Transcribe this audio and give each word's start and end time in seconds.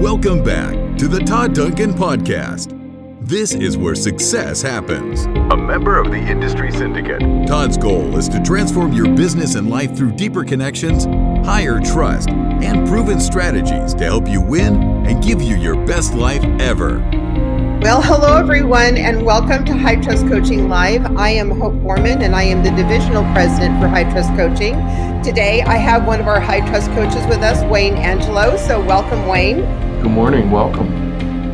Welcome 0.00 0.42
back 0.42 0.98
to 0.98 1.08
the 1.08 1.20
Todd 1.20 1.54
Duncan 1.54 1.94
Podcast. 1.94 2.78
This 3.26 3.54
is 3.54 3.78
where 3.78 3.94
success 3.94 4.60
happens. 4.60 5.24
A 5.52 5.56
member 5.56 5.98
of 5.98 6.10
the 6.10 6.18
Industry 6.18 6.72
Syndicate, 6.72 7.20
Todd's 7.46 7.78
goal 7.78 8.16
is 8.18 8.28
to 8.30 8.42
transform 8.42 8.92
your 8.92 9.14
business 9.14 9.54
and 9.54 9.70
life 9.70 9.96
through 9.96 10.12
deeper 10.16 10.44
connections, 10.44 11.04
higher 11.46 11.80
trust, 11.80 12.28
and 12.28 12.86
proven 12.88 13.20
strategies 13.20 13.94
to 13.94 14.04
help 14.04 14.28
you 14.28 14.40
win 14.40 15.06
and 15.06 15.22
give 15.22 15.40
you 15.40 15.56
your 15.56 15.76
best 15.86 16.12
life 16.12 16.44
ever. 16.60 16.98
Well, 17.84 18.00
hello 18.00 18.38
everyone, 18.38 18.96
and 18.96 19.26
welcome 19.26 19.62
to 19.66 19.76
High 19.76 19.96
Trust 19.96 20.26
Coaching 20.28 20.70
Live. 20.70 21.04
I 21.18 21.28
am 21.28 21.50
Hope 21.50 21.74
Gorman, 21.82 22.22
and 22.22 22.34
I 22.34 22.42
am 22.44 22.64
the 22.64 22.70
divisional 22.70 23.30
president 23.34 23.78
for 23.78 23.88
High 23.88 24.10
Trust 24.10 24.30
Coaching. 24.30 24.72
Today, 25.22 25.60
I 25.60 25.76
have 25.76 26.06
one 26.06 26.18
of 26.18 26.26
our 26.26 26.40
High 26.40 26.66
Trust 26.66 26.90
coaches 26.92 27.26
with 27.26 27.42
us, 27.42 27.62
Wayne 27.70 27.96
Angelo. 27.96 28.56
So, 28.56 28.82
welcome, 28.82 29.26
Wayne. 29.26 29.60
Good 30.00 30.12
morning. 30.12 30.50
Welcome. 30.50 31.04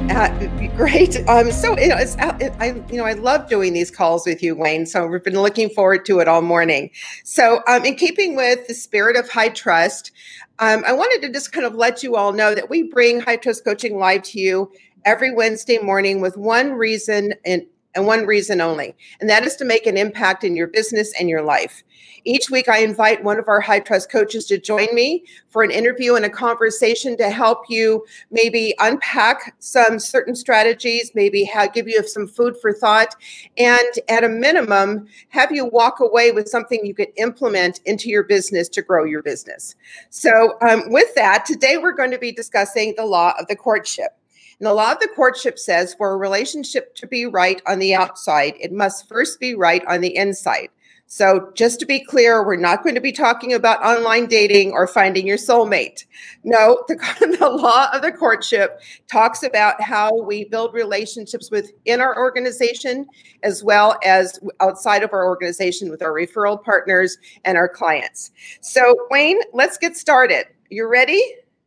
Uh, 0.08 0.28
great. 0.76 1.16
Um, 1.28 1.50
so 1.50 1.76
you 1.76 1.88
know, 1.88 1.96
it's, 1.96 2.16
uh, 2.18 2.36
I 2.60 2.80
you 2.90 2.98
know 2.98 3.04
I 3.04 3.14
love 3.14 3.48
doing 3.48 3.72
these 3.72 3.90
calls 3.90 4.24
with 4.24 4.40
you, 4.40 4.54
Wayne. 4.54 4.86
So 4.86 5.06
we've 5.06 5.22
been 5.22 5.40
looking 5.40 5.68
forward 5.68 6.04
to 6.06 6.20
it 6.20 6.28
all 6.28 6.42
morning. 6.42 6.90
So, 7.24 7.62
um, 7.66 7.84
in 7.84 7.96
keeping 7.96 8.36
with 8.36 8.66
the 8.68 8.74
spirit 8.74 9.16
of 9.16 9.28
high 9.28 9.50
trust, 9.50 10.12
um, 10.60 10.84
I 10.86 10.92
wanted 10.92 11.26
to 11.26 11.32
just 11.32 11.52
kind 11.52 11.64
of 11.64 11.74
let 11.74 12.02
you 12.02 12.16
all 12.16 12.32
know 12.32 12.54
that 12.54 12.68
we 12.68 12.82
bring 12.82 13.20
high 13.20 13.36
trust 13.36 13.64
coaching 13.64 13.98
live 13.98 14.22
to 14.24 14.40
you 14.40 14.70
every 15.04 15.32
Wednesday 15.32 15.78
morning 15.78 16.20
with 16.20 16.36
one 16.36 16.72
reason 16.72 17.34
and, 17.44 17.62
and 17.94 18.06
one 18.06 18.26
reason 18.26 18.60
only, 18.60 18.94
and 19.20 19.28
that 19.28 19.44
is 19.44 19.56
to 19.56 19.64
make 19.64 19.86
an 19.86 19.96
impact 19.96 20.44
in 20.44 20.56
your 20.56 20.68
business 20.68 21.12
and 21.18 21.28
your 21.28 21.42
life. 21.42 21.82
Each 22.24 22.50
week, 22.50 22.68
I 22.68 22.78
invite 22.78 23.24
one 23.24 23.38
of 23.38 23.48
our 23.48 23.60
high 23.60 23.80
trust 23.80 24.10
coaches 24.10 24.44
to 24.46 24.58
join 24.58 24.94
me 24.94 25.24
for 25.48 25.62
an 25.62 25.70
interview 25.70 26.14
and 26.14 26.24
a 26.24 26.30
conversation 26.30 27.16
to 27.16 27.30
help 27.30 27.64
you 27.68 28.04
maybe 28.30 28.74
unpack 28.78 29.54
some 29.58 29.98
certain 29.98 30.34
strategies, 30.34 31.12
maybe 31.14 31.50
give 31.72 31.88
you 31.88 32.06
some 32.06 32.26
food 32.26 32.56
for 32.60 32.72
thought, 32.72 33.14
and 33.56 33.88
at 34.08 34.24
a 34.24 34.28
minimum, 34.28 35.06
have 35.28 35.50
you 35.50 35.64
walk 35.64 36.00
away 36.00 36.30
with 36.30 36.48
something 36.48 36.84
you 36.84 36.94
could 36.94 37.12
implement 37.16 37.80
into 37.86 38.08
your 38.08 38.22
business 38.22 38.68
to 38.68 38.82
grow 38.82 39.04
your 39.04 39.22
business. 39.22 39.74
So, 40.10 40.58
um, 40.60 40.90
with 40.90 41.14
that, 41.14 41.44
today 41.46 41.78
we're 41.78 41.92
going 41.92 42.10
to 42.10 42.18
be 42.18 42.32
discussing 42.32 42.94
the 42.96 43.06
law 43.06 43.32
of 43.38 43.46
the 43.46 43.56
courtship. 43.56 44.19
And 44.60 44.66
the 44.66 44.74
law 44.74 44.92
of 44.92 45.00
the 45.00 45.08
courtship 45.16 45.58
says 45.58 45.94
for 45.94 46.12
a 46.12 46.18
relationship 46.18 46.94
to 46.96 47.06
be 47.06 47.24
right 47.24 47.62
on 47.66 47.78
the 47.78 47.94
outside, 47.94 48.54
it 48.60 48.72
must 48.72 49.08
first 49.08 49.40
be 49.40 49.54
right 49.54 49.82
on 49.86 50.02
the 50.02 50.14
inside. 50.14 50.68
So, 51.12 51.50
just 51.54 51.80
to 51.80 51.86
be 51.86 51.98
clear, 51.98 52.46
we're 52.46 52.54
not 52.54 52.84
going 52.84 52.94
to 52.94 53.00
be 53.00 53.10
talking 53.10 53.52
about 53.52 53.82
online 53.82 54.26
dating 54.26 54.70
or 54.70 54.86
finding 54.86 55.26
your 55.26 55.38
soulmate. 55.38 56.04
No, 56.44 56.84
the, 56.88 57.36
the, 57.40 57.48
law 57.48 57.88
of 57.92 58.02
the 58.02 58.12
courtship 58.12 58.80
talks 59.10 59.42
about 59.42 59.80
how 59.82 60.22
we 60.22 60.44
build 60.44 60.72
relationships 60.72 61.50
within 61.50 62.00
our 62.00 62.16
organization 62.16 63.06
as 63.42 63.64
well 63.64 63.98
as 64.04 64.38
outside 64.60 65.02
of 65.02 65.12
our 65.12 65.24
organization 65.26 65.90
with 65.90 66.00
our 66.00 66.12
referral 66.12 66.62
partners 66.62 67.18
and 67.44 67.58
our 67.58 67.68
clients. 67.68 68.30
So, 68.60 68.94
Wayne, 69.10 69.40
let's 69.52 69.78
get 69.78 69.96
started. 69.96 70.44
You 70.68 70.86
ready? 70.86 71.20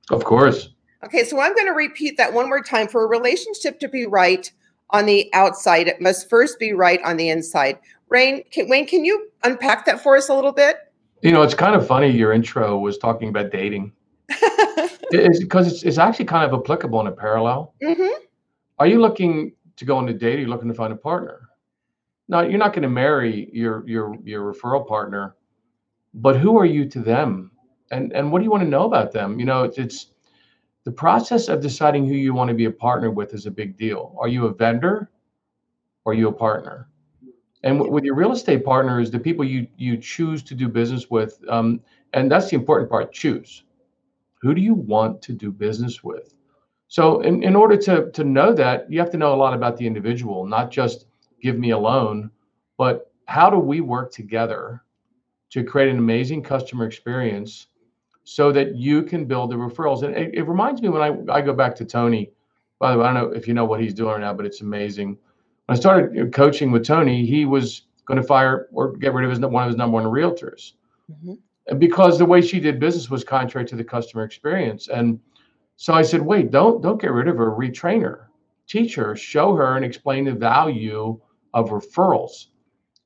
Of 0.09 0.23
course. 0.23 0.69
Okay, 1.03 1.25
so 1.25 1.39
I'm 1.39 1.53
going 1.53 1.67
to 1.67 1.73
repeat 1.73 2.17
that 2.17 2.33
one 2.33 2.47
more 2.47 2.61
time. 2.61 2.87
For 2.87 3.03
a 3.03 3.07
relationship 3.07 3.79
to 3.79 3.89
be 3.89 4.05
right 4.05 4.49
on 4.91 5.05
the 5.05 5.29
outside, 5.33 5.87
it 5.87 5.99
must 5.99 6.29
first 6.29 6.59
be 6.59 6.71
right 6.73 7.01
on 7.03 7.17
the 7.17 7.29
inside. 7.29 7.79
Rain, 8.09 8.43
can, 8.51 8.69
Wayne, 8.69 8.87
can 8.87 9.03
you 9.03 9.29
unpack 9.43 9.85
that 9.85 10.01
for 10.01 10.15
us 10.15 10.29
a 10.29 10.33
little 10.33 10.53
bit? 10.53 10.77
You 11.21 11.31
know, 11.31 11.41
it's 11.41 11.55
kind 11.55 11.75
of 11.75 11.85
funny. 11.85 12.09
Your 12.09 12.31
intro 12.31 12.77
was 12.77 12.97
talking 12.97 13.29
about 13.29 13.51
dating. 13.51 13.91
it's 14.29 15.39
because 15.39 15.71
it's, 15.71 15.83
it's 15.83 15.97
actually 15.97 16.25
kind 16.25 16.49
of 16.49 16.57
applicable 16.57 17.01
in 17.01 17.07
a 17.07 17.11
parallel. 17.11 17.73
Mm-hmm. 17.81 18.23
Are 18.79 18.87
you 18.87 18.99
looking 18.99 19.53
to 19.77 19.85
go 19.85 19.97
on 19.97 20.07
a 20.09 20.13
date? 20.13 20.35
Or 20.35 20.37
are 20.37 20.41
you 20.41 20.47
looking 20.47 20.67
to 20.69 20.73
find 20.73 20.93
a 20.93 20.97
partner? 20.97 21.49
No, 22.29 22.41
you're 22.41 22.57
not 22.57 22.73
going 22.73 22.83
to 22.83 22.89
marry 22.89 23.49
your 23.51 23.87
your 23.87 24.15
your 24.23 24.53
referral 24.53 24.87
partner, 24.87 25.35
but 26.13 26.37
who 26.37 26.57
are 26.57 26.65
you 26.65 26.87
to 26.89 26.99
them? 26.99 27.51
And 27.91 28.13
and 28.13 28.31
what 28.31 28.39
do 28.39 28.45
you 28.45 28.51
want 28.51 28.63
to 28.63 28.69
know 28.69 28.85
about 28.85 29.11
them? 29.11 29.39
You 29.39 29.45
know, 29.45 29.63
it's, 29.63 29.77
it's 29.77 30.12
the 30.85 30.91
process 30.91 31.47
of 31.47 31.61
deciding 31.61 32.07
who 32.07 32.15
you 32.15 32.33
want 32.33 32.49
to 32.49 32.53
be 32.53 32.65
a 32.65 32.71
partner 32.71 33.09
with 33.09 33.33
is 33.33 33.45
a 33.45 33.51
big 33.51 33.77
deal. 33.77 34.15
Are 34.19 34.27
you 34.27 34.45
a 34.47 34.53
vendor 34.53 35.09
or 36.03 36.11
are 36.11 36.15
you 36.15 36.27
a 36.27 36.33
partner? 36.33 36.89
And 37.63 37.77
w- 37.77 37.91
with 37.91 38.03
your 38.03 38.15
real 38.15 38.33
estate 38.33 38.65
partners, 38.65 39.09
the 39.09 39.19
people 39.19 39.45
you 39.45 39.67
you 39.77 39.97
choose 39.97 40.43
to 40.43 40.55
do 40.55 40.67
business 40.67 41.09
with, 41.09 41.39
um, 41.47 41.79
and 42.13 42.29
that's 42.29 42.49
the 42.49 42.55
important 42.55 42.89
part. 42.89 43.13
Choose. 43.13 43.63
Who 44.41 44.53
do 44.53 44.61
you 44.61 44.73
want 44.73 45.21
to 45.21 45.33
do 45.33 45.51
business 45.51 46.03
with? 46.03 46.35
So, 46.89 47.21
in, 47.21 47.41
in 47.41 47.55
order 47.55 47.77
to 47.77 48.11
to 48.11 48.23
know 48.25 48.53
that, 48.53 48.91
you 48.91 48.99
have 48.99 49.11
to 49.11 49.17
know 49.17 49.33
a 49.33 49.37
lot 49.43 49.53
about 49.53 49.77
the 49.77 49.87
individual, 49.87 50.45
not 50.45 50.69
just 50.69 51.05
give 51.41 51.57
me 51.57 51.71
a 51.71 51.77
loan, 51.77 52.29
but 52.77 53.11
how 53.25 53.49
do 53.49 53.57
we 53.57 53.79
work 53.79 54.11
together 54.11 54.83
to 55.51 55.63
create 55.63 55.89
an 55.89 55.97
amazing 55.97 56.43
customer 56.43 56.85
experience 56.85 57.67
so 58.23 58.51
that 58.51 58.75
you 58.75 59.03
can 59.03 59.25
build 59.25 59.51
the 59.51 59.55
referrals. 59.55 60.03
And 60.03 60.15
it, 60.15 60.33
it, 60.33 60.43
reminds 60.43 60.81
me 60.81 60.89
when 60.89 61.01
I, 61.01 61.33
I 61.33 61.41
go 61.41 61.53
back 61.53 61.75
to 61.75 61.85
Tony, 61.85 62.31
by 62.79 62.91
the 62.91 62.97
way, 62.97 63.05
I 63.05 63.13
don't 63.13 63.31
know 63.31 63.35
if 63.35 63.47
you 63.47 63.53
know 63.53 63.65
what 63.65 63.81
he's 63.81 63.93
doing 63.93 64.13
right 64.13 64.21
now, 64.21 64.33
but 64.33 64.45
it's 64.45 64.61
amazing. 64.61 65.17
When 65.65 65.77
I 65.77 65.79
started 65.79 66.33
coaching 66.33 66.71
with 66.71 66.85
Tony, 66.85 67.25
he 67.25 67.45
was 67.45 67.83
going 68.05 68.21
to 68.21 68.25
fire 68.25 68.67
or 68.71 68.95
get 68.97 69.13
rid 69.13 69.25
of 69.25 69.31
his 69.31 69.39
one 69.39 69.63
of 69.63 69.69
his 69.69 69.77
number 69.77 69.95
one 69.95 70.05
realtors. 70.05 70.73
Mm-hmm. 71.11 71.33
And 71.67 71.79
because 71.79 72.17
the 72.17 72.25
way 72.25 72.41
she 72.41 72.59
did 72.59 72.79
business 72.79 73.09
was 73.09 73.23
contrary 73.23 73.65
to 73.67 73.75
the 73.75 73.83
customer 73.83 74.23
experience. 74.23 74.89
And 74.89 75.19
so 75.77 75.93
I 75.93 76.01
said, 76.01 76.21
wait, 76.21 76.51
don't 76.51 76.81
don't 76.81 77.01
get 77.01 77.11
rid 77.11 77.27
of 77.27 77.37
her, 77.37 77.51
retrain 77.51 78.01
her, 78.01 78.29
teach 78.67 78.95
her, 78.95 79.15
show 79.15 79.55
her, 79.55 79.75
and 79.75 79.85
explain 79.85 80.25
the 80.25 80.33
value 80.33 81.19
of 81.53 81.69
referrals. 81.69 82.47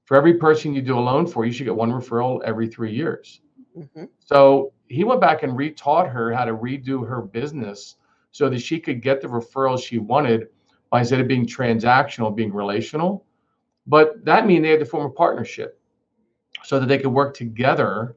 For 0.06 0.16
every 0.16 0.36
person 0.36 0.74
you 0.74 0.82
do 0.82 0.98
a 0.98 1.02
loan 1.02 1.28
for, 1.28 1.46
you 1.46 1.52
should 1.52 1.66
get 1.66 1.76
one 1.76 1.92
referral 1.92 2.42
every 2.44 2.68
three 2.68 2.94
years. 2.94 3.42
Mm-hmm. 3.78 4.06
So 4.20 4.74
he 4.90 5.04
went 5.04 5.22
back 5.22 5.44
and 5.44 5.54
retaught 5.54 6.12
her 6.12 6.34
how 6.34 6.46
to 6.46 6.54
redo 6.54 7.08
her 7.08 7.22
business 7.22 7.96
so 8.32 8.50
that 8.50 8.60
she 8.60 8.80
could 8.80 9.02
get 9.02 9.22
the 9.22 9.28
referrals 9.28 9.84
she 9.84 9.98
wanted 9.98 10.48
by 10.90 11.00
instead 11.00 11.20
of 11.20 11.28
being 11.28 11.46
transactional, 11.46 12.36
being 12.36 12.54
relational. 12.54 13.26
But 13.86 14.24
that 14.26 14.46
means 14.46 14.64
they 14.64 14.70
had 14.70 14.80
to 14.80 14.86
form 14.86 15.06
a 15.06 15.10
partnership 15.10 15.80
so 16.64 16.80
that 16.80 16.88
they 16.88 16.98
could 16.98 17.12
work 17.12 17.36
together. 17.36 18.16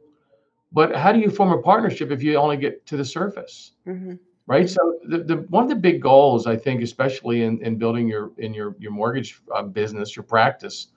But 0.72 0.94
how 0.94 1.12
do 1.12 1.18
you 1.18 1.30
form 1.30 1.52
a 1.52 1.62
partnership 1.62 2.10
if 2.10 2.22
you 2.22 2.36
only 2.36 2.56
get 2.56 2.86
to 2.86 2.96
the 2.96 3.04
surface? 3.04 3.72
Mm-hmm. 3.86 4.14
Right. 4.46 4.68
So 4.68 4.98
the, 5.04 5.18
the 5.18 5.36
one 5.48 5.62
of 5.62 5.68
the 5.68 5.76
big 5.76 6.02
goals, 6.02 6.48
I 6.48 6.56
think, 6.56 6.82
especially 6.82 7.42
in, 7.44 7.62
in 7.62 7.76
building 7.76 8.08
your 8.08 8.32
in 8.38 8.52
your 8.52 8.74
your 8.80 8.90
mortgage 8.90 9.40
uh, 9.54 9.62
business, 9.62 10.16
your 10.16 10.24
practice, 10.24 10.88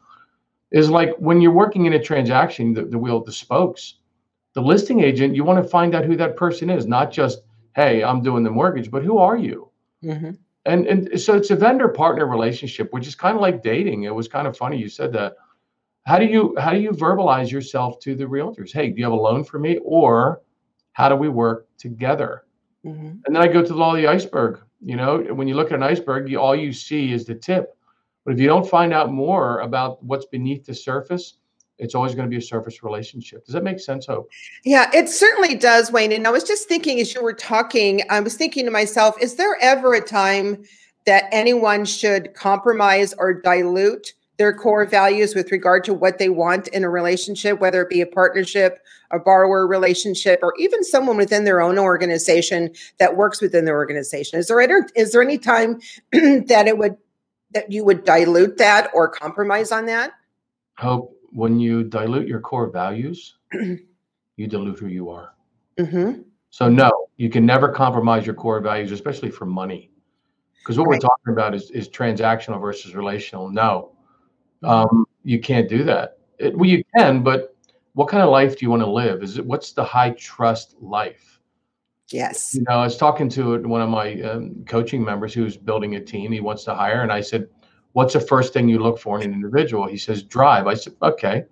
is 0.72 0.90
like 0.90 1.14
when 1.18 1.40
you're 1.40 1.52
working 1.52 1.86
in 1.86 1.94
a 1.94 2.04
transaction, 2.04 2.74
the, 2.74 2.86
the 2.86 2.98
wheel, 2.98 3.24
the 3.24 3.32
spokes 3.32 3.96
the 4.54 4.62
listing 4.62 5.02
agent, 5.02 5.36
you 5.36 5.44
want 5.44 5.64
to 5.64 5.70
find 5.70 5.96
out 5.96 6.06
who 6.06 6.16
that 6.18 6.36
person 6.36 6.70
is, 6.70 6.86
not 6.86 7.12
just, 7.12 7.42
hey, 7.76 8.04
I'm 8.04 8.22
doing 8.22 8.44
the 8.44 8.52
mortgage, 8.52 8.92
but 8.92 9.04
who 9.04 9.18
are 9.18 9.38
you? 9.38 9.70
Mm-hmm. 10.04 10.32
And 10.66 10.88
and 10.88 11.20
so 11.20 11.36
it's 11.36 11.50
a 11.50 11.56
vendor 11.56 11.90
partner 11.90 12.26
relationship, 12.26 12.94
which 12.94 13.08
is 13.08 13.16
kind 13.16 13.36
of 13.36 13.42
like 13.42 13.64
dating. 13.64 14.04
It 14.04 14.16
was 14.16 14.28
kind 14.28 14.48
of 14.48 14.56
funny 14.56 14.78
you 14.78 14.88
said 14.88 15.12
that. 15.14 15.36
How 16.06 16.18
do 16.18 16.26
you 16.26 16.56
how 16.58 16.72
do 16.72 16.80
you 16.80 16.92
verbalize 16.92 17.52
yourself 17.52 18.00
to 18.00 18.16
the 18.16 18.26
realtors? 18.26 18.72
Hey, 18.72 18.90
do 18.90 18.98
you 18.98 19.04
have 19.04 19.14
a 19.14 19.16
loan 19.16 19.44
for 19.44 19.60
me? 19.60 19.80
Or 19.84 20.42
how 20.94 21.10
do 21.10 21.16
we 21.16 21.30
work 21.30 21.68
together? 21.78 22.46
Mm-hmm. 22.86 23.08
And 23.26 23.36
then 23.36 23.38
I 23.38 23.48
go 23.48 23.62
to 23.62 23.68
the 23.68 23.76
law 23.76 23.96
of 23.96 24.02
the 24.02 24.08
iceberg. 24.08 24.62
You 24.82 24.96
know, 24.96 25.20
when 25.34 25.48
you 25.48 25.56
look 25.56 25.72
at 25.72 25.76
an 25.76 25.84
iceberg, 25.84 26.30
you, 26.30 26.40
all 26.40 26.56
you 26.56 26.74
see 26.74 27.12
is 27.12 27.26
the 27.26 27.36
tip. 27.36 27.78
But 28.26 28.34
if 28.34 28.40
you 28.40 28.48
don't 28.48 28.68
find 28.68 28.94
out 28.94 29.12
more 29.12 29.60
about 29.60 30.04
what's 30.04 30.26
beneath 30.26 30.66
the 30.66 30.74
surface, 30.74 31.36
it's 31.80 31.96
always 31.96 32.14
going 32.14 32.28
to 32.28 32.30
be 32.30 32.38
a 32.38 32.42
surface 32.42 32.84
relationship. 32.84 33.46
Does 33.46 33.54
that 33.54 33.64
make 33.64 33.80
sense, 33.80 34.06
Hope? 34.06 34.30
Yeah, 34.64 34.90
it 34.94 35.10
certainly 35.10 35.56
does, 35.56 35.92
Wayne. 35.92 36.12
And 36.12 36.28
I 36.28 36.32
was 36.32 36.44
just 36.44 36.68
thinking 36.68 37.00
as 37.00 37.14
you 37.14 37.24
were 37.24 37.34
talking, 37.34 38.04
I 38.10 38.20
was 38.20 38.36
thinking 38.36 38.66
to 38.66 38.72
myself, 38.72 39.16
is 39.20 39.36
there 39.36 39.58
ever 39.62 39.94
a 39.94 40.02
time 40.02 40.64
that 41.06 41.26
anyone 41.32 41.86
should 41.86 42.34
compromise 42.36 43.14
or 43.18 43.34
dilute 43.34 44.14
their 44.38 44.54
core 44.54 44.86
values 44.86 45.36
with 45.36 45.52
regard 45.52 45.84
to 45.84 45.94
what 45.94 46.18
they 46.18 46.30
want 46.30 46.68
in 46.70 46.84
a 46.84 46.90
relationship, 46.90 47.60
whether 47.60 47.82
it 47.82 47.90
be 47.90 48.02
a 48.02 48.06
partnership, 48.08 48.80
a 49.12 49.20
borrower 49.20 49.68
relationship, 49.68 50.40
or 50.42 50.54
even 50.58 50.84
someone 50.84 51.18
within 51.18 51.44
their 51.44 51.62
own 51.62 51.78
organization 51.78 52.72
that 52.98 53.16
works 53.16 53.42
within 53.42 53.66
their 53.66 53.76
organization? 53.76 54.40
Is 54.40 54.48
there 54.48 54.60
any, 54.60 54.74
is 54.96 55.12
there 55.12 55.22
any 55.22 55.38
time 55.38 55.80
that 56.12 56.66
it 56.68 56.78
would 56.78 56.98
that 57.52 57.72
you 57.72 57.86
would 57.86 58.04
dilute 58.04 58.58
that 58.58 58.90
or 58.96 59.08
compromise 59.08 59.72
on 59.72 59.86
that? 59.86 60.14
Hope 60.80 61.13
when 61.34 61.60
you 61.60 61.84
dilute 61.84 62.28
your 62.28 62.40
core 62.40 62.70
values, 62.70 63.38
you 63.54 64.48
dilute 64.48 64.80
who 64.80 64.88
you 64.88 65.10
are. 65.10 65.34
Mm-hmm. 65.80 66.22
So 66.50 66.70
no, 66.70 66.92
you 67.18 67.30
can 67.30 67.46
never 67.46 67.70
compromise 67.70 68.26
your 68.26 68.36
core 68.36 68.60
values, 68.60 68.92
especially 68.92 69.32
for 69.32 69.46
money, 69.46 69.92
because 70.60 70.78
what 70.78 70.88
right. 70.88 71.02
we're 71.02 71.08
talking 71.08 71.34
about 71.34 71.56
is 71.56 71.72
is 71.72 71.90
transactional 71.90 72.62
versus 72.62 72.96
relational. 72.96 73.50
No, 73.50 73.96
mm-hmm. 74.64 74.70
um, 74.70 75.06
you 75.24 75.40
can't 75.40 75.68
do 75.68 75.84
that. 75.84 76.20
It, 76.38 76.56
well, 76.58 76.70
you 76.70 76.84
can, 76.96 77.24
but 77.24 77.56
what 77.94 78.08
kind 78.08 78.22
of 78.24 78.30
life 78.30 78.58
do 78.58 78.66
you 78.66 78.70
want 78.70 78.84
to 78.84 78.92
live? 78.92 79.24
Is 79.24 79.38
it 79.38 79.46
what's 79.46 79.72
the 79.72 79.84
high 79.84 80.12
trust 80.12 80.76
life? 80.80 81.40
Yes. 82.10 82.54
You 82.54 82.64
know, 82.68 82.76
I 82.76 82.84
was 82.84 82.98
talking 82.98 83.30
to 83.30 83.58
one 83.68 83.82
of 83.82 83.90
my 83.90 84.22
um, 84.22 84.64
coaching 84.68 85.04
members 85.04 85.34
who's 85.34 85.58
building 85.58 85.96
a 85.96 86.00
team. 86.00 86.32
He 86.32 86.42
wants 86.42 86.64
to 86.66 86.76
hire, 86.76 87.02
and 87.02 87.12
I 87.12 87.22
said, 87.22 87.48
"What's 87.94 88.14
the 88.14 88.20
first 88.20 88.54
thing 88.54 88.70
you 88.70 88.80
look 88.80 89.00
for 89.00 89.20
in 89.20 89.24
an 89.24 89.34
individual?" 89.34 89.88
He 89.88 89.98
says, 89.98 90.24
"Drive." 90.24 90.68
I 90.68 90.76
said, 90.76 90.94
"Okay, 91.02 91.46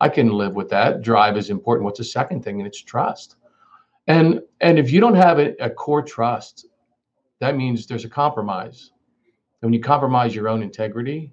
I 0.00 0.08
can 0.08 0.28
live 0.28 0.54
with 0.54 0.68
that. 0.70 1.02
Drive 1.02 1.36
is 1.36 1.50
important. 1.50 1.84
What's 1.84 1.98
the 1.98 2.04
second 2.04 2.42
thing?" 2.44 2.58
And 2.60 2.66
it's 2.66 2.82
trust. 2.82 3.36
And 4.06 4.40
and 4.60 4.78
if 4.78 4.90
you 4.90 5.00
don't 5.00 5.14
have 5.14 5.38
a, 5.38 5.54
a 5.60 5.70
core 5.70 6.02
trust, 6.02 6.66
that 7.40 7.56
means 7.56 7.86
there's 7.86 8.04
a 8.04 8.08
compromise. 8.08 8.92
And 9.62 9.68
when 9.68 9.74
you 9.74 9.80
compromise 9.80 10.34
your 10.34 10.48
own 10.48 10.62
integrity, 10.62 11.32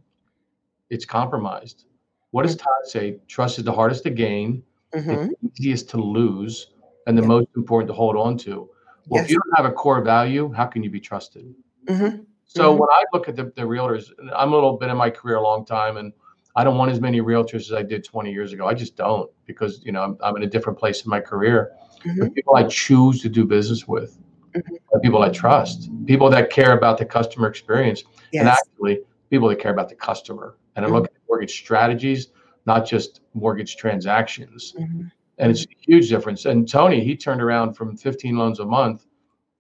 it's 0.90 1.06
compromised. 1.06 1.86
What 2.32 2.44
does 2.44 2.56
Todd 2.56 2.86
say? 2.86 3.20
Trust 3.28 3.60
is 3.60 3.66
the 3.66 3.72
hardest 3.72 4.04
to 4.04 4.10
gain, 4.10 4.64
mm-hmm. 4.94 5.32
it's 5.44 5.60
easiest 5.60 5.90
to 5.92 5.98
lose, 5.98 6.72
and 7.06 7.18
the 7.18 7.22
yeah. 7.22 7.28
most 7.28 7.48
important 7.56 7.88
to 7.90 7.94
hold 7.94 8.16
on 8.16 8.38
to. 8.40 8.70
Well, 9.08 9.22
yes. 9.22 9.26
if 9.26 9.32
you 9.32 9.40
don't 9.44 9.58
have 9.58 9.72
a 9.72 9.76
core 9.76 10.02
value, 10.02 10.52
how 10.52 10.66
can 10.66 10.82
you 10.82 10.90
be 10.90 11.00
trusted? 11.00 11.54
Mm-hmm. 11.86 12.24
So 12.46 12.70
mm-hmm. 12.72 12.80
when 12.80 12.90
I 12.92 13.04
look 13.14 13.28
at 13.28 13.36
the, 13.36 13.46
the 13.56 13.64
realtors, 13.64 14.12
I'm 14.36 14.52
a 14.52 14.56
little 14.56 14.78
bit 14.78 14.90
in 14.90 14.98
my 14.98 15.10
career 15.10 15.38
a 15.38 15.42
long 15.42 15.66
time, 15.66 15.98
and 15.98 16.14
I 16.56 16.64
don't 16.64 16.78
want 16.78 16.92
as 16.92 17.00
many 17.00 17.22
realtors 17.22 17.62
as 17.62 17.74
I 17.74 17.84
did 17.84 18.04
20 18.04 18.32
years 18.32 18.54
ago. 18.54 18.68
I 18.68 18.74
just 18.74 18.96
don't 18.96 19.30
because 19.46 19.82
you 19.84 19.92
know 19.92 20.04
I'm, 20.04 20.18
I'm 20.22 20.36
in 20.38 20.44
a 20.44 20.48
different 20.48 20.78
place 20.78 21.04
in 21.04 21.10
my 21.10 21.20
career. 21.20 21.72
Mm-hmm. 22.06 22.20
The 22.20 22.30
people 22.30 22.56
I 22.56 22.64
choose 22.64 23.22
to 23.22 23.30
do 23.30 23.46
business 23.46 23.88
with, 23.88 24.20
mm-hmm. 24.54 25.00
people 25.02 25.22
I 25.22 25.30
trust, 25.30 25.90
people 26.06 26.30
that 26.30 26.50
care 26.50 26.78
about 26.78 26.98
the 26.98 27.06
customer 27.06 27.48
experience, 27.48 28.04
yes. 28.32 28.42
and 28.42 28.50
actually 28.50 29.00
people 29.30 29.48
that 29.50 29.60
care 29.60 29.72
about 29.72 29.90
the 29.90 29.96
customer. 29.96 30.58
And 30.76 30.86
I 30.86 30.90
look 30.90 31.06
at 31.06 31.12
mortgage 31.28 31.54
strategies, 31.54 32.30
not 32.66 32.86
just 32.86 33.22
mortgage 33.34 33.78
transactions. 33.78 34.74
Mm-hmm. 34.80 35.04
And 35.40 35.52
it's 35.52 35.64
a 35.64 35.68
huge 35.80 36.10
difference. 36.10 36.46
And 36.46 36.70
Tony, 36.70 37.04
he 37.04 37.18
turned 37.18 37.42
around 37.42 37.74
from 37.74 37.98
15 37.98 38.38
loans 38.38 38.60
a 38.60 38.66
month. 38.66 39.06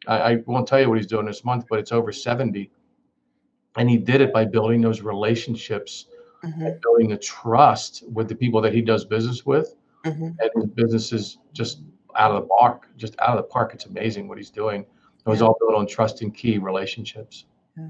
I, 0.07 0.17
I 0.17 0.35
won't 0.45 0.67
tell 0.67 0.79
you 0.79 0.89
what 0.89 0.97
he's 0.97 1.07
doing 1.07 1.25
this 1.25 1.43
month, 1.43 1.65
but 1.69 1.79
it's 1.79 1.91
over 1.91 2.11
70. 2.11 2.71
And 3.77 3.89
he 3.89 3.97
did 3.97 4.21
it 4.21 4.33
by 4.33 4.45
building 4.45 4.81
those 4.81 5.01
relationships, 5.01 6.07
mm-hmm. 6.43 6.69
building 6.81 7.09
the 7.09 7.17
trust 7.17 8.03
with 8.11 8.27
the 8.27 8.35
people 8.35 8.61
that 8.61 8.73
he 8.73 8.81
does 8.81 9.05
business 9.05 9.45
with. 9.45 9.75
Mm-hmm. 10.05 10.29
And 10.39 10.49
his 10.55 10.65
business 10.67 11.13
is 11.13 11.37
just 11.53 11.81
out 12.15 12.31
of 12.31 12.43
the 12.43 12.47
park, 12.47 12.87
just 12.97 13.15
out 13.19 13.29
of 13.29 13.37
the 13.37 13.43
park. 13.43 13.71
It's 13.73 13.85
amazing 13.85 14.27
what 14.27 14.37
he's 14.37 14.51
doing. 14.51 14.81
It 14.81 15.29
was 15.29 15.39
yeah. 15.39 15.47
all 15.47 15.57
built 15.59 15.75
on 15.75 15.87
trust 15.87 16.21
and 16.21 16.35
key 16.35 16.57
relationships. 16.57 17.45
Yeah. 17.77 17.87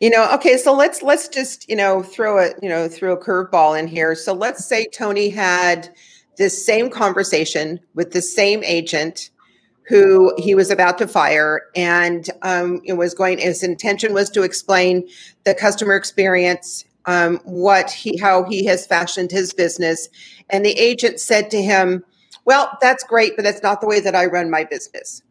You 0.00 0.10
know, 0.10 0.30
okay, 0.34 0.56
so 0.56 0.74
let's 0.74 1.02
let's 1.02 1.28
just 1.28 1.68
you 1.68 1.76
know 1.76 2.02
throw 2.02 2.38
a 2.38 2.52
you 2.60 2.68
know 2.68 2.88
throw 2.88 3.14
a 3.14 3.16
curveball 3.16 3.78
in 3.78 3.86
here. 3.86 4.14
So 4.14 4.32
let's 4.32 4.64
say 4.66 4.86
Tony 4.86 5.30
had 5.30 5.94
this 6.36 6.64
same 6.64 6.90
conversation 6.90 7.80
with 7.94 8.12
the 8.12 8.22
same 8.22 8.62
agent 8.64 9.30
who 9.88 10.34
he 10.38 10.54
was 10.54 10.70
about 10.70 10.98
to 10.98 11.08
fire, 11.08 11.62
and 11.74 12.30
um, 12.42 12.80
it 12.84 12.94
was 12.94 13.14
going. 13.14 13.38
His 13.38 13.62
intention 13.62 14.14
was 14.14 14.30
to 14.30 14.42
explain 14.42 15.08
the 15.44 15.54
customer 15.54 15.96
experience, 15.96 16.84
um, 17.06 17.40
what 17.44 17.90
he 17.90 18.16
how 18.18 18.44
he 18.44 18.64
has 18.66 18.86
fashioned 18.86 19.30
his 19.30 19.52
business, 19.52 20.08
and 20.50 20.64
the 20.64 20.78
agent 20.78 21.20
said 21.20 21.50
to 21.50 21.62
him, 21.62 22.04
"Well, 22.44 22.76
that's 22.80 23.04
great, 23.04 23.36
but 23.36 23.42
that's 23.42 23.62
not 23.62 23.80
the 23.80 23.86
way 23.86 24.00
that 24.00 24.14
I 24.14 24.26
run 24.26 24.50
my 24.50 24.64
business." 24.64 25.22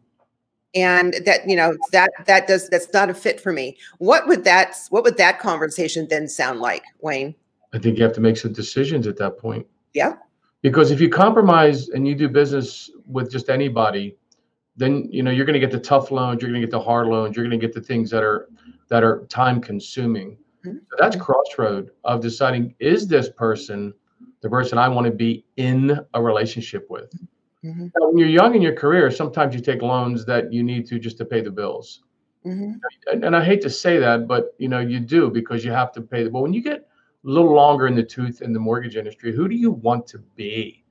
and 0.74 1.14
that 1.26 1.46
you 1.48 1.56
know 1.56 1.76
that 1.92 2.10
that 2.26 2.46
does 2.46 2.68
that's 2.68 2.92
not 2.92 3.10
a 3.10 3.14
fit 3.14 3.40
for 3.40 3.52
me. 3.52 3.76
What 3.98 4.26
would 4.26 4.44
that 4.44 4.76
what 4.90 5.04
would 5.04 5.16
that 5.18 5.38
conversation 5.38 6.06
then 6.08 6.28
sound 6.28 6.60
like 6.60 6.82
wayne? 7.00 7.34
I 7.72 7.78
think 7.78 7.96
you 7.96 8.04
have 8.04 8.12
to 8.14 8.20
make 8.20 8.36
some 8.36 8.52
decisions 8.52 9.06
at 9.06 9.16
that 9.18 9.38
point. 9.38 9.66
Yeah. 9.94 10.14
Because 10.62 10.90
if 10.90 11.00
you 11.00 11.08
compromise 11.08 11.88
and 11.88 12.06
you 12.06 12.14
do 12.14 12.28
business 12.28 12.90
with 13.06 13.30
just 13.30 13.48
anybody 13.48 14.16
then 14.76 15.08
you 15.10 15.22
know 15.22 15.30
you're 15.30 15.44
going 15.44 15.54
to 15.54 15.60
get 15.60 15.70
the 15.70 15.78
tough 15.78 16.10
loans 16.10 16.40
you're 16.40 16.50
going 16.50 16.60
to 16.60 16.66
get 16.66 16.70
the 16.70 16.80
hard 16.80 17.06
loans 17.06 17.36
you're 17.36 17.46
going 17.46 17.58
to 17.58 17.66
get 17.66 17.74
the 17.74 17.80
things 17.80 18.10
that 18.10 18.22
are 18.22 18.48
that 18.88 19.04
are 19.04 19.26
time 19.26 19.60
consuming 19.60 20.36
mm-hmm. 20.64 20.78
so 20.78 20.96
that's 20.98 21.16
crossroad 21.16 21.90
of 22.04 22.20
deciding 22.20 22.74
is 22.78 23.06
this 23.06 23.28
person 23.30 23.92
the 24.40 24.48
person 24.48 24.78
i 24.78 24.88
want 24.88 25.04
to 25.04 25.12
be 25.12 25.44
in 25.56 25.98
a 26.14 26.22
relationship 26.22 26.86
with 26.88 27.12
Mm-hmm. 27.64 27.84
Now, 27.84 28.08
when 28.08 28.18
you're 28.18 28.28
young 28.28 28.54
in 28.54 28.62
your 28.62 28.74
career, 28.74 29.10
sometimes 29.10 29.54
you 29.54 29.60
take 29.60 29.82
loans 29.82 30.24
that 30.26 30.52
you 30.52 30.62
need 30.62 30.86
to 30.88 30.98
just 30.98 31.16
to 31.18 31.24
pay 31.24 31.40
the 31.40 31.50
bills. 31.50 32.02
Mm-hmm. 32.44 32.72
And, 33.12 33.24
and, 33.24 33.36
I 33.36 33.44
hate 33.44 33.60
to 33.62 33.70
say 33.70 33.98
that, 33.98 34.26
but 34.26 34.54
you 34.58 34.66
know 34.68 34.80
you 34.80 34.98
do 34.98 35.30
because 35.30 35.64
you 35.64 35.70
have 35.70 35.92
to 35.92 36.00
pay 36.00 36.24
the. 36.24 36.30
But 36.30 36.40
when 36.40 36.52
you 36.52 36.60
get 36.60 36.80
a 36.80 36.84
little 37.22 37.54
longer 37.54 37.86
in 37.86 37.94
the 37.94 38.02
tooth 38.02 38.42
in 38.42 38.52
the 38.52 38.58
mortgage 38.58 38.96
industry, 38.96 39.32
who 39.32 39.48
do 39.48 39.54
you 39.54 39.70
want 39.70 40.08
to 40.08 40.18
be? 40.18 40.81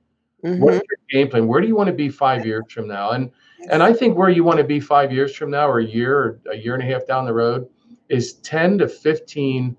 Mm-hmm. 0.44 0.60
What's 0.60 0.76
your 0.76 0.98
game 1.10 1.28
plan? 1.28 1.46
Where 1.46 1.60
do 1.60 1.68
you 1.68 1.76
want 1.76 1.88
to 1.88 1.94
be 1.94 2.08
five 2.08 2.44
years 2.44 2.64
from 2.70 2.88
now? 2.88 3.10
And 3.10 3.30
and 3.70 3.82
I 3.82 3.92
think 3.92 4.16
where 4.16 4.28
you 4.28 4.42
want 4.42 4.58
to 4.58 4.64
be 4.64 4.80
five 4.80 5.12
years 5.12 5.36
from 5.36 5.50
now, 5.50 5.68
or 5.68 5.78
a 5.78 5.84
year, 5.84 6.18
or 6.18 6.40
a 6.50 6.56
year 6.56 6.74
and 6.74 6.82
a 6.82 6.86
half 6.86 7.06
down 7.06 7.26
the 7.26 7.32
road, 7.32 7.68
is 8.08 8.34
ten 8.34 8.76
to 8.78 8.88
fifteen 8.88 9.76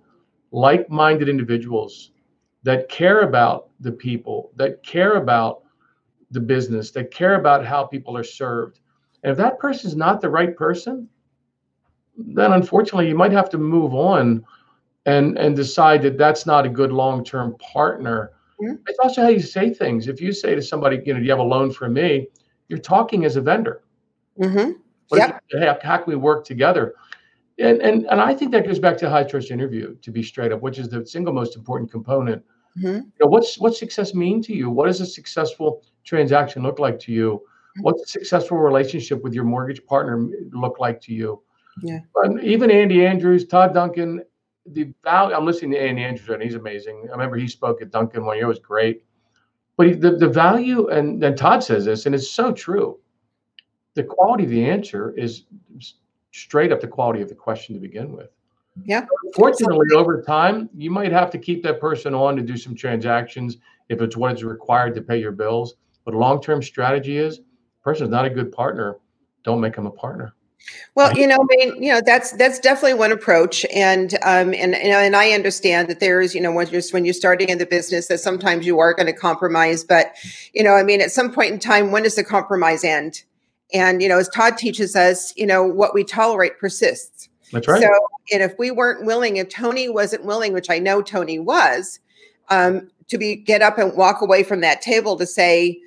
like-minded 0.51 1.27
individuals 1.27 2.11
that 2.63 2.87
care 2.87 3.21
about 3.21 3.69
the 3.81 3.91
people, 3.91 4.51
that 4.55 4.81
care 4.83 5.15
about 5.15 5.63
the 6.31 6.39
business, 6.39 6.91
that 6.91 7.11
care 7.11 7.35
about 7.35 7.65
how 7.65 7.83
people 7.83 8.15
are 8.15 8.23
served. 8.23 8.79
And 9.23 9.31
if 9.31 9.37
that 9.37 9.59
person 9.59 9.89
is 9.89 9.97
not 9.97 10.21
the 10.21 10.29
right 10.29 10.55
person, 10.55 11.09
then 12.17 12.53
unfortunately 12.53 13.09
you 13.09 13.15
might 13.15 13.31
have 13.31 13.49
to 13.49 13.57
move 13.57 13.93
on 13.93 14.45
and 15.05 15.37
and 15.37 15.55
decide 15.55 16.01
that 16.03 16.17
that's 16.17 16.45
not 16.45 16.65
a 16.65 16.69
good 16.69 16.93
long-term 16.93 17.57
partner. 17.57 18.31
Mm-hmm. 18.63 18.75
It's 18.87 18.99
also 18.99 19.21
how 19.21 19.29
you 19.29 19.41
say 19.41 19.73
things. 19.73 20.07
If 20.07 20.21
you 20.21 20.31
say 20.31 20.55
to 20.55 20.61
somebody, 20.61 21.01
you 21.05 21.13
know, 21.13 21.19
do 21.19 21.25
you 21.25 21.31
have 21.31 21.39
a 21.39 21.43
loan 21.43 21.71
for 21.71 21.89
me? 21.89 22.27
You're 22.69 22.79
talking 22.79 23.25
as 23.25 23.35
a 23.35 23.41
vendor. 23.41 23.83
Mm-hmm. 24.39 24.71
Yep. 25.15 25.43
Hey, 25.51 25.75
how 25.83 25.97
can 25.97 26.05
we 26.07 26.15
work 26.15 26.45
together? 26.45 26.95
And, 27.59 27.81
and 27.81 28.05
and 28.07 28.19
I 28.19 28.33
think 28.33 28.51
that 28.51 28.65
goes 28.65 28.79
back 28.79 28.97
to 28.97 29.09
high 29.09 29.25
trust 29.25 29.51
interview, 29.51 29.95
to 29.97 30.11
be 30.11 30.23
straight 30.23 30.51
up, 30.51 30.61
which 30.61 30.79
is 30.79 30.89
the 30.89 31.05
single 31.05 31.33
most 31.33 31.55
important 31.55 31.91
component. 31.91 32.43
Mm-hmm. 32.77 32.87
You 32.87 33.11
know, 33.19 33.27
what's 33.27 33.59
what's 33.59 33.77
success 33.77 34.15
mean 34.15 34.41
to 34.43 34.53
you? 34.55 34.71
What 34.71 34.87
does 34.87 35.01
a 35.01 35.05
successful 35.05 35.83
transaction 36.03 36.63
look 36.63 36.79
like 36.79 36.97
to 37.01 37.11
you? 37.11 37.43
Mm-hmm. 37.43 37.83
What's 37.83 38.03
a 38.03 38.07
successful 38.07 38.57
relationship 38.57 39.23
with 39.23 39.33
your 39.33 39.43
mortgage 39.43 39.85
partner 39.85 40.27
look 40.51 40.79
like 40.79 40.99
to 41.01 41.13
you? 41.13 41.43
Yeah. 41.83 41.99
Even 42.41 42.71
Andy 42.71 43.05
Andrews, 43.05 43.45
Todd 43.45 43.73
Duncan, 43.73 44.23
the 44.65 44.93
value. 45.03 45.35
I'm 45.35 45.45
listening 45.45 45.71
to 45.71 45.81
Andy 45.81 46.03
Andrews, 46.03 46.29
and 46.29 46.41
he's 46.41 46.55
amazing. 46.55 47.05
I 47.09 47.11
remember 47.11 47.37
he 47.37 47.47
spoke 47.47 47.81
at 47.81 47.91
Duncan 47.91 48.25
one 48.25 48.37
year; 48.37 48.45
it 48.45 48.49
was 48.49 48.59
great. 48.59 49.03
But 49.77 49.87
he, 49.87 49.93
the 49.93 50.11
the 50.11 50.29
value, 50.29 50.87
and 50.89 51.21
then 51.21 51.35
Todd 51.35 51.63
says 51.63 51.85
this, 51.85 52.05
and 52.05 52.15
it's 52.15 52.29
so 52.29 52.51
true. 52.51 52.99
The 53.95 54.03
quality 54.03 54.45
of 54.45 54.49
the 54.49 54.65
answer 54.65 55.13
is 55.17 55.43
straight 56.31 56.71
up 56.71 56.81
the 56.81 56.87
quality 56.87 57.21
of 57.21 57.29
the 57.29 57.35
question 57.35 57.75
to 57.75 57.81
begin 57.81 58.11
with. 58.11 58.29
Yeah. 58.85 59.05
Fortunately, 59.35 59.87
over 59.93 60.21
time, 60.21 60.69
you 60.75 60.89
might 60.89 61.11
have 61.11 61.29
to 61.31 61.37
keep 61.37 61.61
that 61.63 61.79
person 61.79 62.15
on 62.15 62.35
to 62.35 62.41
do 62.41 62.57
some 62.57 62.75
transactions 62.75 63.57
if 63.89 64.01
it's 64.01 64.17
what 64.17 64.33
is 64.33 64.43
required 64.43 64.95
to 64.95 65.01
pay 65.01 65.19
your 65.19 65.31
bills. 65.31 65.75
But 66.05 66.15
a 66.15 66.17
long-term 66.17 66.63
strategy 66.63 67.17
is 67.17 67.39
a 67.39 67.83
person's 67.83 68.09
not 68.09 68.25
a 68.25 68.29
good 68.29 68.51
partner, 68.51 68.97
don't 69.43 69.61
make 69.61 69.75
them 69.75 69.85
a 69.85 69.91
partner. 69.91 70.33
Well, 70.95 71.17
you 71.17 71.27
know, 71.27 71.35
I 71.35 71.55
mean, 71.57 71.83
you 71.83 71.91
know, 71.91 72.01
that's 72.05 72.31
that's 72.33 72.59
definitely 72.59 72.93
one 72.93 73.11
approach, 73.11 73.65
and 73.73 74.13
um, 74.23 74.53
and 74.53 74.75
you 74.75 74.89
know, 74.89 74.99
and 74.99 75.15
I 75.15 75.31
understand 75.31 75.87
that 75.89 75.99
there 75.99 76.21
is, 76.21 76.35
you 76.35 76.41
know, 76.41 76.51
when 76.51 76.67
you're 76.67 76.81
when 76.91 77.03
you're 77.03 77.13
starting 77.13 77.49
in 77.49 77.57
the 77.57 77.65
business, 77.65 78.07
that 78.07 78.19
sometimes 78.19 78.65
you 78.65 78.79
are 78.79 78.93
going 78.93 79.07
to 79.07 79.13
compromise, 79.13 79.83
but 79.83 80.13
you 80.53 80.63
know, 80.63 80.73
I 80.73 80.83
mean, 80.83 81.01
at 81.01 81.11
some 81.11 81.31
point 81.31 81.51
in 81.51 81.59
time, 81.59 81.91
when 81.91 82.03
does 82.03 82.15
the 82.15 82.23
compromise 82.23 82.83
end? 82.83 83.23
And 83.73 84.01
you 84.01 84.07
know, 84.07 84.19
as 84.19 84.29
Todd 84.29 84.57
teaches 84.57 84.95
us, 84.95 85.33
you 85.35 85.47
know, 85.47 85.63
what 85.63 85.93
we 85.93 86.03
tolerate 86.03 86.59
persists. 86.59 87.27
That's 87.51 87.67
right. 87.67 87.81
So, 87.81 87.89
and 88.31 88.43
if 88.43 88.53
we 88.57 88.71
weren't 88.71 89.05
willing, 89.05 89.37
if 89.37 89.49
Tony 89.49 89.89
wasn't 89.89 90.25
willing, 90.25 90.53
which 90.53 90.69
I 90.69 90.79
know 90.79 91.01
Tony 91.01 91.39
was, 91.39 91.99
um, 92.49 92.89
to 93.09 93.17
be 93.17 93.35
get 93.35 93.61
up 93.61 93.77
and 93.77 93.95
walk 93.97 94.21
away 94.21 94.43
from 94.43 94.61
that 94.61 94.81
table 94.81 95.17
to 95.17 95.25
say, 95.25 95.79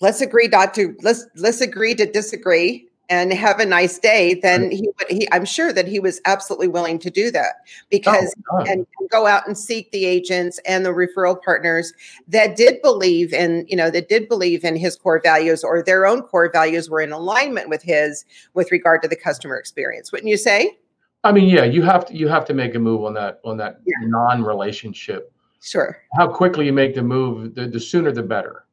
let's 0.00 0.20
agree 0.20 0.48
not 0.48 0.74
to 0.74 0.96
let's 1.02 1.26
let's 1.36 1.60
agree 1.60 1.94
to 1.96 2.10
disagree 2.10 2.88
and 3.08 3.32
have 3.32 3.60
a 3.60 3.66
nice 3.66 3.98
day, 3.98 4.34
then 4.34 4.70
he 4.70 4.88
would 4.98 5.10
he 5.10 5.28
I'm 5.32 5.44
sure 5.44 5.72
that 5.72 5.86
he 5.86 6.00
was 6.00 6.20
absolutely 6.24 6.68
willing 6.68 6.98
to 7.00 7.10
do 7.10 7.30
that 7.30 7.54
oh, 7.58 7.86
because 7.90 8.34
oh, 8.52 8.64
and 8.66 8.86
go 9.10 9.26
out 9.26 9.46
and 9.46 9.56
seek 9.56 9.90
the 9.90 10.04
agents 10.04 10.58
and 10.66 10.84
the 10.84 10.90
referral 10.90 11.40
partners 11.42 11.92
that 12.28 12.56
did 12.56 12.80
believe 12.82 13.32
in, 13.32 13.66
you 13.68 13.76
know, 13.76 13.90
that 13.90 14.08
did 14.08 14.28
believe 14.28 14.64
in 14.64 14.76
his 14.76 14.96
core 14.96 15.20
values 15.22 15.62
or 15.62 15.82
their 15.82 16.06
own 16.06 16.22
core 16.22 16.50
values 16.50 16.88
were 16.88 17.00
in 17.00 17.12
alignment 17.12 17.68
with 17.68 17.82
his 17.82 18.24
with 18.54 18.70
regard 18.72 19.02
to 19.02 19.08
the 19.08 19.16
customer 19.16 19.56
experience. 19.56 20.10
Wouldn't 20.10 20.28
you 20.28 20.36
say? 20.36 20.78
I 21.24 21.32
mean, 21.32 21.48
yeah, 21.48 21.64
you 21.64 21.82
have 21.82 22.06
to 22.06 22.16
you 22.16 22.28
have 22.28 22.44
to 22.46 22.54
make 22.54 22.74
a 22.74 22.78
move 22.78 23.04
on 23.04 23.14
that 23.14 23.40
on 23.44 23.56
that 23.58 23.80
yeah. 23.86 23.94
non-relationship. 24.08 25.32
Sure. 25.60 25.96
How 26.18 26.28
quickly 26.28 26.66
you 26.66 26.74
make 26.74 26.94
the 26.94 27.02
move, 27.02 27.54
the, 27.54 27.66
the 27.66 27.80
sooner 27.80 28.12
the 28.12 28.22
better. 28.22 28.63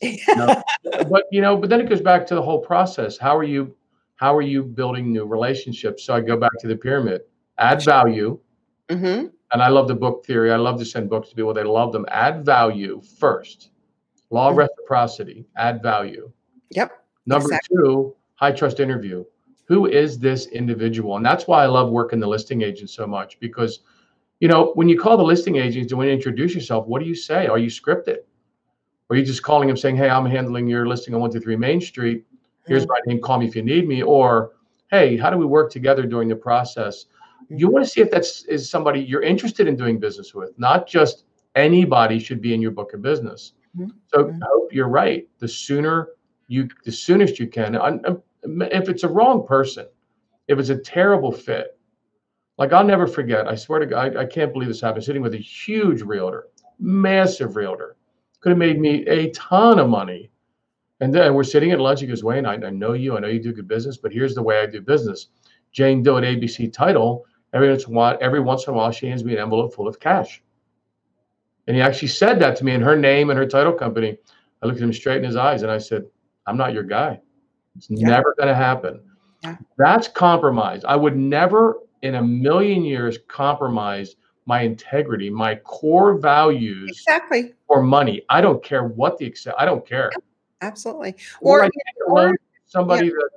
You 0.00 0.18
know? 0.36 0.62
but 1.10 1.24
you 1.30 1.40
know, 1.40 1.56
but 1.56 1.70
then 1.70 1.80
it 1.80 1.88
goes 1.88 2.00
back 2.00 2.26
to 2.26 2.34
the 2.34 2.42
whole 2.42 2.60
process. 2.60 3.18
How 3.18 3.36
are 3.36 3.44
you 3.44 3.74
how 4.16 4.34
are 4.34 4.42
you 4.42 4.62
building 4.62 5.12
new 5.12 5.26
relationships? 5.26 6.04
So 6.04 6.14
I 6.14 6.20
go 6.20 6.36
back 6.36 6.52
to 6.60 6.68
the 6.68 6.76
pyramid. 6.76 7.22
Add 7.58 7.84
value. 7.84 8.38
Mm-hmm. 8.88 9.26
And 9.52 9.62
I 9.62 9.68
love 9.68 9.88
the 9.88 9.94
book 9.94 10.24
theory. 10.26 10.52
I 10.52 10.56
love 10.56 10.78
to 10.78 10.84
send 10.84 11.08
books 11.08 11.30
to 11.30 11.34
people. 11.34 11.54
They 11.54 11.64
love 11.64 11.92
them. 11.92 12.06
Add 12.08 12.44
value 12.44 13.00
first. 13.18 13.70
Law 14.30 14.50
mm-hmm. 14.50 14.58
reciprocity. 14.58 15.46
Add 15.56 15.82
value. 15.82 16.30
Yep. 16.70 17.04
Number 17.26 17.46
exactly. 17.46 17.76
two, 17.76 18.16
high 18.34 18.52
trust 18.52 18.80
interview. 18.80 19.24
Who 19.66 19.86
is 19.86 20.18
this 20.18 20.46
individual? 20.48 21.16
And 21.16 21.24
that's 21.24 21.46
why 21.46 21.62
I 21.62 21.66
love 21.66 21.90
working 21.90 22.20
the 22.20 22.26
listing 22.26 22.62
agent 22.62 22.90
so 22.90 23.06
much 23.06 23.38
because, 23.40 23.80
you 24.40 24.48
know, 24.48 24.72
when 24.74 24.88
you 24.88 24.98
call 24.98 25.16
the 25.16 25.22
listing 25.22 25.56
agent 25.56 25.88
to 25.90 26.02
introduce 26.02 26.54
yourself, 26.54 26.86
what 26.86 27.00
do 27.00 27.06
you 27.06 27.14
say? 27.14 27.46
Are 27.46 27.58
you 27.58 27.68
scripted? 27.68 28.18
Or 29.08 29.16
you 29.16 29.24
just 29.24 29.42
calling 29.42 29.68
him 29.68 29.76
saying, 29.76 29.96
hey, 29.96 30.08
I'm 30.08 30.26
handling 30.26 30.66
your 30.66 30.86
listing 30.86 31.14
on 31.14 31.20
123 31.20 31.56
Main 31.56 31.80
Street. 31.80 32.24
Here's 32.66 32.84
hmm. 32.84 32.90
my 32.90 32.98
name. 33.06 33.20
Call 33.20 33.38
me 33.38 33.46
if 33.46 33.54
you 33.54 33.62
need 33.62 33.86
me. 33.86 34.02
Or, 34.02 34.52
hey, 34.90 35.16
how 35.16 35.30
do 35.30 35.36
we 35.36 35.46
work 35.46 35.70
together 35.70 36.04
during 36.04 36.28
the 36.28 36.36
process? 36.36 37.06
Hmm. 37.48 37.56
You 37.56 37.68
want 37.68 37.84
to 37.84 37.90
see 37.90 38.00
if 38.00 38.10
that's 38.10 38.44
is 38.44 38.68
somebody 38.68 39.00
you're 39.00 39.22
interested 39.22 39.68
in 39.68 39.76
doing 39.76 39.98
business 39.98 40.34
with, 40.34 40.58
not 40.58 40.86
just 40.86 41.24
anybody 41.54 42.18
should 42.18 42.40
be 42.40 42.54
in 42.54 42.62
your 42.62 42.70
book 42.70 42.94
of 42.94 43.02
business. 43.02 43.52
Mm-hmm. 43.76 43.90
So 44.06 44.24
hmm. 44.24 44.42
I 44.42 44.46
hope 44.52 44.72
you're 44.72 44.88
right. 44.88 45.28
The 45.38 45.48
sooner 45.48 46.08
you, 46.48 46.68
the 46.84 46.92
soonest 46.92 47.38
you 47.38 47.46
can. 47.46 47.74
If 48.42 48.88
it's 48.88 49.02
a 49.02 49.08
wrong 49.08 49.46
person, 49.46 49.86
if 50.48 50.58
it's 50.58 50.68
a 50.68 50.76
terrible 50.76 51.32
fit, 51.32 51.78
like 52.58 52.72
I'll 52.72 52.84
never 52.84 53.06
forget. 53.06 53.48
I 53.48 53.54
swear 53.54 53.80
to 53.80 53.86
God, 53.86 54.16
I, 54.16 54.22
I 54.22 54.26
can't 54.26 54.52
believe 54.52 54.68
this 54.68 54.80
happened. 54.80 55.04
Sitting 55.04 55.22
with 55.22 55.34
a 55.34 55.38
huge 55.38 56.02
realtor, 56.02 56.48
massive 56.78 57.56
realtor, 57.56 57.96
could 58.44 58.50
have 58.50 58.58
made 58.58 58.78
me 58.78 59.06
a 59.06 59.30
ton 59.30 59.78
of 59.78 59.88
money. 59.88 60.30
And 61.00 61.14
then 61.14 61.32
we're 61.32 61.44
sitting 61.44 61.70
at 61.70 61.80
lunch. 61.80 62.02
He 62.02 62.06
goes, 62.06 62.22
Wayne, 62.22 62.44
I, 62.44 62.56
I 62.56 62.68
know 62.68 62.92
you. 62.92 63.16
I 63.16 63.20
know 63.20 63.28
you 63.28 63.40
do 63.40 63.54
good 63.54 63.66
business, 63.66 63.96
but 63.96 64.12
here's 64.12 64.34
the 64.34 64.42
way 64.42 64.60
I 64.60 64.66
do 64.66 64.82
business. 64.82 65.28
Jane 65.72 66.02
Doe 66.02 66.18
at 66.18 66.24
ABC 66.24 66.70
Title. 66.70 67.24
Every 67.54 67.70
once 67.70 67.86
in 67.86 67.94
a 67.94 67.96
while, 67.96 68.18
every 68.20 68.40
once 68.40 68.66
in 68.66 68.74
a 68.74 68.76
while, 68.76 68.90
she 68.90 69.06
hands 69.06 69.24
me 69.24 69.32
an 69.32 69.38
envelope 69.38 69.74
full 69.74 69.88
of 69.88 69.98
cash. 69.98 70.42
And 71.66 71.74
he 71.74 71.80
actually 71.80 72.08
said 72.08 72.38
that 72.40 72.54
to 72.56 72.66
me 72.66 72.72
in 72.72 72.82
her 72.82 72.98
name 72.98 73.30
and 73.30 73.38
her 73.38 73.46
title 73.46 73.72
company. 73.72 74.18
I 74.62 74.66
looked 74.66 74.76
at 74.76 74.84
him 74.84 74.92
straight 74.92 75.16
in 75.16 75.24
his 75.24 75.36
eyes 75.36 75.62
and 75.62 75.70
I 75.70 75.78
said, 75.78 76.04
I'm 76.46 76.58
not 76.58 76.74
your 76.74 76.82
guy. 76.82 77.22
It's 77.78 77.88
yeah. 77.88 78.08
never 78.08 78.34
going 78.36 78.48
to 78.48 78.54
happen. 78.54 79.00
Yeah. 79.42 79.56
That's 79.78 80.06
compromise. 80.06 80.84
I 80.84 80.96
would 80.96 81.16
never 81.16 81.78
in 82.02 82.16
a 82.16 82.22
million 82.22 82.84
years 82.84 83.16
compromise 83.26 84.16
my 84.46 84.60
integrity, 84.60 85.30
my 85.30 85.56
core 85.56 86.18
values 86.18 86.90
exactly 86.90 87.54
for 87.74 87.82
money. 87.82 88.22
I 88.28 88.40
don't 88.40 88.62
care 88.62 88.84
what 88.84 89.18
the 89.18 89.26
extent. 89.26 89.56
I 89.58 89.64
don't 89.64 89.86
care. 89.86 90.10
Yeah, 90.12 90.68
absolutely. 90.68 91.16
Or, 91.40 91.64
or, 91.64 91.70
or 92.06 92.36
somebody 92.66 93.08
that 93.08 93.30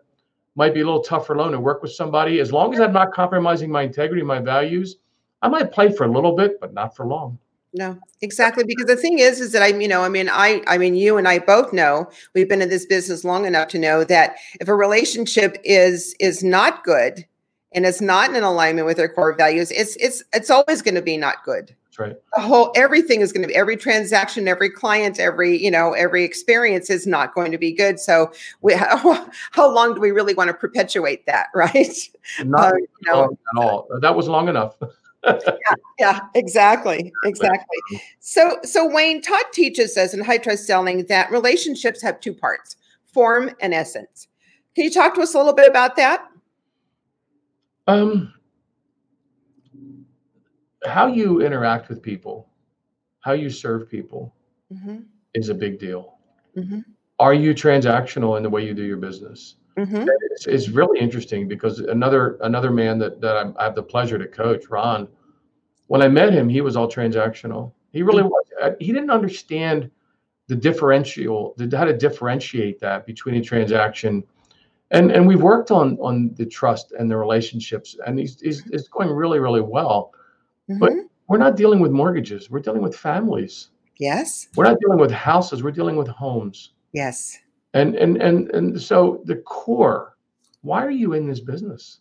might 0.55 0.73
be 0.73 0.81
a 0.81 0.85
little 0.85 1.01
tougher 1.01 1.35
loan 1.35 1.51
to 1.51 1.59
work 1.59 1.81
with 1.81 1.91
somebody. 1.91 2.39
As 2.39 2.51
long 2.51 2.73
as 2.73 2.79
I'm 2.79 2.93
not 2.93 3.13
compromising 3.13 3.71
my 3.71 3.83
integrity, 3.83 4.21
my 4.23 4.39
values, 4.39 4.97
I 5.41 5.47
might 5.47 5.71
play 5.71 5.91
for 5.91 6.05
a 6.05 6.11
little 6.11 6.35
bit, 6.35 6.59
but 6.59 6.73
not 6.73 6.95
for 6.95 7.05
long. 7.05 7.37
No, 7.73 7.97
exactly. 8.21 8.63
Because 8.63 8.85
the 8.85 8.95
thing 8.95 9.19
is, 9.19 9.39
is 9.39 9.51
that 9.51 9.61
I'm, 9.61 9.81
you 9.81 9.87
know, 9.87 10.01
I 10.01 10.09
mean, 10.09 10.29
I, 10.31 10.61
I 10.67 10.77
mean, 10.77 10.95
you 10.95 11.17
and 11.17 11.27
I 11.27 11.39
both 11.39 11.73
know 11.73 12.09
we've 12.33 12.49
been 12.49 12.61
in 12.61 12.69
this 12.69 12.85
business 12.85 13.23
long 13.23 13.45
enough 13.45 13.67
to 13.69 13.79
know 13.79 14.03
that 14.05 14.37
if 14.59 14.67
a 14.67 14.75
relationship 14.75 15.57
is 15.63 16.15
is 16.19 16.43
not 16.43 16.83
good 16.83 17.25
and 17.73 17.85
it's 17.85 18.01
not 18.01 18.33
in 18.33 18.43
alignment 18.43 18.87
with 18.87 18.99
our 18.99 19.09
core 19.09 19.33
values, 19.33 19.69
it's 19.71 19.95
it's 19.97 20.23
it's 20.33 20.49
always 20.49 20.81
going 20.81 20.95
to 20.95 21.01
be 21.01 21.17
not 21.17 21.43
good. 21.43 21.75
Right. 21.97 22.15
The 22.35 22.41
whole 22.41 22.71
everything 22.75 23.21
is 23.21 23.31
going 23.31 23.41
to 23.41 23.47
be 23.47 23.55
every 23.55 23.75
transaction, 23.75 24.47
every 24.47 24.69
client, 24.69 25.19
every 25.19 25.61
you 25.61 25.71
know, 25.71 25.93
every 25.93 26.23
experience 26.23 26.91
is 26.91 27.07
not 27.07 27.33
going 27.33 27.51
to 27.51 27.57
be 27.57 27.71
good. 27.71 27.99
So, 27.99 28.31
we 28.61 28.75
how, 28.75 29.29
how 29.51 29.73
long 29.73 29.95
do 29.95 30.01
we 30.01 30.11
really 30.11 30.35
want 30.35 30.49
to 30.49 30.53
perpetuate 30.53 31.25
that, 31.25 31.47
right? 31.55 31.97
Not 32.43 32.73
uh, 32.73 32.77
you 32.77 32.87
know, 33.05 33.23
at 33.23 33.63
all. 33.63 33.87
That 34.01 34.15
was 34.15 34.27
long 34.27 34.47
enough. 34.47 34.75
yeah, 35.23 35.73
yeah, 35.99 36.19
exactly, 36.35 37.11
exactly. 37.25 37.77
So, 38.19 38.59
so 38.63 38.87
Wayne 38.87 39.21
Todd 39.21 39.45
teaches 39.51 39.97
us 39.97 40.13
in 40.13 40.23
high 40.23 40.37
trust 40.37 40.67
selling 40.67 41.05
that 41.07 41.31
relationships 41.31 42.01
have 42.03 42.19
two 42.19 42.33
parts: 42.33 42.75
form 43.05 43.49
and 43.59 43.73
essence. 43.73 44.27
Can 44.75 44.83
you 44.83 44.91
talk 44.91 45.15
to 45.15 45.21
us 45.21 45.33
a 45.33 45.37
little 45.39 45.53
bit 45.53 45.67
about 45.67 45.95
that? 45.95 46.27
Um, 47.87 48.33
how 50.87 51.07
you 51.07 51.41
interact 51.41 51.89
with 51.89 52.01
people, 52.01 52.47
how 53.19 53.33
you 53.33 53.49
serve 53.49 53.89
people, 53.89 54.33
mm-hmm. 54.73 54.99
is 55.33 55.49
a 55.49 55.53
big 55.53 55.79
deal. 55.79 56.15
Mm-hmm. 56.55 56.79
Are 57.19 57.33
you 57.33 57.53
transactional 57.53 58.37
in 58.37 58.43
the 58.43 58.49
way 58.49 58.65
you 58.65 58.73
do 58.73 58.83
your 58.83 58.97
business? 58.97 59.55
Mm-hmm. 59.77 60.07
It's, 60.31 60.47
it's, 60.47 60.69
really 60.69 60.99
interesting 60.99 61.47
because 61.47 61.79
another 61.79 62.39
another 62.41 62.71
man 62.71 62.97
that 62.97 63.21
that 63.21 63.53
I 63.57 63.63
have 63.63 63.75
the 63.75 63.83
pleasure 63.83 64.17
to 64.17 64.27
coach, 64.27 64.69
Ron. 64.69 65.07
When 65.85 66.01
I 66.01 66.07
met 66.07 66.33
him, 66.33 66.49
he 66.49 66.61
was 66.61 66.75
all 66.75 66.89
transactional. 66.89 67.73
He 67.93 68.01
really 68.01 68.23
mm-hmm. 68.23 68.29
was. 68.29 68.75
He 68.79 68.91
didn't 68.91 69.11
understand 69.11 69.91
the 70.47 70.55
differential, 70.55 71.53
the, 71.57 71.77
how 71.77 71.85
to 71.85 71.95
differentiate 71.95 72.79
that 72.79 73.05
between 73.05 73.35
a 73.35 73.41
transaction, 73.41 74.23
and 74.89 75.11
and 75.11 75.27
we've 75.27 75.43
worked 75.43 75.69
on 75.69 75.97
on 75.99 76.33
the 76.35 76.45
trust 76.45 76.93
and 76.93 77.09
the 77.11 77.17
relationships, 77.17 77.95
and 78.05 78.17
he's 78.17 78.41
he's, 78.41 78.65
it's 78.71 78.87
going 78.87 79.09
really 79.09 79.39
really 79.39 79.61
well. 79.61 80.11
Mm-hmm. 80.69 80.79
But 80.79 80.91
we're 81.27 81.37
not 81.37 81.55
dealing 81.55 81.79
with 81.79 81.91
mortgages. 81.91 82.49
We're 82.49 82.59
dealing 82.59 82.81
with 82.81 82.95
families. 82.95 83.69
Yes. 83.99 84.47
We're 84.55 84.65
not 84.65 84.79
dealing 84.79 84.99
with 84.99 85.11
houses. 85.11 85.63
We're 85.63 85.71
dealing 85.71 85.95
with 85.95 86.07
homes. 86.07 86.71
Yes. 86.93 87.37
And 87.73 87.95
and 87.95 88.17
and 88.17 88.49
and 88.51 88.81
so 88.81 89.21
the 89.25 89.37
core, 89.37 90.17
why 90.61 90.85
are 90.85 90.91
you 90.91 91.13
in 91.13 91.27
this 91.27 91.39
business? 91.39 91.99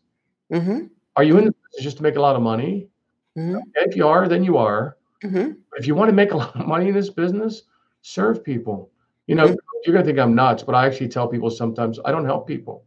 Mm-hmm. 0.53 0.87
Are 1.17 1.25
you 1.25 1.39
in 1.39 1.45
this 1.47 1.55
business 1.55 1.85
just 1.85 1.97
to 1.99 2.03
make 2.03 2.17
a 2.17 2.21
lot 2.21 2.37
of 2.37 2.43
money? 2.43 2.89
Mm-hmm. 3.37 3.59
If 3.75 3.97
you 3.97 4.07
are, 4.07 4.29
then 4.29 4.45
you 4.45 4.57
are. 4.57 4.97
Mm-hmm. 5.25 5.53
If 5.77 5.87
you 5.87 5.95
want 5.95 6.09
to 6.09 6.15
make 6.15 6.33
a 6.33 6.37
lot 6.37 6.55
of 6.59 6.67
money 6.67 6.89
in 6.89 6.95
this 6.95 7.11
business, 7.11 7.63
serve 8.03 8.45
people. 8.45 8.91
You 9.27 9.35
know, 9.35 9.47
mm-hmm. 9.47 9.57
you're 9.85 9.95
gonna 9.95 10.05
think 10.05 10.19
I'm 10.19 10.35
nuts, 10.35 10.63
but 10.63 10.75
I 10.75 10.87
actually 10.87 11.09
tell 11.09 11.27
people 11.27 11.51
sometimes 11.51 11.99
I 12.05 12.13
don't 12.13 12.25
help 12.25 12.47
people. 12.47 12.85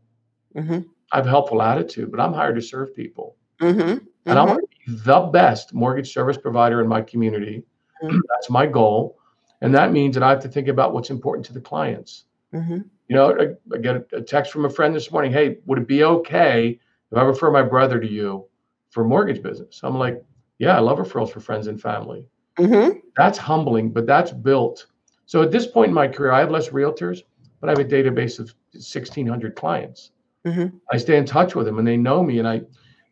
Mm-hmm. 0.55 0.79
I 1.12 1.17
have 1.17 1.25
a 1.25 1.29
helpful 1.29 1.62
attitude, 1.62 2.12
but 2.12 2.19
I'm 2.19 2.33
hired 2.33 2.55
to 2.55 2.62
serve 2.62 2.95
people. 2.95 3.36
Mm-hmm. 3.62 4.05
And 4.25 4.39
I 4.39 4.43
want 4.43 4.59
to 4.59 4.68
the 4.89 5.19
best 5.19 5.74
mortgage 5.74 6.13
service 6.13 6.38
provider 6.38 6.81
in 6.81 6.88
my 6.88 7.01
community. 7.01 7.63
That's 8.01 8.50
my 8.50 8.65
goal. 8.65 9.17
And 9.62 9.74
that 9.75 9.91
means 9.91 10.15
that 10.15 10.24
I 10.24 10.29
have 10.29 10.41
to 10.41 10.48
think 10.48 10.67
about 10.67 10.93
what's 10.93 11.10
important 11.10 11.46
to 11.48 11.53
the 11.53 11.62
clients. 11.62 12.25
Mm-hmm. 12.53 12.79
You 13.08 13.15
know, 13.15 13.31
I, 13.38 13.75
I 13.75 13.77
get 13.79 14.08
a, 14.13 14.22
text 14.22 14.51
from 14.51 14.65
a 14.65 14.69
friend 14.69 14.96
this 14.96 15.12
morning. 15.12 15.31
Hey, 15.31 15.58
would 15.65 15.79
it 15.79 15.88
be 15.88 16.03
okay 16.03 16.79
if 17.12 17.17
I 17.17 17.24
refer 17.24 17.51
my 17.51 17.63
brother 17.63 18.00
to 18.00 18.10
you 18.10 18.46
for 18.91 19.03
mortgage 19.03 19.43
business? 19.43 19.81
I'm 19.84 19.98
like, 19.98 20.24
yeah, 20.60 20.75
I 20.75 20.79
love 20.79 20.98
referrals 20.98 21.31
for 21.31 21.39
friends 21.39 21.67
and 21.67 21.81
family. 21.81 22.27
Mm-hmm. 22.58 23.00
That's 23.17 23.38
humbling, 23.38 23.91
but 23.91 24.05
that's 24.05 24.31
built. 24.31 24.88
So 25.25 25.41
at 25.41 25.51
this 25.51 25.67
point 25.67 25.89
in 25.89 25.93
my 25.93 26.08
career, 26.08 26.31
I 26.31 26.39
have 26.39 26.51
less 26.51 26.69
realtors, 26.69 27.19
but 27.60 27.69
I 27.69 27.72
have 27.72 27.79
a 27.79 27.86
database 27.86 28.39
of 28.39 28.53
1,600 28.74 29.55
clients. 29.55 30.12
Mm-hmm. 30.46 30.77
I 30.91 30.98
stay 30.98 31.17
in 31.17 31.25
touch 31.25 31.55
with 31.55 31.65
them, 31.65 31.79
and 31.79 31.88
they 31.88 31.98
know 31.98 32.24
me, 32.24 32.39
and 32.39 32.48
I 32.48 32.62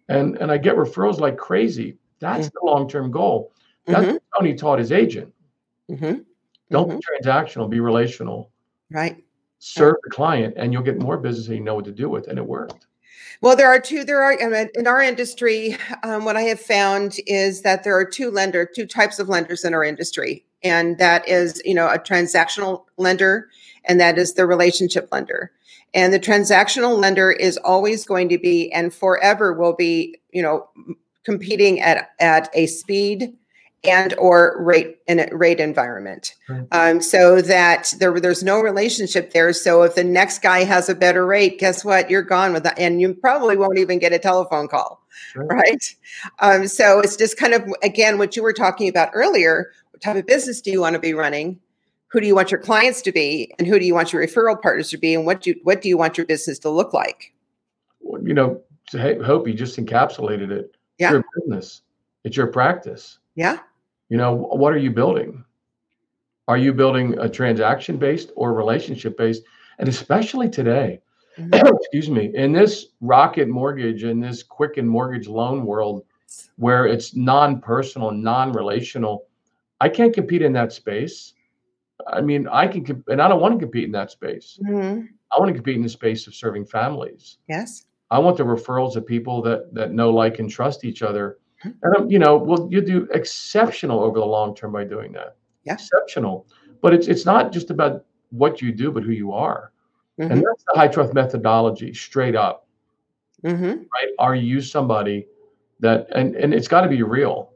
and 0.10 0.38
and 0.38 0.52
I 0.52 0.58
get 0.58 0.76
referrals 0.76 1.20
like 1.20 1.38
crazy. 1.38 1.98
That's 2.20 2.48
mm-hmm. 2.48 2.66
the 2.66 2.72
long 2.72 2.90
term 2.90 3.12
goal. 3.12 3.52
That's 3.86 4.02
mm-hmm. 4.02 4.14
what 4.14 4.24
Tony 4.38 4.54
taught 4.56 4.80
his 4.80 4.92
agent. 4.92 5.34
Mm-hmm. 5.90 6.20
Don't 6.70 6.90
be 6.90 6.96
mm-hmm. 6.96 7.30
transactional, 7.30 7.70
be 7.70 7.80
relational. 7.80 8.52
Right 8.90 9.24
serve 9.60 9.96
the 10.04 10.10
client 10.10 10.54
and 10.58 10.72
you'll 10.72 10.84
get 10.84 11.00
more 11.00 11.18
business 11.18 11.48
that 11.48 11.56
you 11.56 11.62
know 11.62 11.76
what 11.76 11.86
to 11.86 11.92
do 11.92 12.10
with 12.10 12.28
and 12.28 12.38
it 12.38 12.46
worked 12.46 12.86
well 13.42 13.56
there 13.56 13.70
are 13.70 13.80
two 13.80 14.04
there 14.04 14.22
are 14.22 14.34
in 14.34 14.88
our 14.88 15.02
industry 15.02 15.76
um, 16.04 16.26
what 16.26 16.38
i 16.38 16.42
have 16.42 16.60
found 16.60 17.16
is 17.26 17.62
that 17.62 17.84
there 17.84 17.98
are 17.98 18.06
two 18.06 18.30
lender 18.30 18.66
two 18.66 18.86
types 18.86 19.20
of 19.20 19.30
lenders 19.30 19.66
in 19.66 19.74
our 19.74 19.84
industry 19.84 20.46
and 20.64 20.98
that 21.00 21.28
is 21.28 21.62
you 21.66 21.74
know 21.74 21.88
a 21.88 21.98
transactional 21.98 22.86
lender 22.98 23.50
and 23.86 24.00
that 24.00 24.18
is 24.18 24.34
the 24.34 24.46
relationship 24.46 25.10
lender 25.12 25.52
and 25.98 26.14
the 26.14 26.20
transactional 26.20 26.98
lender 26.98 27.32
is 27.32 27.58
always 27.58 28.06
going 28.06 28.30
to 28.30 28.38
be 28.38 28.72
and 28.72 28.94
forever 28.94 29.54
will 29.54 29.74
be 29.74 30.18
you 30.32 30.42
know 30.42 30.70
competing 31.26 31.82
at 31.82 32.12
at 32.20 32.50
a 32.54 32.68
speed 32.68 33.34
and 33.84 34.14
or 34.18 34.56
rate 34.60 34.98
in 35.08 35.20
a 35.20 35.28
rate 35.32 35.60
environment. 35.60 36.34
Um, 36.72 37.02
so 37.02 37.42
that 37.42 37.94
there, 38.00 38.20
there's 38.20 38.44
no 38.44 38.60
relationship 38.60 39.34
there. 39.34 39.54
So 39.54 39.84
if 39.84 39.96
the 39.96 40.04
next 40.04 40.42
guy 40.42 40.64
has 40.64 40.90
a 40.90 40.96
better 40.96 41.26
rate 41.26 41.60
guess 41.60 41.84
what? 41.84 42.10
You're 42.10 42.22
gone 42.22 42.54
with 42.54 42.64
that 42.64 42.80
and 42.80 43.02
you 43.02 43.14
probably 43.14 43.58
won't 43.58 43.78
even 43.78 44.00
get 44.00 44.14
a 44.14 44.20
telephone 44.20 44.68
call 44.68 45.02
right? 45.36 45.96
Um, 46.40 46.68
so 46.68 47.00
it's 47.00 47.16
just 47.16 47.38
kind 47.38 47.54
of 47.54 47.64
again 47.84 48.18
what 48.18 48.36
you 48.36 48.44
were 48.44 48.54
talking 48.54 48.88
about 48.88 49.10
earlier 49.14 49.72
what 49.92 50.02
type 50.02 50.16
of 50.16 50.28
business 50.28 50.62
do 50.62 50.72
you 50.72 50.82
want 50.82 50.94
to 50.94 51.00
be 51.00 51.14
running 51.14 51.60
who 52.10 52.22
do 52.22 52.28
you 52.28 52.36
want 52.36 52.52
your 52.52 52.62
clients 52.62 53.02
to 53.02 53.12
be 53.12 53.54
and 53.60 53.68
who 53.68 53.80
do 53.80 53.86
you 53.86 53.94
want 53.94 54.14
your 54.14 54.26
referral 54.26 54.62
partners 54.62 54.90
to 54.90 54.98
be 54.98 55.14
and 55.14 55.26
what 55.26 55.42
do 55.42 55.52
you 55.52 55.60
what 55.64 55.82
do 55.82 55.90
you 55.90 55.98
want 55.98 56.18
your 56.18 56.26
business 56.26 56.60
to 56.60 56.70
look 56.70 56.94
like 56.94 57.34
you 58.24 58.34
know 58.34 58.62
hope 59.24 59.48
you 59.48 59.54
just 59.54 59.78
encapsulated 59.78 60.50
it 60.50 60.76
yeah. 60.98 61.08
it's 61.08 61.14
your 61.14 61.26
business 61.36 61.82
it's 62.24 62.38
your 62.38 62.48
practice 62.48 63.20
yeah. 63.38 63.60
You 64.10 64.18
know, 64.18 64.34
what 64.34 64.74
are 64.74 64.80
you 64.80 64.92
building? 64.92 65.46
Are 66.48 66.58
you 66.58 66.74
building 66.74 67.18
a 67.20 67.30
transaction 67.30 67.98
based 67.98 68.32
or 68.36 68.54
relationship 68.54 69.16
based? 69.16 69.44
And 69.78 69.88
especially 69.88 70.50
today, 70.50 71.00
mm-hmm. 71.38 71.68
excuse 71.82 72.10
me, 72.10 72.32
in 72.34 72.52
this 72.52 72.88
Rocket 73.00 73.48
Mortgage, 73.48 74.04
in 74.04 74.20
this 74.20 74.44
Quicken 74.44 74.88
mortgage 74.88 75.28
loan 75.28 75.66
world 75.66 76.04
where 76.58 76.88
it's 76.88 77.16
non 77.16 77.62
personal, 77.62 78.12
non 78.12 78.52
relational, 78.54 79.28
I 79.80 79.90
can't 79.90 80.14
compete 80.14 80.42
in 80.42 80.54
that 80.54 80.74
space. 80.74 81.34
I 82.12 82.22
mean, 82.22 82.48
I 82.48 82.68
can, 82.68 83.04
and 83.08 83.22
I 83.22 83.28
don't 83.28 83.42
want 83.42 83.54
to 83.54 83.60
compete 83.60 83.86
in 83.86 83.92
that 83.92 84.12
space. 84.12 84.60
Mm-hmm. 84.68 85.06
I 85.32 85.40
want 85.40 85.50
to 85.50 85.54
compete 85.54 85.76
in 85.76 85.84
the 85.84 85.90
space 85.90 86.28
of 86.28 86.36
serving 86.36 86.66
families. 86.66 87.38
Yes. 87.50 87.86
I 88.10 88.20
want 88.20 88.38
the 88.38 88.44
referrals 88.44 88.96
of 88.96 89.06
people 89.06 89.42
that 89.44 89.74
that 89.74 89.92
know, 89.92 90.10
like, 90.10 90.40
and 90.40 90.50
trust 90.50 90.86
each 90.86 91.02
other. 91.02 91.38
Mm-hmm. 91.66 91.78
And 91.84 91.96
um, 91.98 92.10
you 92.10 92.20
know, 92.20 92.38
well, 92.38 92.68
you 92.72 92.82
do 92.82 93.08
exceptional 93.14 94.02
over 94.02 94.20
the 94.20 94.26
long 94.26 94.56
term 94.56 94.72
by 94.72 94.86
doing 94.86 95.12
that. 95.14 95.36
Yeah. 95.66 95.74
Exceptional. 95.74 96.48
But 96.82 96.94
it's 96.94 97.08
it's 97.08 97.26
not 97.26 97.52
just 97.52 97.70
about 97.70 98.06
what 98.30 98.62
you 98.62 98.72
do, 98.72 98.92
but 98.92 99.04
who 99.04 99.12
you 99.12 99.34
are. 99.34 99.72
Mm-hmm. 100.20 100.32
And 100.32 100.44
that's 100.44 100.64
the 100.72 100.80
high 100.80 100.88
trust 100.88 101.14
methodology, 101.14 101.94
straight 101.94 102.36
up. 102.36 102.68
Mm-hmm. 103.44 103.66
Right? 103.66 104.12
Are 104.20 104.36
you 104.36 104.62
somebody 104.62 105.28
that 105.80 106.08
and 106.16 106.36
and 106.36 106.54
it's 106.54 106.68
got 106.68 106.82
to 106.82 106.90
be 106.90 107.04
real. 107.04 107.52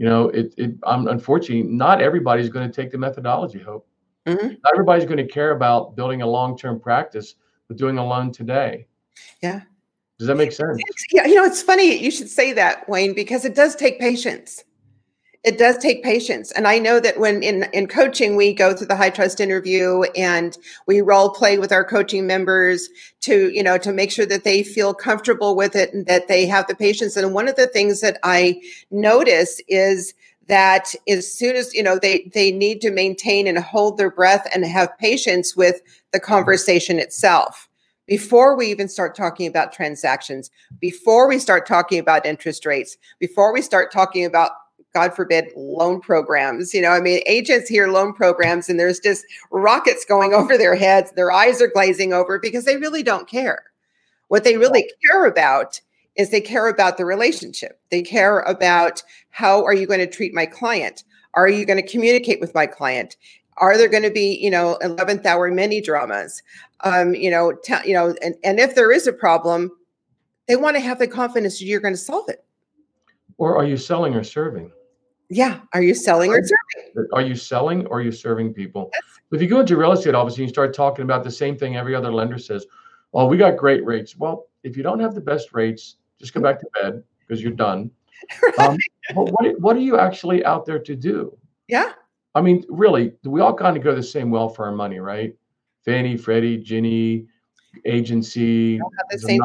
You 0.00 0.06
know, 0.06 0.30
it 0.30 0.54
it 0.56 0.76
I'm 0.84 1.08
unfortunately 1.08 1.62
not 1.62 2.00
everybody's 2.00 2.48
going 2.48 2.66
to 2.66 2.74
take 2.74 2.90
the 2.90 2.96
methodology, 2.96 3.58
hope. 3.58 3.86
Mm-hmm. 4.26 4.54
Not 4.64 4.72
everybody's 4.72 5.04
going 5.04 5.18
to 5.18 5.26
care 5.26 5.50
about 5.50 5.94
building 5.94 6.22
a 6.22 6.26
long-term 6.26 6.80
practice, 6.80 7.34
but 7.68 7.76
doing 7.76 7.98
a 7.98 8.06
loan 8.06 8.32
today. 8.32 8.86
Yeah. 9.42 9.60
Does 10.18 10.26
that 10.28 10.36
make 10.36 10.52
sense? 10.52 10.80
Yeah, 11.12 11.26
you 11.26 11.34
know, 11.34 11.44
it's 11.44 11.60
funny 11.60 12.02
you 12.02 12.10
should 12.10 12.30
say 12.30 12.54
that, 12.54 12.88
Wayne, 12.88 13.12
because 13.12 13.44
it 13.44 13.54
does 13.54 13.76
take 13.76 14.00
patience 14.00 14.64
it 15.42 15.56
does 15.58 15.78
take 15.78 16.02
patience. 16.02 16.52
And 16.52 16.68
i 16.68 16.78
know 16.78 17.00
that 17.00 17.18
when 17.18 17.42
in 17.42 17.64
in 17.72 17.86
coaching 17.86 18.36
we 18.36 18.52
go 18.52 18.74
through 18.74 18.88
the 18.88 18.96
high 18.96 19.10
trust 19.10 19.40
interview 19.40 20.02
and 20.16 20.56
we 20.86 21.00
role 21.00 21.30
play 21.30 21.58
with 21.58 21.72
our 21.72 21.84
coaching 21.84 22.26
members 22.26 22.88
to 23.20 23.50
you 23.50 23.62
know 23.62 23.78
to 23.78 23.92
make 23.92 24.10
sure 24.10 24.26
that 24.26 24.44
they 24.44 24.62
feel 24.62 24.92
comfortable 24.92 25.56
with 25.56 25.74
it 25.74 25.92
and 25.94 26.06
that 26.06 26.28
they 26.28 26.46
have 26.46 26.66
the 26.66 26.74
patience. 26.74 27.16
And 27.16 27.32
one 27.32 27.48
of 27.48 27.56
the 27.56 27.66
things 27.66 28.00
that 28.00 28.18
i 28.22 28.60
notice 28.90 29.60
is 29.68 30.14
that 30.48 30.94
as 31.08 31.32
soon 31.32 31.56
as 31.56 31.72
you 31.72 31.82
know 31.82 31.98
they 31.98 32.30
they 32.34 32.50
need 32.50 32.80
to 32.82 32.90
maintain 32.90 33.46
and 33.46 33.58
hold 33.58 33.96
their 33.96 34.10
breath 34.10 34.46
and 34.52 34.64
have 34.64 34.96
patience 34.98 35.56
with 35.56 35.80
the 36.12 36.20
conversation 36.20 36.98
itself. 36.98 37.68
Before 38.06 38.56
we 38.56 38.66
even 38.66 38.88
start 38.88 39.14
talking 39.14 39.46
about 39.46 39.72
transactions, 39.72 40.50
before 40.80 41.28
we 41.28 41.38
start 41.38 41.64
talking 41.64 42.00
about 42.00 42.26
interest 42.26 42.66
rates, 42.66 42.96
before 43.20 43.52
we 43.52 43.62
start 43.62 43.92
talking 43.92 44.24
about 44.24 44.50
God 44.92 45.14
forbid, 45.14 45.48
loan 45.56 46.00
programs. 46.00 46.74
You 46.74 46.82
know, 46.82 46.90
I 46.90 47.00
mean, 47.00 47.22
agents 47.26 47.68
hear 47.68 47.88
loan 47.88 48.12
programs 48.12 48.68
and 48.68 48.78
there's 48.78 48.98
just 48.98 49.24
rockets 49.50 50.04
going 50.04 50.34
over 50.34 50.58
their 50.58 50.74
heads. 50.74 51.12
Their 51.12 51.32
eyes 51.32 51.62
are 51.62 51.68
glazing 51.68 52.12
over 52.12 52.38
because 52.38 52.64
they 52.64 52.76
really 52.76 53.02
don't 53.02 53.28
care. 53.28 53.64
What 54.28 54.44
they 54.44 54.56
really 54.56 54.90
care 55.10 55.26
about 55.26 55.80
is 56.16 56.30
they 56.30 56.40
care 56.40 56.68
about 56.68 56.96
the 56.96 57.04
relationship. 57.04 57.80
They 57.90 58.02
care 58.02 58.40
about 58.40 59.02
how 59.30 59.64
are 59.64 59.74
you 59.74 59.86
going 59.86 60.00
to 60.00 60.06
treat 60.06 60.34
my 60.34 60.46
client? 60.46 61.04
Are 61.34 61.48
you 61.48 61.64
going 61.64 61.80
to 61.80 61.88
communicate 61.88 62.40
with 62.40 62.54
my 62.54 62.66
client? 62.66 63.16
Are 63.56 63.76
there 63.76 63.88
going 63.88 64.02
to 64.02 64.10
be, 64.10 64.38
you 64.40 64.50
know, 64.50 64.78
11th 64.82 65.24
hour 65.24 65.50
mini 65.50 65.80
dramas? 65.80 66.42
Um, 66.80 67.14
you 67.14 67.30
know, 67.30 67.52
t- 67.52 67.74
you 67.84 67.94
know, 67.94 68.14
and, 68.22 68.34
and 68.42 68.58
if 68.58 68.74
there 68.74 68.90
is 68.90 69.06
a 69.06 69.12
problem, 69.12 69.70
they 70.48 70.56
want 70.56 70.76
to 70.76 70.80
have 70.80 70.98
the 70.98 71.06
confidence 71.06 71.58
that 71.58 71.66
you're 71.66 71.80
going 71.80 71.94
to 71.94 71.98
solve 71.98 72.28
it. 72.28 72.44
Or 73.38 73.56
are 73.56 73.64
you 73.64 73.76
selling 73.76 74.14
or 74.14 74.24
serving? 74.24 74.70
Yeah. 75.30 75.60
Are 75.72 75.82
you 75.82 75.94
selling 75.94 76.30
or 76.30 76.42
serving? 76.42 77.08
Are 77.12 77.22
you 77.22 77.36
selling 77.36 77.86
or 77.86 77.98
are 77.98 78.02
you 78.02 78.12
serving 78.12 78.52
people? 78.52 78.90
Yes. 78.92 79.20
If 79.32 79.40
you 79.40 79.48
go 79.48 79.60
into 79.60 79.76
real 79.76 79.92
estate, 79.92 80.14
obviously, 80.14 80.42
you 80.44 80.48
start 80.48 80.74
talking 80.74 81.04
about 81.04 81.22
the 81.22 81.30
same 81.30 81.56
thing 81.56 81.76
every 81.76 81.94
other 81.94 82.12
lender 82.12 82.36
says. 82.36 82.66
Oh, 83.14 83.26
we 83.26 83.36
got 83.36 83.56
great 83.56 83.84
rates. 83.84 84.16
Well, 84.16 84.48
if 84.64 84.76
you 84.76 84.82
don't 84.82 84.98
have 84.98 85.14
the 85.14 85.20
best 85.20 85.52
rates, 85.52 85.96
just 86.18 86.34
go 86.34 86.40
back 86.40 86.58
to 86.60 86.66
bed 86.80 87.02
because 87.20 87.42
you're 87.42 87.52
done. 87.52 87.90
Right. 88.58 88.68
Um, 88.68 88.76
but 89.14 89.30
what, 89.32 89.60
what 89.60 89.76
are 89.76 89.80
you 89.80 89.98
actually 89.98 90.44
out 90.44 90.66
there 90.66 90.78
to 90.78 90.94
do? 90.94 91.36
Yeah. 91.68 91.92
I 92.34 92.42
mean, 92.42 92.64
really, 92.68 93.14
we 93.24 93.40
all 93.40 93.54
kind 93.54 93.78
of 93.78 93.82
go 93.82 93.94
the 93.94 94.02
same 94.02 94.30
well 94.30 94.48
for 94.48 94.66
our 94.66 94.72
money, 94.72 95.00
right? 95.00 95.34
Fannie, 95.86 96.18
Freddie, 96.18 96.58
Ginnie, 96.58 97.26
agency. 97.86 98.78
the 99.10 99.18
same 99.18 99.40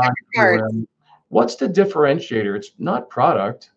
What's 1.30 1.56
the 1.56 1.68
differentiator? 1.68 2.56
It's 2.56 2.72
not 2.78 3.10
product, 3.10 3.72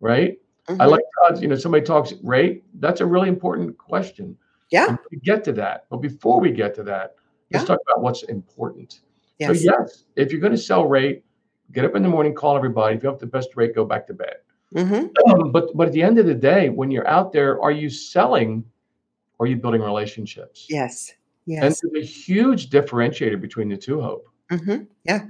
right? 0.00 0.38
Mm-hmm. 0.68 0.80
I 0.80 0.84
like 0.86 1.02
Todd's, 1.20 1.42
you 1.42 1.48
know, 1.48 1.56
somebody 1.56 1.84
talks 1.84 2.14
rate. 2.22 2.64
That's 2.78 3.00
a 3.00 3.06
really 3.06 3.28
important 3.28 3.76
question. 3.78 4.36
Yeah. 4.70 4.96
We 5.10 5.18
get 5.18 5.44
to 5.44 5.52
that. 5.54 5.86
But 5.90 5.98
before 5.98 6.40
we 6.40 6.50
get 6.50 6.74
to 6.76 6.82
that, 6.84 7.16
let's 7.52 7.66
talk 7.66 7.80
about 7.88 8.02
what's 8.02 8.22
important. 8.24 9.00
Yes. 9.38 9.62
So, 9.62 9.64
yes, 9.64 10.04
if 10.16 10.30
you're 10.30 10.40
going 10.40 10.52
to 10.52 10.58
sell 10.58 10.86
rate, 10.86 11.24
get 11.72 11.84
up 11.84 11.96
in 11.96 12.02
the 12.02 12.08
morning, 12.08 12.34
call 12.34 12.56
everybody. 12.56 12.96
If 12.96 13.02
you 13.02 13.08
have 13.08 13.18
the 13.18 13.26
best 13.26 13.50
rate, 13.56 13.74
go 13.74 13.84
back 13.84 14.06
to 14.06 14.14
bed. 14.14 14.36
Mm-hmm. 14.74 15.30
Um, 15.30 15.52
but 15.52 15.76
but 15.76 15.88
at 15.88 15.92
the 15.92 16.02
end 16.02 16.18
of 16.18 16.26
the 16.26 16.34
day, 16.34 16.68
when 16.68 16.90
you're 16.90 17.08
out 17.08 17.32
there, 17.32 17.60
are 17.60 17.72
you 17.72 17.90
selling 17.90 18.64
or 19.38 19.44
are 19.44 19.48
you 19.48 19.56
building 19.56 19.82
relationships? 19.82 20.66
Yes. 20.70 21.12
Yes. 21.44 21.82
And 21.82 21.92
there's 21.92 22.04
a 22.04 22.06
huge 22.06 22.70
differentiator 22.70 23.40
between 23.40 23.68
the 23.68 23.76
two, 23.76 24.00
Hope. 24.00 24.28
Mm-hmm. 24.52 24.84
Yeah, 25.04 25.24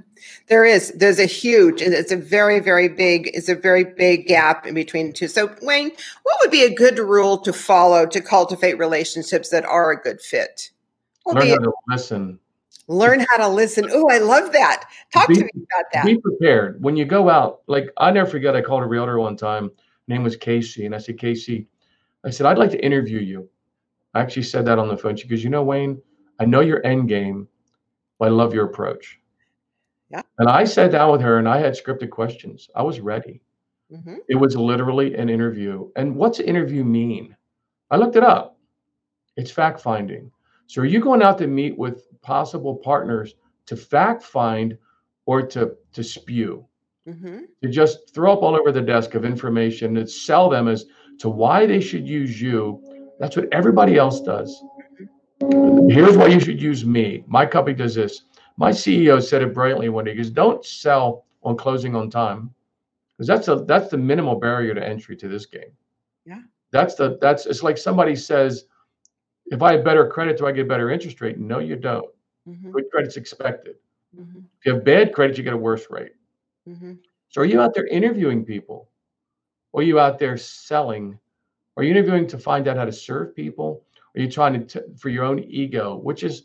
there 0.47 0.65
is. 0.65 0.91
There's 0.91 1.17
a 1.17 1.25
huge, 1.25 1.81
it's 1.81 2.11
a 2.11 2.17
very, 2.17 2.59
very 2.59 2.89
big, 2.89 3.31
it's 3.33 3.47
a 3.47 3.55
very 3.55 3.85
big 3.85 4.27
gap 4.27 4.67
in 4.67 4.73
between 4.73 5.07
the 5.07 5.13
two. 5.13 5.29
So, 5.29 5.55
Wayne, 5.61 5.91
what 6.23 6.37
would 6.41 6.51
be 6.51 6.63
a 6.63 6.73
good 6.73 6.99
rule 6.99 7.37
to 7.37 7.53
follow 7.53 8.05
to 8.05 8.19
cultivate 8.19 8.77
relationships 8.77 9.49
that 9.49 9.63
are 9.63 9.91
a 9.91 10.01
good 10.01 10.19
fit? 10.19 10.71
What 11.23 11.37
learn 11.37 11.47
how 11.47 11.55
to 11.55 11.71
listen. 11.87 12.39
Learn 12.89 13.25
how 13.29 13.37
to 13.37 13.47
listen. 13.47 13.87
Oh, 13.93 14.09
I 14.09 14.17
love 14.17 14.51
that. 14.51 14.83
Talk 15.13 15.29
be, 15.29 15.35
to 15.35 15.43
me 15.45 15.51
about 15.55 15.85
that. 15.93 16.05
Be 16.05 16.17
prepared 16.17 16.83
when 16.83 16.97
you 16.97 17.05
go 17.05 17.29
out. 17.29 17.61
Like 17.67 17.89
I 17.95 18.11
never 18.11 18.29
forget. 18.29 18.57
I 18.57 18.61
called 18.61 18.83
a 18.83 18.87
realtor 18.87 19.19
one 19.19 19.37
time. 19.37 19.65
Her 19.65 19.69
name 20.09 20.23
was 20.23 20.35
Casey, 20.35 20.85
and 20.85 20.93
I 20.93 20.97
said, 20.97 21.17
Casey, 21.17 21.65
I 22.25 22.29
said 22.29 22.45
I'd 22.45 22.57
like 22.57 22.71
to 22.71 22.85
interview 22.85 23.19
you. 23.19 23.47
I 24.13 24.19
actually 24.19 24.43
said 24.43 24.65
that 24.65 24.79
on 24.79 24.89
the 24.89 24.97
phone. 24.97 25.15
She 25.15 25.29
goes, 25.29 25.45
you 25.45 25.49
know, 25.49 25.63
Wayne, 25.63 26.01
I 26.39 26.45
know 26.45 26.59
your 26.59 26.85
end 26.85 27.07
game 27.07 27.47
I 28.23 28.29
love 28.29 28.53
your 28.53 28.65
approach. 28.65 29.19
Yeah. 30.09 30.21
And 30.39 30.49
I 30.49 30.63
sat 30.63 30.91
down 30.91 31.11
with 31.11 31.21
her 31.21 31.39
and 31.39 31.47
I 31.47 31.59
had 31.59 31.73
scripted 31.73 32.09
questions. 32.09 32.69
I 32.75 32.83
was 32.83 32.99
ready. 32.99 33.41
Mm-hmm. 33.91 34.15
It 34.29 34.35
was 34.35 34.55
literally 34.55 35.15
an 35.15 35.29
interview. 35.29 35.89
And 35.95 36.15
what's 36.15 36.39
interview 36.39 36.83
mean? 36.83 37.35
I 37.91 37.97
looked 37.97 38.15
it 38.15 38.23
up. 38.23 38.57
It's 39.35 39.51
fact 39.51 39.81
finding. 39.81 40.31
So 40.67 40.81
are 40.81 40.85
you 40.85 40.99
going 40.99 41.21
out 41.21 41.37
to 41.39 41.47
meet 41.47 41.77
with 41.77 42.07
possible 42.21 42.75
partners 42.75 43.35
to 43.65 43.75
fact 43.75 44.23
find 44.23 44.77
or 45.25 45.41
to 45.47 45.75
to 45.93 46.03
spew? 46.03 46.65
Mm-hmm. 47.07 47.39
To 47.61 47.69
just 47.69 48.13
throw 48.13 48.33
up 48.33 48.43
all 48.43 48.55
over 48.55 48.71
the 48.71 48.81
desk 48.81 49.13
of 49.15 49.25
information 49.25 49.97
and 49.97 50.09
sell 50.09 50.49
them 50.49 50.67
as 50.67 50.85
to 51.19 51.29
why 51.29 51.65
they 51.65 51.81
should 51.81 52.07
use 52.07 52.41
you. 52.41 52.81
That's 53.19 53.35
what 53.35 53.51
everybody 53.51 53.97
else 53.97 54.21
does. 54.21 54.63
Here's 55.89 56.17
why 56.17 56.27
you 56.27 56.39
should 56.39 56.61
use 56.61 56.85
me. 56.85 57.23
My 57.27 57.45
company 57.45 57.75
does 57.75 57.95
this. 57.95 58.23
My 58.57 58.71
CEO 58.71 59.21
said 59.21 59.41
it 59.41 59.53
brilliantly 59.53 59.89
when 59.89 60.05
he 60.05 60.13
goes, 60.13 60.29
"Don't 60.29 60.63
sell 60.63 61.25
on 61.43 61.57
closing 61.57 61.95
on 61.95 62.09
time, 62.09 62.53
because 63.17 63.27
that's 63.27 63.47
a 63.47 63.63
that's 63.67 63.89
the 63.89 63.97
minimal 63.97 64.35
barrier 64.35 64.73
to 64.73 64.85
entry 64.85 65.15
to 65.17 65.27
this 65.27 65.45
game." 65.45 65.71
Yeah. 66.25 66.41
That's 66.71 66.95
the 66.95 67.17
that's 67.19 67.45
it's 67.45 67.63
like 67.63 67.77
somebody 67.77 68.15
says, 68.15 68.65
"If 69.47 69.61
I 69.61 69.73
have 69.73 69.83
better 69.83 70.07
credit, 70.07 70.37
do 70.37 70.47
I 70.47 70.51
get 70.51 70.65
a 70.65 70.69
better 70.69 70.89
interest 70.91 71.19
rate?" 71.21 71.37
No, 71.37 71.59
you 71.59 71.75
don't. 71.75 72.09
Mm-hmm. 72.47 72.71
Good 72.71 72.89
credit's 72.91 73.17
expected. 73.17 73.75
Mm-hmm. 74.17 74.39
If 74.59 74.65
you 74.65 74.73
have 74.73 74.83
bad 74.83 75.13
credit, 75.13 75.37
you 75.37 75.43
get 75.43 75.53
a 75.53 75.57
worse 75.57 75.87
rate. 75.89 76.13
Mm-hmm. 76.67 76.93
So, 77.29 77.41
are 77.41 77.45
you 77.45 77.61
out 77.61 77.73
there 77.73 77.87
interviewing 77.87 78.45
people? 78.45 78.89
Or 79.71 79.81
are 79.81 79.83
you 79.83 79.99
out 79.99 80.19
there 80.19 80.37
selling? 80.37 81.17
Are 81.75 81.83
you 81.83 81.91
interviewing 81.91 82.27
to 82.27 82.37
find 82.37 82.67
out 82.67 82.77
how 82.77 82.85
to 82.85 82.91
serve 82.91 83.35
people? 83.35 83.83
Are 84.15 84.21
you 84.21 84.29
trying 84.29 84.53
to 84.53 84.79
t- 84.81 84.93
for 84.97 85.09
your 85.09 85.23
own 85.23 85.39
ego? 85.39 85.95
Which 85.97 86.23
is 86.23 86.43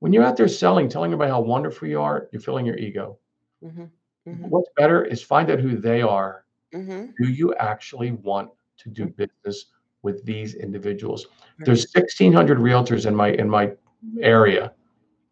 when 0.00 0.12
you're 0.12 0.22
out 0.24 0.36
there 0.36 0.48
selling, 0.48 0.88
telling 0.88 1.12
everybody 1.12 1.30
how 1.30 1.40
wonderful 1.40 1.88
you 1.88 2.00
are, 2.00 2.28
you're 2.32 2.42
filling 2.42 2.66
your 2.66 2.76
ego. 2.76 3.18
Mm-hmm. 3.64 3.84
Mm-hmm. 4.28 4.44
What's 4.48 4.68
better 4.76 5.04
is 5.04 5.22
find 5.22 5.50
out 5.50 5.60
who 5.60 5.76
they 5.78 6.02
are. 6.02 6.44
Mm-hmm. 6.74 7.06
Do 7.22 7.30
you 7.30 7.54
actually 7.54 8.12
want 8.12 8.50
to 8.78 8.90
do 8.90 9.06
business 9.06 9.66
with 10.02 10.24
these 10.24 10.54
individuals? 10.54 11.26
There's 11.60 11.86
1,600 11.94 12.58
realtors 12.58 13.06
in 13.06 13.14
my 13.14 13.28
in 13.30 13.48
my 13.48 13.72
area. 14.20 14.72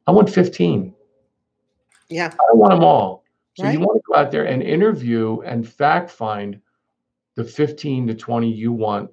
I 0.06 0.12
want 0.12 0.30
15. 0.30 0.94
Yeah, 2.08 2.26
I 2.32 2.44
don't 2.48 2.58
want 2.58 2.72
them 2.72 2.84
all. 2.84 3.24
So 3.56 3.64
Right. 3.64 3.72
you 3.72 3.80
want 3.80 3.96
to 3.96 4.02
go 4.10 4.16
out 4.18 4.30
there 4.30 4.44
and 4.46 4.62
interview 4.62 5.40
and 5.42 5.68
fact 5.68 6.10
find 6.10 6.60
the 7.36 7.44
15 7.44 8.06
to 8.08 8.14
20 8.14 8.50
you 8.50 8.72
want 8.72 9.10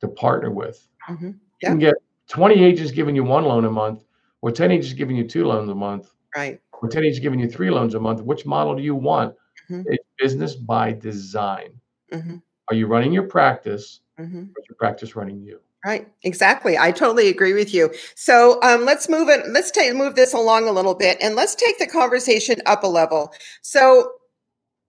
to 0.00 0.08
partner 0.08 0.50
with. 0.50 0.86
Mhm. 1.08 1.38
You 1.62 1.68
can 1.68 1.78
get 1.78 1.94
20 2.28 2.62
agents 2.64 2.92
giving 2.92 3.14
you 3.16 3.24
one 3.24 3.44
loan 3.44 3.64
a 3.64 3.70
month, 3.70 4.04
or 4.40 4.50
10 4.50 4.70
agents 4.70 4.94
giving 4.94 5.16
you 5.16 5.26
two 5.26 5.44
loans 5.44 5.68
a 5.68 5.74
month, 5.74 6.12
right. 6.36 6.60
or 6.80 6.88
10 6.88 7.04
agents 7.04 7.18
giving 7.18 7.38
you 7.40 7.48
three 7.48 7.70
loans 7.70 7.94
a 7.94 8.00
month. 8.00 8.22
Which 8.22 8.46
model 8.46 8.74
do 8.74 8.82
you 8.82 8.94
want? 8.94 9.34
Mhm. 9.68 9.84
It's 9.86 10.04
business 10.18 10.54
by 10.54 10.92
design. 10.92 11.72
hmm 12.12 12.36
Are 12.68 12.74
you 12.74 12.86
running 12.86 13.12
your 13.12 13.24
practice, 13.24 14.00
hmm 14.16 14.24
or 14.38 14.60
is 14.60 14.68
your 14.68 14.76
practice 14.78 15.16
running 15.16 15.40
you? 15.42 15.60
Right, 15.84 16.06
exactly. 16.24 16.76
I 16.76 16.92
totally 16.92 17.28
agree 17.28 17.54
with 17.54 17.72
you. 17.72 17.90
So 18.14 18.60
um, 18.62 18.84
let's 18.84 19.08
move 19.08 19.28
it. 19.30 19.48
Let's 19.48 19.70
take 19.70 19.94
move 19.94 20.14
this 20.14 20.34
along 20.34 20.68
a 20.68 20.72
little 20.72 20.94
bit, 20.94 21.18
and 21.20 21.34
let's 21.34 21.54
take 21.54 21.78
the 21.78 21.86
conversation 21.86 22.56
up 22.66 22.84
a 22.84 22.86
level. 22.86 23.32
So 23.62 24.12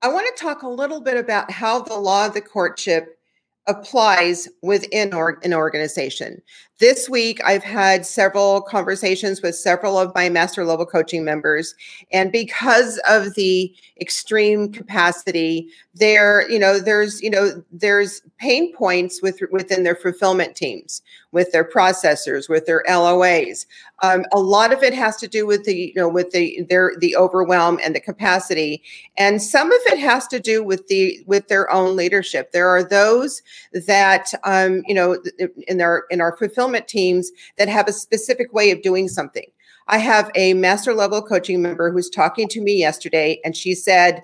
I 0.01 0.09
want 0.09 0.27
to 0.35 0.43
talk 0.43 0.63
a 0.63 0.67
little 0.69 0.99
bit 1.01 1.17
about 1.17 1.49
how 1.51 1.81
the 1.81 1.97
law 1.97 2.25
of 2.25 2.33
the 2.33 2.41
courtship 2.41 3.17
applies 3.67 4.47
within 4.61 5.13
or, 5.13 5.39
an 5.43 5.53
organization. 5.53 6.41
This 6.81 7.07
week 7.07 7.39
i've 7.45 7.63
had 7.63 8.07
several 8.07 8.59
conversations 8.59 9.43
with 9.43 9.55
several 9.55 9.99
of 9.99 10.15
my 10.15 10.29
master 10.29 10.65
level 10.65 10.87
coaching 10.87 11.23
members 11.23 11.75
and 12.11 12.31
because 12.31 12.99
of 13.07 13.35
the 13.35 13.71
extreme 14.01 14.71
capacity 14.71 15.69
there 15.93 16.49
you 16.49 16.57
know 16.57 16.79
there's 16.79 17.21
you 17.21 17.29
know 17.29 17.63
there's 17.71 18.23
pain 18.39 18.73
points 18.73 19.21
with 19.21 19.39
within 19.51 19.83
their 19.83 19.95
fulfillment 19.95 20.55
teams 20.55 21.03
with 21.31 21.51
their 21.51 21.63
processors 21.63 22.49
with 22.49 22.65
their 22.65 22.83
LOAs 22.89 23.67
um, 24.01 24.25
a 24.31 24.39
lot 24.39 24.73
of 24.73 24.81
it 24.81 24.93
has 24.93 25.15
to 25.17 25.27
do 25.27 25.45
with 25.45 25.63
the 25.65 25.75
you 25.75 25.93
know 25.95 26.09
with 26.09 26.31
the 26.31 26.65
their 26.67 26.93
the 26.99 27.15
overwhelm 27.15 27.79
and 27.83 27.95
the 27.95 27.99
capacity 27.99 28.81
and 29.17 29.41
some 29.41 29.71
of 29.71 29.79
it 29.87 29.99
has 29.99 30.27
to 30.27 30.39
do 30.39 30.63
with 30.63 30.87
the 30.87 31.21
with 31.27 31.47
their 31.47 31.69
own 31.71 31.95
leadership. 31.95 32.51
There 32.51 32.67
are 32.69 32.83
those 32.83 33.43
that 33.85 34.33
um, 34.43 34.81
you 34.87 34.95
know 34.95 35.21
in 35.67 35.77
their 35.77 36.05
in 36.09 36.21
our 36.21 36.35
fulfillment 36.37 36.70
teams 36.79 37.31
that 37.57 37.67
have 37.67 37.87
a 37.87 37.93
specific 37.93 38.53
way 38.53 38.71
of 38.71 38.81
doing 38.81 39.07
something. 39.07 39.45
I 39.87 39.97
have 39.97 40.31
a 40.35 40.53
master 40.53 40.93
level 40.93 41.21
coaching 41.21 41.61
member 41.61 41.91
who's 41.91 42.09
talking 42.09 42.47
to 42.49 42.61
me 42.61 42.73
yesterday 42.73 43.39
and 43.43 43.55
she 43.55 43.73
said 43.73 44.23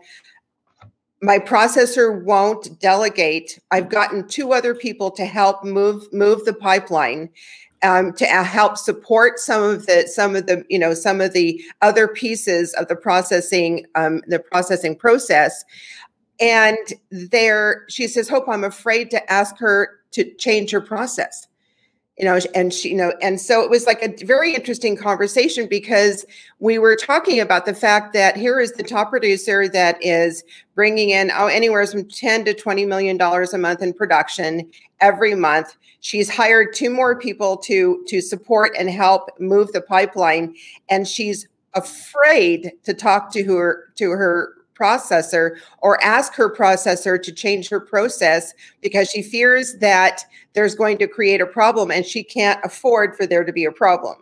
my 1.21 1.39
processor 1.39 2.23
won't 2.23 2.79
delegate. 2.79 3.59
I've 3.71 3.89
gotten 3.89 4.27
two 4.27 4.53
other 4.53 4.75
people 4.75 5.09
to 5.11 5.25
help 5.25 5.63
move 5.63 6.11
move 6.13 6.45
the 6.45 6.53
pipeline 6.53 7.29
um, 7.83 8.13
to 8.13 8.25
uh, 8.25 8.43
help 8.43 8.77
support 8.77 9.39
some 9.39 9.63
of 9.63 9.85
the 9.87 10.07
some 10.07 10.35
of 10.35 10.45
the 10.45 10.63
you 10.69 10.77
know 10.77 10.93
some 10.93 11.21
of 11.21 11.33
the 11.33 11.61
other 11.81 12.07
pieces 12.07 12.73
of 12.75 12.87
the 12.87 12.95
processing 12.95 13.85
um, 13.95 14.21
the 14.27 14.39
processing 14.39 14.95
process. 14.95 15.63
And 16.39 16.77
there 17.09 17.85
she 17.89 18.07
says 18.07 18.29
hope 18.29 18.47
i'm 18.47 18.63
afraid 18.63 19.09
to 19.11 19.31
ask 19.31 19.57
her 19.57 19.99
to 20.11 20.23
change 20.35 20.71
her 20.71 20.81
process 20.81 21.47
you 22.17 22.25
know 22.25 22.39
and 22.55 22.73
she 22.73 22.89
you 22.89 22.95
know 22.95 23.13
and 23.21 23.39
so 23.39 23.61
it 23.61 23.69
was 23.69 23.85
like 23.85 24.01
a 24.01 24.25
very 24.25 24.53
interesting 24.53 24.97
conversation 24.97 25.67
because 25.67 26.25
we 26.59 26.79
were 26.79 26.95
talking 26.95 27.39
about 27.39 27.65
the 27.65 27.73
fact 27.73 28.13
that 28.13 28.35
here 28.35 28.59
is 28.59 28.73
the 28.73 28.83
top 28.83 29.09
producer 29.09 29.67
that 29.67 29.97
is 30.03 30.43
bringing 30.75 31.11
in 31.11 31.31
oh, 31.35 31.47
anywhere 31.47 31.85
from 31.85 32.05
10 32.05 32.45
to 32.45 32.53
20 32.53 32.85
million 32.85 33.17
dollars 33.17 33.53
a 33.53 33.57
month 33.57 33.81
in 33.81 33.93
production 33.93 34.69
every 34.99 35.35
month. 35.35 35.75
She's 35.99 36.29
hired 36.29 36.73
two 36.73 36.89
more 36.89 37.19
people 37.19 37.57
to 37.57 38.03
to 38.07 38.21
support 38.21 38.71
and 38.77 38.89
help 38.89 39.29
move 39.39 39.71
the 39.71 39.81
pipeline 39.81 40.55
and 40.89 41.07
she's 41.07 41.47
afraid 41.73 42.71
to 42.83 42.93
talk 42.93 43.31
to 43.33 43.43
her 43.43 43.91
to 43.95 44.09
her 44.09 44.53
processor 44.77 45.57
or 45.79 46.01
ask 46.03 46.33
her 46.35 46.53
processor 46.53 47.21
to 47.21 47.31
change 47.31 47.69
her 47.69 47.79
process 47.79 48.53
because 48.81 49.09
she 49.09 49.21
fears 49.21 49.77
that 49.79 50.23
there's 50.53 50.75
going 50.75 50.97
to 50.97 51.07
create 51.07 51.41
a 51.41 51.45
problem 51.45 51.91
and 51.91 52.05
she 52.05 52.23
can't 52.23 52.59
afford 52.63 53.15
for 53.15 53.25
there 53.25 53.43
to 53.43 53.53
be 53.53 53.65
a 53.65 53.71
problem. 53.71 54.17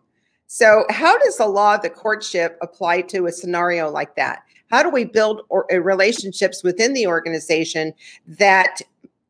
So, 0.48 0.86
how 0.90 1.18
does 1.18 1.38
the 1.38 1.48
law 1.48 1.76
of 1.76 1.82
the 1.82 1.90
courtship 1.90 2.58
apply 2.62 3.02
to 3.02 3.26
a 3.26 3.32
scenario 3.32 3.90
like 3.90 4.16
that? 4.16 4.44
How 4.70 4.84
do 4.84 4.90
we 4.90 5.04
build 5.04 5.42
or, 5.50 5.72
uh, 5.74 5.78
relationships 5.78 6.64
within 6.64 6.94
the 6.94 7.08
organization 7.08 7.94
that 8.28 8.82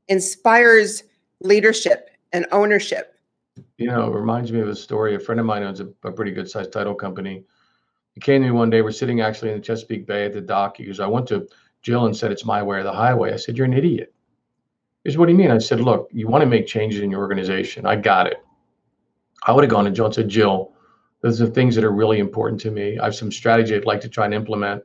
inspires 0.07 1.03
leadership 1.39 2.09
and 2.33 2.45
ownership? 2.51 3.15
You 3.77 3.87
know, 3.87 4.11
it 4.11 4.15
reminds 4.15 4.51
me 4.51 4.59
of 4.59 4.67
a 4.67 4.75
story. 4.75 5.15
A 5.15 5.19
friend 5.19 5.39
of 5.39 5.45
mine 5.45 5.63
owns 5.63 5.79
a, 5.79 5.87
a 6.03 6.11
pretty 6.11 6.31
good 6.31 6.49
sized 6.49 6.73
title 6.73 6.95
company 6.95 7.43
he 8.15 8.21
came 8.21 8.41
to 8.41 8.47
me 8.47 8.51
one 8.51 8.69
day. 8.69 8.81
We're 8.81 8.91
sitting 8.91 9.21
actually 9.21 9.51
in 9.51 9.57
the 9.57 9.63
Chesapeake 9.63 10.07
Bay 10.07 10.25
at 10.25 10.33
the 10.33 10.41
dock. 10.41 10.77
He 10.77 10.85
goes, 10.85 11.01
I 11.01 11.07
went 11.07 11.27
to 11.27 11.47
Jill 11.81 12.05
and 12.05 12.15
said, 12.15 12.31
It's 12.31 12.45
my 12.45 12.63
way 12.63 12.77
or 12.77 12.83
the 12.83 12.91
highway. 12.91 13.33
I 13.33 13.35
said, 13.35 13.57
You're 13.57 13.65
an 13.65 13.73
idiot. 13.73 14.13
He 15.03 15.11
said, 15.11 15.19
What 15.19 15.27
do 15.27 15.33
you 15.33 15.37
mean? 15.37 15.51
I 15.51 15.57
said, 15.57 15.81
Look, 15.81 16.09
you 16.13 16.27
want 16.27 16.41
to 16.41 16.47
make 16.47 16.65
changes 16.65 17.01
in 17.01 17.11
your 17.11 17.19
organization. 17.19 17.85
I 17.85 17.97
got 17.97 18.27
it. 18.27 18.37
I 19.45 19.51
would 19.51 19.63
have 19.63 19.71
gone 19.71 19.85
to 19.85 19.91
Jill 19.91 20.05
and 20.05 20.15
said, 20.15 20.29
Jill, 20.29 20.71
those 21.21 21.41
are 21.41 21.47
things 21.47 21.75
that 21.75 21.83
are 21.83 21.91
really 21.91 22.19
important 22.19 22.59
to 22.61 22.71
me. 22.71 22.97
I 22.97 23.05
have 23.05 23.15
some 23.15 23.31
strategy 23.31 23.75
I'd 23.75 23.85
like 23.85 24.01
to 24.01 24.09
try 24.09 24.25
and 24.25 24.33
implement. 24.33 24.81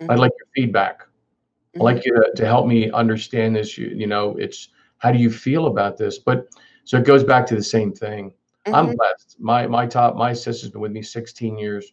Mm-hmm. 0.00 0.10
I'd 0.10 0.18
like 0.18 0.32
your 0.38 0.48
feedback. 0.54 1.00
Mm-hmm. 1.00 1.80
I'd 1.80 1.84
like 1.84 2.04
you 2.04 2.12
to, 2.12 2.32
to 2.36 2.46
help 2.46 2.66
me 2.66 2.90
understand 2.90 3.56
this. 3.56 3.78
You, 3.78 3.86
you 3.88 4.06
know, 4.06 4.36
it's 4.36 4.68
how 4.98 5.10
do 5.10 5.18
you 5.18 5.30
feel 5.30 5.66
about 5.66 5.96
this? 5.96 6.18
But 6.18 6.48
so 6.84 6.98
it 6.98 7.06
goes 7.06 7.24
back 7.24 7.46
to 7.46 7.56
the 7.56 7.62
same 7.62 7.92
thing. 7.92 8.30
Mm-hmm. 8.66 8.74
I'm 8.74 8.94
blessed. 8.94 9.36
My 9.38 9.66
my 9.66 9.86
top 9.86 10.16
my 10.16 10.34
sister's 10.34 10.70
been 10.70 10.82
with 10.82 10.92
me 10.92 11.02
16 11.02 11.58
years 11.58 11.92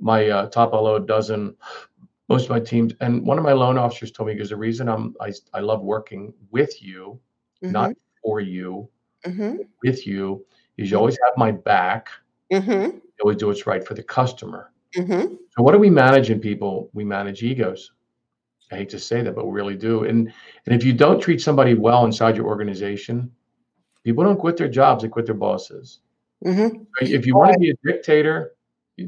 my 0.00 0.28
uh, 0.28 0.46
top 0.48 0.70
below 0.70 0.96
a 0.96 1.00
dozen, 1.00 1.56
most 2.28 2.44
of 2.44 2.50
my 2.50 2.60
teams. 2.60 2.92
And 3.00 3.24
one 3.26 3.38
of 3.38 3.44
my 3.44 3.52
loan 3.52 3.78
officers 3.78 4.10
told 4.10 4.28
me 4.28 4.34
because 4.34 4.50
the 4.50 4.56
reason 4.56 4.88
I'm 4.88 5.14
I, 5.20 5.32
I 5.52 5.60
love 5.60 5.82
working 5.82 6.32
with 6.50 6.82
you, 6.82 7.18
mm-hmm. 7.62 7.72
not 7.72 7.92
for 8.22 8.40
you, 8.40 8.88
mm-hmm. 9.24 9.56
with 9.82 10.06
you, 10.06 10.44
is 10.76 10.90
you 10.90 10.96
always 10.96 11.18
have 11.24 11.36
my 11.36 11.52
back. 11.52 12.08
Mm-hmm. 12.52 12.96
You 12.96 13.20
always 13.22 13.38
do 13.38 13.48
what's 13.48 13.66
right 13.66 13.86
for 13.86 13.94
the 13.94 14.02
customer. 14.02 14.72
Mm-hmm. 14.96 15.34
So 15.50 15.62
what 15.62 15.72
do 15.72 15.78
we 15.78 15.90
manage 15.90 16.30
in 16.30 16.40
people? 16.40 16.90
We 16.92 17.04
manage 17.04 17.42
egos. 17.42 17.92
I 18.72 18.76
hate 18.76 18.88
to 18.90 18.98
say 18.98 19.22
that, 19.22 19.34
but 19.34 19.46
we 19.46 19.52
really 19.52 19.76
do. 19.76 20.04
And 20.04 20.32
and 20.66 20.74
if 20.74 20.84
you 20.84 20.92
don't 20.92 21.20
treat 21.20 21.40
somebody 21.40 21.74
well 21.74 22.04
inside 22.04 22.36
your 22.36 22.46
organization, 22.46 23.30
people 24.02 24.24
don't 24.24 24.38
quit 24.38 24.56
their 24.56 24.68
jobs; 24.68 25.02
they 25.02 25.08
quit 25.08 25.26
their 25.26 25.34
bosses. 25.34 26.00
Mm-hmm. 26.44 26.82
If 27.00 27.26
you 27.26 27.36
want 27.36 27.52
to 27.52 27.58
be 27.58 27.70
a 27.70 27.74
dictator, 27.84 28.52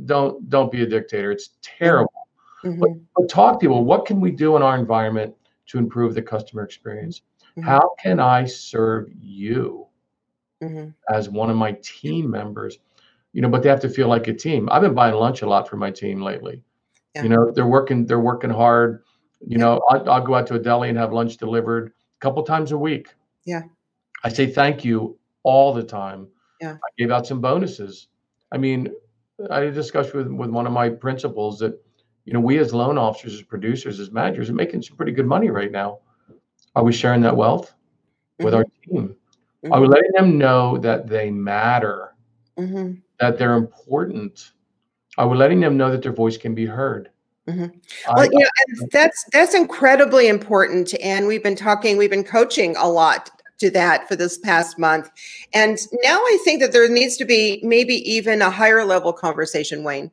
don't 0.04 0.48
don't 0.48 0.70
be 0.70 0.82
a 0.82 0.86
dictator. 0.86 1.30
It's 1.30 1.50
terrible. 1.62 2.12
Mm-hmm. 2.64 2.80
But, 2.80 2.90
but, 3.14 3.28
talk 3.28 3.54
to 3.54 3.58
people. 3.58 3.84
What 3.84 4.06
can 4.06 4.20
we 4.20 4.30
do 4.30 4.56
in 4.56 4.62
our 4.62 4.76
environment 4.76 5.34
to 5.66 5.78
improve 5.78 6.14
the 6.14 6.22
customer 6.22 6.62
experience? 6.62 7.22
Mm-hmm. 7.56 7.62
How 7.68 7.94
can 8.00 8.20
I 8.20 8.44
serve 8.44 9.08
you 9.20 9.86
mm-hmm. 10.62 10.90
as 11.14 11.28
one 11.28 11.50
of 11.50 11.56
my 11.56 11.72
team 11.82 12.30
members? 12.30 12.78
You 13.32 13.42
know, 13.42 13.48
but 13.48 13.62
they 13.62 13.68
have 13.68 13.80
to 13.80 13.88
feel 13.88 14.08
like 14.08 14.28
a 14.28 14.34
team. 14.34 14.68
I've 14.70 14.82
been 14.82 14.94
buying 14.94 15.14
lunch 15.14 15.42
a 15.42 15.48
lot 15.48 15.68
for 15.68 15.76
my 15.76 15.90
team 15.90 16.22
lately. 16.22 16.62
Yeah. 17.14 17.22
You 17.22 17.28
know, 17.28 17.50
they're 17.50 17.66
working 17.66 18.06
they're 18.06 18.20
working 18.20 18.50
hard. 18.50 19.02
You 19.40 19.58
yeah. 19.58 19.64
know, 19.64 19.82
I'll, 19.90 20.10
I'll 20.10 20.22
go 20.22 20.34
out 20.34 20.46
to 20.48 20.54
a 20.54 20.58
deli 20.58 20.88
and 20.88 20.98
have 20.98 21.12
lunch 21.12 21.36
delivered 21.36 21.88
a 21.88 22.20
couple 22.20 22.42
times 22.42 22.72
a 22.72 22.78
week. 22.78 23.08
Yeah. 23.44 23.62
I 24.24 24.28
say 24.28 24.46
thank 24.46 24.84
you 24.84 25.18
all 25.42 25.72
the 25.72 25.82
time. 25.82 26.26
Yeah. 26.60 26.72
I 26.72 26.88
gave 26.98 27.10
out 27.10 27.26
some 27.26 27.40
bonuses. 27.40 28.08
I 28.50 28.58
mean, 28.58 28.88
I 29.50 29.66
discussed 29.66 30.14
with 30.14 30.28
with 30.28 30.50
one 30.50 30.66
of 30.66 30.72
my 30.72 30.88
principals 30.88 31.58
that 31.58 31.78
you 32.24 32.32
know 32.32 32.40
we 32.40 32.58
as 32.58 32.72
loan 32.72 32.98
officers, 32.98 33.34
as 33.34 33.42
producers, 33.42 34.00
as 34.00 34.10
managers 34.10 34.50
are 34.50 34.54
making 34.54 34.82
some 34.82 34.96
pretty 34.96 35.12
good 35.12 35.26
money 35.26 35.50
right 35.50 35.70
now. 35.70 35.98
Are 36.74 36.84
we 36.84 36.92
sharing 36.92 37.20
that 37.22 37.36
wealth 37.36 37.74
with 38.38 38.48
mm-hmm. 38.48 38.56
our 38.56 38.64
team? 38.84 39.16
Mm-hmm. 39.64 39.72
Are 39.72 39.80
we 39.80 39.88
letting 39.88 40.12
them 40.12 40.38
know 40.38 40.78
that 40.78 41.08
they 41.08 41.30
matter, 41.30 42.14
mm-hmm. 42.58 42.94
that 43.20 43.38
they're 43.38 43.56
important? 43.56 44.52
Are 45.18 45.28
we 45.28 45.36
letting 45.36 45.60
them 45.60 45.76
know 45.76 45.90
that 45.90 46.02
their 46.02 46.12
voice 46.12 46.36
can 46.36 46.54
be 46.54 46.66
heard? 46.66 47.10
Mm-hmm. 47.46 47.66
Well, 48.14 48.24
you 48.24 48.40
know, 48.40 48.86
that's 48.90 49.24
that's 49.32 49.54
incredibly 49.54 50.28
important, 50.28 50.94
and 51.02 51.26
we've 51.26 51.42
been 51.42 51.56
talking, 51.56 51.96
we've 51.96 52.10
been 52.10 52.24
coaching 52.24 52.74
a 52.76 52.88
lot 52.88 53.30
to 53.58 53.70
that 53.70 54.06
for 54.08 54.16
this 54.16 54.38
past 54.38 54.78
month. 54.78 55.10
And 55.52 55.78
now 56.02 56.18
I 56.18 56.38
think 56.44 56.60
that 56.60 56.72
there 56.72 56.88
needs 56.88 57.16
to 57.16 57.24
be 57.24 57.60
maybe 57.62 57.94
even 58.10 58.42
a 58.42 58.50
higher 58.50 58.84
level 58.84 59.12
conversation, 59.12 59.84
Wayne. 59.84 60.10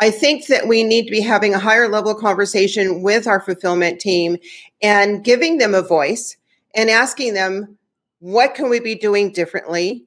I 0.00 0.10
think 0.10 0.46
that 0.46 0.68
we 0.68 0.84
need 0.84 1.06
to 1.06 1.10
be 1.10 1.20
having 1.20 1.54
a 1.54 1.58
higher 1.58 1.88
level 1.88 2.14
conversation 2.14 3.02
with 3.02 3.26
our 3.26 3.40
fulfillment 3.40 4.00
team 4.00 4.38
and 4.80 5.24
giving 5.24 5.58
them 5.58 5.74
a 5.74 5.82
voice 5.82 6.36
and 6.74 6.88
asking 6.88 7.34
them, 7.34 7.76
what 8.20 8.54
can 8.54 8.68
we 8.68 8.78
be 8.78 8.94
doing 8.94 9.32
differently? 9.32 10.04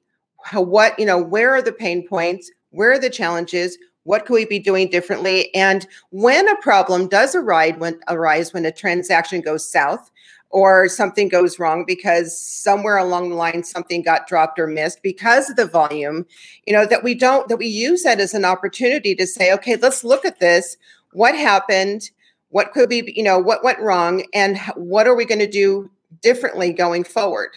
What, 0.52 0.98
you 0.98 1.06
know, 1.06 1.18
where 1.18 1.54
are 1.54 1.62
the 1.62 1.72
pain 1.72 2.06
points? 2.06 2.50
Where 2.70 2.92
are 2.92 2.98
the 2.98 3.10
challenges? 3.10 3.76
What 4.04 4.26
can 4.26 4.34
we 4.34 4.44
be 4.46 4.58
doing 4.58 4.88
differently? 4.90 5.54
And 5.54 5.86
when 6.10 6.48
a 6.48 6.56
problem 6.56 7.08
does 7.08 7.34
arise 7.34 7.74
when 7.76 8.00
arise 8.08 8.52
when 8.52 8.64
a 8.64 8.72
transaction 8.72 9.40
goes 9.42 9.70
south, 9.70 10.10
or 10.52 10.86
something 10.88 11.28
goes 11.28 11.58
wrong 11.58 11.84
because 11.86 12.38
somewhere 12.38 12.98
along 12.98 13.30
the 13.30 13.34
line 13.34 13.64
something 13.64 14.02
got 14.02 14.26
dropped 14.26 14.58
or 14.58 14.66
missed 14.66 15.02
because 15.02 15.50
of 15.50 15.56
the 15.56 15.66
volume 15.66 16.26
you 16.66 16.72
know 16.72 16.86
that 16.86 17.02
we 17.02 17.14
don't 17.14 17.48
that 17.48 17.56
we 17.56 17.66
use 17.66 18.02
that 18.02 18.20
as 18.20 18.34
an 18.34 18.44
opportunity 18.44 19.14
to 19.14 19.26
say 19.26 19.52
okay 19.52 19.76
let's 19.76 20.04
look 20.04 20.24
at 20.24 20.38
this. 20.38 20.76
What 21.12 21.34
happened? 21.34 22.10
What 22.50 22.72
could 22.72 22.88
be 22.88 23.12
you 23.16 23.22
know 23.22 23.38
what 23.38 23.64
went 23.64 23.80
wrong? 23.80 24.24
And 24.32 24.58
what 24.76 25.06
are 25.06 25.16
we 25.16 25.24
going 25.24 25.40
to 25.40 25.50
do 25.50 25.90
differently 26.20 26.72
going 26.72 27.04
forward? 27.04 27.56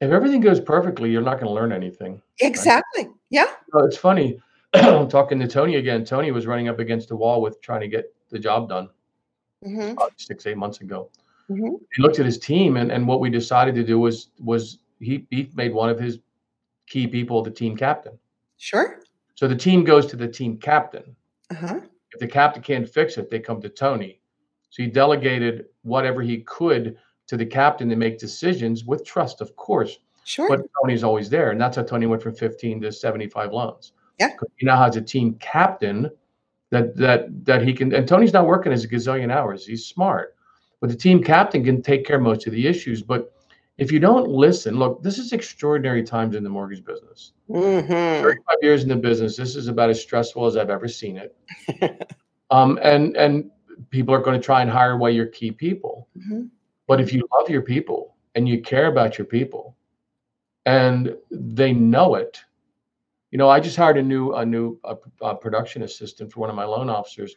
If 0.00 0.10
everything 0.10 0.40
goes 0.40 0.60
perfectly 0.60 1.10
you're 1.10 1.22
not 1.22 1.34
going 1.34 1.46
to 1.46 1.52
learn 1.52 1.72
anything 1.72 2.22
exactly. 2.40 3.04
Right? 3.04 3.14
yeah 3.30 3.46
it's 3.74 3.96
funny 3.96 4.40
i'm 4.74 5.08
talking 5.08 5.38
to 5.40 5.48
tony 5.48 5.76
again. 5.76 6.04
Tony 6.04 6.30
was 6.30 6.46
running 6.46 6.68
up 6.68 6.78
against 6.78 7.08
the 7.08 7.16
wall 7.16 7.42
with 7.42 7.60
trying 7.60 7.80
to 7.80 7.88
get 7.88 8.14
the 8.30 8.38
job 8.38 8.68
done 8.68 8.88
mm-hmm. 9.64 9.94
six 10.16 10.46
eight 10.46 10.56
months 10.56 10.80
ago 10.80 11.10
Mm-hmm. 11.50 11.74
He 11.94 12.02
looked 12.02 12.18
at 12.18 12.26
his 12.26 12.38
team, 12.38 12.76
and, 12.76 12.92
and 12.92 13.06
what 13.06 13.20
we 13.20 13.28
decided 13.28 13.74
to 13.74 13.84
do 13.84 13.98
was 13.98 14.30
was 14.38 14.78
he, 15.00 15.26
he 15.30 15.50
made 15.54 15.74
one 15.74 15.90
of 15.90 15.98
his 15.98 16.18
key 16.86 17.06
people 17.06 17.42
the 17.42 17.50
team 17.50 17.76
captain. 17.76 18.18
Sure. 18.58 19.00
So 19.34 19.48
the 19.48 19.56
team 19.56 19.84
goes 19.84 20.06
to 20.06 20.16
the 20.16 20.28
team 20.28 20.58
captain. 20.58 21.16
Uh-huh. 21.50 21.80
If 22.12 22.20
the 22.20 22.26
captain 22.26 22.62
can't 22.62 22.88
fix 22.88 23.16
it, 23.16 23.30
they 23.30 23.40
come 23.40 23.60
to 23.62 23.68
Tony. 23.68 24.20
So 24.70 24.82
he 24.82 24.88
delegated 24.88 25.66
whatever 25.82 26.22
he 26.22 26.38
could 26.42 26.96
to 27.26 27.36
the 27.36 27.46
captain 27.46 27.88
to 27.88 27.96
make 27.96 28.18
decisions 28.18 28.84
with 28.84 29.04
trust, 29.04 29.40
of 29.40 29.56
course. 29.56 29.98
Sure. 30.24 30.48
But 30.48 30.66
Tony's 30.80 31.02
always 31.02 31.30
there. 31.30 31.50
And 31.50 31.60
that's 31.60 31.76
how 31.76 31.82
Tony 31.82 32.06
went 32.06 32.22
from 32.22 32.34
15 32.34 32.82
to 32.82 32.92
75 32.92 33.52
loans. 33.52 33.92
Yeah. 34.18 34.30
He 34.56 34.66
now 34.66 34.76
has 34.76 34.96
a 34.96 35.00
team 35.00 35.34
captain 35.40 36.10
that 36.70 36.96
that 36.96 37.44
that 37.46 37.62
he 37.62 37.72
can 37.72 37.92
and 37.94 38.06
Tony's 38.06 38.32
not 38.32 38.46
working 38.46 38.72
as 38.72 38.84
a 38.84 38.88
gazillion 38.88 39.32
hours. 39.32 39.66
He's 39.66 39.86
smart. 39.86 40.36
But 40.80 40.90
the 40.90 40.96
team 40.96 41.22
captain 41.22 41.64
can 41.64 41.82
take 41.82 42.06
care 42.06 42.16
of 42.16 42.22
most 42.22 42.46
of 42.46 42.52
the 42.52 42.66
issues. 42.66 43.02
But 43.02 43.32
if 43.78 43.90
you 43.90 43.98
don't 43.98 44.28
listen, 44.28 44.78
look, 44.78 45.02
this 45.02 45.18
is 45.18 45.32
extraordinary 45.32 46.02
times 46.02 46.36
in 46.36 46.44
the 46.44 46.50
mortgage 46.50 46.84
business. 46.84 47.32
Mm-hmm. 47.48 48.22
35 48.22 48.56
years 48.62 48.82
in 48.82 48.88
the 48.88 48.96
business, 48.96 49.36
this 49.36 49.56
is 49.56 49.68
about 49.68 49.90
as 49.90 50.00
stressful 50.00 50.46
as 50.46 50.56
I've 50.56 50.70
ever 50.70 50.88
seen 50.88 51.16
it. 51.18 52.06
um, 52.50 52.78
and 52.82 53.16
and 53.16 53.50
people 53.88 54.14
are 54.14 54.20
going 54.20 54.38
to 54.38 54.44
try 54.44 54.60
and 54.62 54.70
hire 54.70 54.92
away 54.92 55.12
your 55.12 55.26
key 55.26 55.50
people. 55.50 56.08
Mm-hmm. 56.16 56.44
But 56.86 57.00
if 57.00 57.12
you 57.12 57.26
love 57.38 57.48
your 57.48 57.62
people 57.62 58.16
and 58.34 58.48
you 58.48 58.60
care 58.60 58.86
about 58.86 59.16
your 59.16 59.24
people, 59.24 59.76
and 60.66 61.16
they 61.30 61.72
know 61.72 62.16
it, 62.16 62.38
you 63.30 63.38
know, 63.38 63.48
I 63.48 63.60
just 63.60 63.76
hired 63.76 63.96
a 63.96 64.02
new 64.02 64.34
a 64.34 64.44
new 64.44 64.78
a, 64.84 64.96
a 65.22 65.34
production 65.34 65.82
assistant 65.82 66.32
for 66.32 66.40
one 66.40 66.50
of 66.50 66.56
my 66.56 66.64
loan 66.64 66.90
officers. 66.90 67.36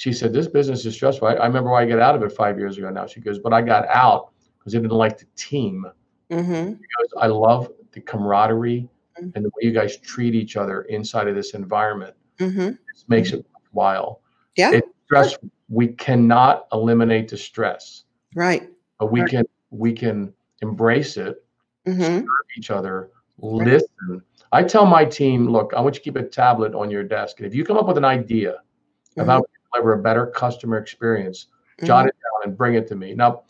She 0.00 0.14
said, 0.14 0.32
"This 0.32 0.48
business 0.48 0.86
is 0.86 0.94
stressful." 0.94 1.28
I, 1.28 1.34
I 1.34 1.46
remember 1.46 1.68
why 1.70 1.82
I 1.82 1.84
got 1.86 1.98
out 1.98 2.14
of 2.16 2.22
it 2.22 2.32
five 2.32 2.58
years 2.58 2.78
ago. 2.78 2.88
Now 2.88 3.06
she 3.06 3.20
goes, 3.20 3.38
"But 3.38 3.52
I 3.52 3.60
got 3.60 3.86
out 3.88 4.30
because 4.58 4.74
I 4.74 4.78
didn't 4.78 4.92
like 4.92 5.18
the 5.18 5.26
team. 5.36 5.84
Mm-hmm. 6.30 6.72
Because 6.72 7.10
I 7.18 7.26
love 7.26 7.70
the 7.92 8.00
camaraderie 8.00 8.88
Mhm. 9.20 9.32
and 9.34 9.44
the 9.44 9.50
way 9.50 9.60
you 9.60 9.72
guys 9.72 9.98
treat 9.98 10.34
each 10.34 10.56
other 10.56 10.82
inside 10.82 11.28
of 11.28 11.34
this 11.34 11.52
environment. 11.52 12.14
Mm-hmm. 12.38 12.60
It 12.68 12.78
makes 13.08 13.32
it 13.32 13.44
worthwhile. 13.52 14.22
Yeah. 14.56 14.72
It's 14.72 14.88
stress. 15.04 15.36
We 15.68 15.88
cannot 15.88 16.66
eliminate 16.72 17.28
the 17.28 17.36
stress, 17.36 18.04
Right. 18.34 18.70
but 18.98 19.12
we 19.12 19.20
Right. 19.20 19.30
can 19.30 19.44
we 19.70 19.92
can 19.92 20.32
embrace 20.62 21.18
it, 21.18 21.44
Mm-hmm. 21.86 22.20
serve 22.20 22.48
each 22.56 22.70
other, 22.70 23.10
listen. 23.38 24.22
I 24.52 24.62
tell 24.64 24.86
my 24.86 25.04
team, 25.04 25.46
look, 25.48 25.74
I 25.76 25.80
want 25.82 25.94
you 25.94 26.00
to 26.00 26.04
keep 26.04 26.16
a 26.16 26.22
tablet 26.22 26.74
on 26.74 26.90
your 26.90 27.04
desk, 27.04 27.38
and 27.38 27.46
if 27.46 27.54
you 27.54 27.64
come 27.66 27.76
up 27.76 27.86
with 27.86 27.98
an 27.98 28.04
idea 28.06 28.52
of 28.52 29.26
Mm-hmm. 29.26 29.30
Deliver 29.72 29.94
a 29.94 30.02
better 30.02 30.26
customer 30.26 30.78
experience, 30.78 31.46
jot 31.84 32.06
it 32.06 32.14
down 32.22 32.48
and 32.48 32.56
bring 32.56 32.74
it 32.74 32.86
to 32.88 32.96
me. 32.96 33.14
Now, 33.14 33.42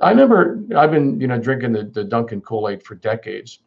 I 0.00 0.10
remember 0.10 0.62
I've 0.76 0.90
been, 0.90 1.20
you 1.20 1.26
know, 1.26 1.38
drinking 1.38 1.72
the, 1.72 1.84
the 1.84 2.04
Duncan 2.04 2.40
Kool-Aid 2.40 2.82
for 2.82 2.94
decades. 2.94 3.60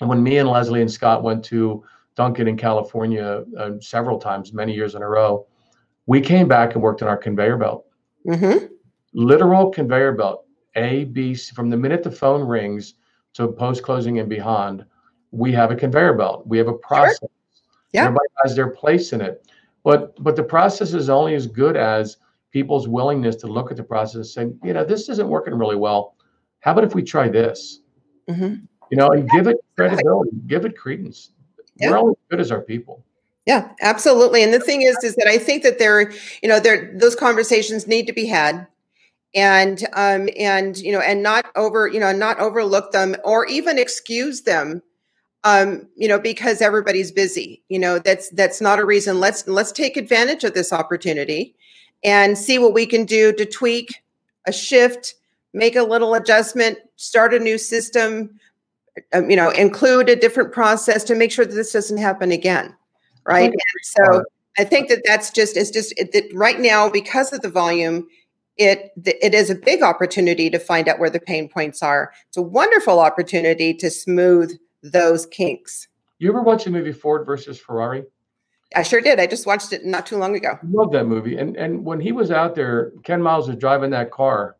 And 0.00 0.08
when 0.08 0.22
me 0.22 0.38
and 0.38 0.48
Leslie 0.48 0.80
and 0.80 0.90
Scott 0.90 1.22
went 1.22 1.44
to 1.46 1.84
Duncan 2.16 2.48
in 2.48 2.56
California 2.56 3.44
uh, 3.58 3.72
several 3.80 4.18
times, 4.18 4.52
many 4.52 4.72
years 4.72 4.94
in 4.94 5.02
a 5.02 5.08
row, 5.08 5.46
we 6.06 6.20
came 6.20 6.48
back 6.48 6.74
and 6.74 6.82
worked 6.82 7.02
on 7.02 7.08
our 7.08 7.16
conveyor 7.16 7.56
belt, 7.56 7.86
Mm-hmm. 8.26 8.66
literal 9.12 9.70
conveyor 9.70 10.12
belt, 10.12 10.46
A, 10.76 11.04
B, 11.04 11.34
C, 11.34 11.54
from 11.54 11.68
the 11.68 11.76
minute 11.76 12.02
the 12.02 12.10
phone 12.10 12.42
rings 12.48 12.94
to 13.34 13.48
post-closing 13.48 14.18
and 14.18 14.28
beyond, 14.28 14.84
we 15.30 15.52
have 15.52 15.70
a 15.70 15.76
conveyor 15.76 16.14
belt. 16.14 16.46
We 16.46 16.56
have 16.58 16.68
a 16.68 16.72
process. 16.72 17.18
Yeah. 17.92 18.04
Everybody 18.04 18.28
has 18.42 18.56
their 18.56 18.70
place 18.70 19.12
in 19.12 19.20
it. 19.20 19.46
But 19.84 20.22
but 20.22 20.34
the 20.34 20.42
process 20.42 20.94
is 20.94 21.08
only 21.08 21.34
as 21.34 21.46
good 21.46 21.76
as 21.76 22.16
people's 22.50 22.88
willingness 22.88 23.36
to 23.36 23.46
look 23.46 23.70
at 23.70 23.76
the 23.76 23.82
process 23.82 24.14
and 24.14 24.26
say, 24.26 24.66
you 24.66 24.72
know, 24.72 24.84
this 24.84 25.08
isn't 25.08 25.28
working 25.28 25.54
really 25.54 25.76
well. 25.76 26.16
How 26.60 26.72
about 26.72 26.84
if 26.84 26.94
we 26.94 27.02
try 27.02 27.28
this? 27.28 27.80
Mm-hmm. 28.28 28.64
You 28.90 28.96
know, 28.96 29.08
and 29.08 29.28
give 29.30 29.46
it 29.46 29.56
credibility, 29.76 30.30
give 30.46 30.64
it 30.64 30.76
credence. 30.76 31.30
Yeah. 31.76 31.90
We're 31.90 31.98
only 31.98 32.12
as 32.12 32.30
good 32.30 32.40
as 32.40 32.50
our 32.50 32.60
people. 32.60 33.04
Yeah, 33.46 33.72
absolutely. 33.82 34.42
And 34.42 34.54
the 34.54 34.60
thing 34.60 34.82
is, 34.82 34.96
is 35.02 35.16
that 35.16 35.26
I 35.26 35.36
think 35.36 35.62
that 35.64 35.78
there, 35.78 36.12
you 36.42 36.48
know, 36.48 36.58
there 36.58 36.90
those 36.96 37.14
conversations 37.14 37.86
need 37.86 38.06
to 38.06 38.12
be 38.12 38.24
had, 38.24 38.66
and 39.34 39.86
um, 39.92 40.30
and 40.38 40.78
you 40.78 40.92
know, 40.92 41.00
and 41.00 41.22
not 41.22 41.46
over, 41.56 41.86
you 41.86 42.00
know, 42.00 42.12
not 42.12 42.38
overlook 42.38 42.92
them 42.92 43.16
or 43.24 43.44
even 43.46 43.78
excuse 43.78 44.42
them, 44.42 44.80
um, 45.44 45.86
you 45.96 46.08
know, 46.08 46.18
because 46.18 46.60
everybody's 46.60 47.12
busy. 47.12 47.62
You 47.68 47.78
know, 47.78 47.98
that's 47.98 48.30
that's 48.30 48.60
not 48.60 48.78
a 48.78 48.84
reason. 48.84 49.20
Let's 49.20 49.46
let's 49.46 49.72
take 49.72 49.96
advantage 49.96 50.44
of 50.44 50.54
this 50.54 50.72
opportunity, 50.72 51.54
and 52.02 52.36
see 52.36 52.58
what 52.58 52.74
we 52.74 52.86
can 52.86 53.04
do 53.04 53.32
to 53.34 53.44
tweak 53.46 54.02
a 54.46 54.52
shift, 54.52 55.14
make 55.52 55.76
a 55.76 55.82
little 55.82 56.14
adjustment, 56.14 56.78
start 56.96 57.32
a 57.32 57.38
new 57.38 57.58
system, 57.58 58.38
um, 59.12 59.30
you 59.30 59.36
know, 59.36 59.50
include 59.50 60.08
a 60.08 60.16
different 60.16 60.52
process 60.52 61.04
to 61.04 61.14
make 61.14 61.32
sure 61.32 61.46
that 61.46 61.54
this 61.54 61.72
doesn't 61.72 61.98
happen 61.98 62.32
again 62.32 62.74
right? 63.26 63.50
And 63.50 63.60
so 63.82 64.24
I 64.58 64.64
think 64.64 64.88
that 64.88 65.02
that's 65.04 65.30
just 65.30 65.56
it's 65.56 65.70
just 65.70 65.92
it, 65.98 66.12
that 66.12 66.24
right 66.34 66.60
now 66.60 66.88
because 66.88 67.32
of 67.32 67.42
the 67.42 67.50
volume, 67.50 68.06
it 68.56 68.92
it 69.04 69.34
is 69.34 69.50
a 69.50 69.54
big 69.54 69.82
opportunity 69.82 70.50
to 70.50 70.58
find 70.58 70.88
out 70.88 70.98
where 70.98 71.10
the 71.10 71.20
pain 71.20 71.48
points 71.48 71.82
are. 71.82 72.12
It's 72.28 72.36
a 72.36 72.42
wonderful 72.42 73.00
opportunity 73.00 73.74
to 73.74 73.90
smooth 73.90 74.56
those 74.84 75.26
kinks. 75.26 75.88
You 76.18 76.28
ever 76.30 76.42
watch 76.42 76.64
the 76.64 76.70
movie 76.70 76.92
Ford 76.92 77.26
versus 77.26 77.58
Ferrari? 77.58 78.04
I 78.76 78.82
sure 78.82 79.00
did. 79.00 79.18
I 79.18 79.26
just 79.26 79.46
watched 79.46 79.72
it 79.72 79.84
not 79.84 80.06
too 80.06 80.16
long 80.16 80.34
ago. 80.36 80.58
Love 80.68 80.92
that 80.92 81.06
movie. 81.06 81.36
And 81.36 81.56
and 81.56 81.84
when 81.84 82.00
he 82.00 82.12
was 82.12 82.30
out 82.30 82.54
there, 82.54 82.92
Ken 83.02 83.22
Miles 83.22 83.48
was 83.48 83.56
driving 83.56 83.90
that 83.90 84.10
car. 84.10 84.56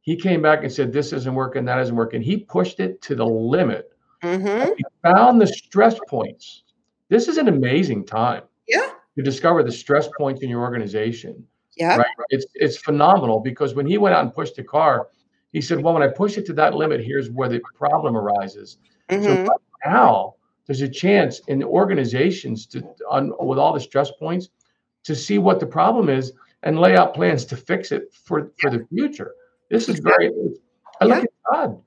He 0.00 0.16
came 0.16 0.40
back 0.42 0.62
and 0.62 0.72
said, 0.72 0.92
"This 0.92 1.12
isn't 1.12 1.34
working. 1.34 1.64
That 1.64 1.80
isn't 1.80 1.94
working." 1.96 2.22
He 2.22 2.38
pushed 2.38 2.80
it 2.80 3.02
to 3.02 3.14
the 3.14 3.26
limit. 3.26 3.90
Mm-hmm. 4.22 4.72
He 4.76 4.84
found 5.02 5.40
the 5.40 5.46
stress 5.46 5.98
points. 6.08 6.62
This 7.08 7.28
is 7.28 7.36
an 7.36 7.48
amazing 7.48 8.04
time 8.06 8.42
Yeah. 8.66 8.90
to 9.16 9.22
discover 9.22 9.62
the 9.62 9.72
stress 9.72 10.08
points 10.18 10.42
in 10.42 10.48
your 10.48 10.60
organization. 10.62 11.44
Yeah. 11.76 11.98
Right? 11.98 12.06
It's 12.30 12.46
it's 12.54 12.76
phenomenal 12.76 13.40
because 13.40 13.74
when 13.74 13.86
he 13.86 13.98
went 13.98 14.14
out 14.14 14.24
and 14.24 14.32
pushed 14.32 14.56
the 14.56 14.64
car, 14.64 15.08
he 15.52 15.60
said, 15.60 15.82
"Well, 15.82 15.94
when 15.94 16.02
I 16.02 16.08
push 16.08 16.38
it 16.38 16.46
to 16.46 16.52
that 16.54 16.74
limit, 16.74 17.00
here's 17.04 17.30
where 17.30 17.48
the 17.48 17.60
problem 17.74 18.16
arises." 18.16 18.78
Mhm. 19.10 19.24
So 19.24 19.42
right 19.44 19.60
now, 19.84 20.34
there's 20.66 20.80
a 20.82 20.88
chance 20.88 21.40
in 21.48 21.58
the 21.60 21.66
organizations 21.66 22.66
to 22.66 22.82
on 23.08 23.32
with 23.40 23.58
all 23.58 23.72
the 23.72 23.80
stress 23.80 24.10
points 24.10 24.48
to 25.04 25.14
see 25.14 25.38
what 25.38 25.60
the 25.60 25.66
problem 25.66 26.08
is 26.08 26.32
and 26.62 26.78
lay 26.80 26.96
out 26.96 27.14
plans 27.14 27.44
to 27.46 27.56
fix 27.56 27.92
it 27.92 28.12
for 28.12 28.50
for 28.58 28.70
the 28.70 28.84
future. 28.92 29.34
This 29.70 29.88
is 29.88 30.00
very. 30.00 30.30
I 31.00 31.04
look 31.04 31.18
Yeah. 31.18 31.22
at 31.24 31.30
God. 31.52 31.82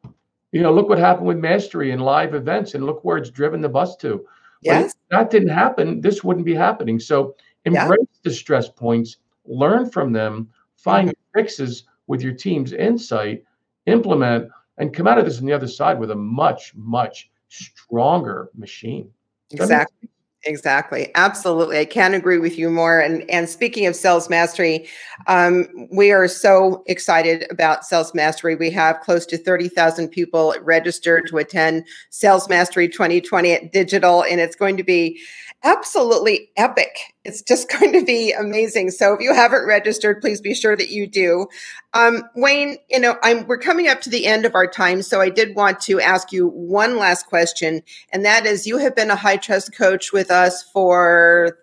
You 0.51 0.61
know, 0.63 0.71
look 0.73 0.89
what 0.89 0.97
happened 0.97 1.27
with 1.27 1.37
mastery 1.37 1.91
and 1.91 2.01
live 2.01 2.33
events, 2.33 2.73
and 2.75 2.85
look 2.85 3.03
where 3.03 3.17
it's 3.17 3.29
driven 3.29 3.61
the 3.61 3.69
bus 3.69 3.95
to. 3.97 4.25
Yes. 4.61 4.93
that 5.09 5.29
didn't 5.29 5.49
happen, 5.49 6.01
this 6.01 6.21
wouldn't 6.23 6.45
be 6.45 6.53
happening. 6.53 6.99
So 6.99 7.33
Yeah. 7.65 7.83
embrace 7.83 8.19
the 8.23 8.29
stress 8.31 8.67
points, 8.69 9.17
learn 9.45 9.89
from 9.89 10.11
them, 10.11 10.49
find 10.75 11.09
Mm-hmm. 11.09 11.39
fixes 11.39 11.85
with 12.07 12.21
your 12.21 12.33
team's 12.33 12.73
insight, 12.73 13.43
implement, 13.85 14.49
and 14.79 14.93
come 14.93 15.07
out 15.07 15.19
of 15.19 15.25
this 15.25 15.39
on 15.39 15.45
the 15.45 15.53
other 15.53 15.67
side 15.67 15.99
with 15.99 16.09
a 16.09 16.15
much, 16.15 16.73
much 16.75 17.29
stronger 17.49 18.49
machine. 18.55 19.11
Exactly. 19.51 20.09
Exactly. 20.45 21.11
Absolutely. 21.15 21.79
I 21.79 21.85
can't 21.85 22.15
agree 22.15 22.37
with 22.37 22.57
you 22.57 22.69
more. 22.69 23.01
And 23.01 23.29
and 23.29 23.49
speaking 23.49 23.85
of 23.87 23.95
sales 23.95 24.29
mastery, 24.29 24.87
um, 25.27 25.67
we 25.91 26.13
are 26.13 26.29
so 26.29 26.81
excited 26.87 27.45
about 27.51 27.83
sales 27.83 28.13
mastery. 28.13 28.55
We 28.55 28.69
have 28.71 29.01
close 29.01 29.25
to 29.27 29.37
30,000 29.37 30.07
people 30.07 30.55
registered 30.61 31.27
to 31.27 31.39
attend 31.39 31.85
Sales 32.09 32.47
Mastery 32.47 32.87
2020 32.87 33.51
at 33.51 33.73
Digital, 33.73 34.23
and 34.23 34.39
it's 34.39 34.55
going 34.55 34.77
to 34.77 34.83
be 34.83 35.19
absolutely 35.63 36.49
epic. 36.57 37.13
It's 37.25 37.41
just 37.41 37.69
going 37.79 37.93
to 37.93 38.03
be 38.03 38.31
amazing. 38.31 38.91
So 38.91 39.13
if 39.13 39.21
you 39.21 39.33
haven't 39.33 39.67
registered, 39.67 40.21
please 40.21 40.41
be 40.41 40.53
sure 40.53 40.75
that 40.75 40.89
you 40.89 41.07
do. 41.07 41.47
Um, 41.93 42.23
Wayne, 42.35 42.77
you 42.89 42.99
know, 42.99 43.17
I'm 43.23 43.47
we're 43.47 43.57
coming 43.57 43.87
up 43.87 44.01
to 44.01 44.09
the 44.09 44.25
end 44.25 44.45
of 44.45 44.55
our 44.55 44.67
time, 44.67 45.01
so 45.01 45.21
I 45.21 45.29
did 45.29 45.55
want 45.55 45.79
to 45.81 45.99
ask 45.99 46.31
you 46.31 46.47
one 46.47 46.97
last 46.97 47.27
question, 47.27 47.81
and 48.11 48.23
that 48.25 48.45
is: 48.45 48.67
you 48.67 48.77
have 48.77 48.95
been 48.95 49.09
a 49.09 49.15
high 49.15 49.37
trust 49.37 49.75
coach 49.75 50.13
with 50.13 50.29
us 50.29 50.63
for 50.71 51.57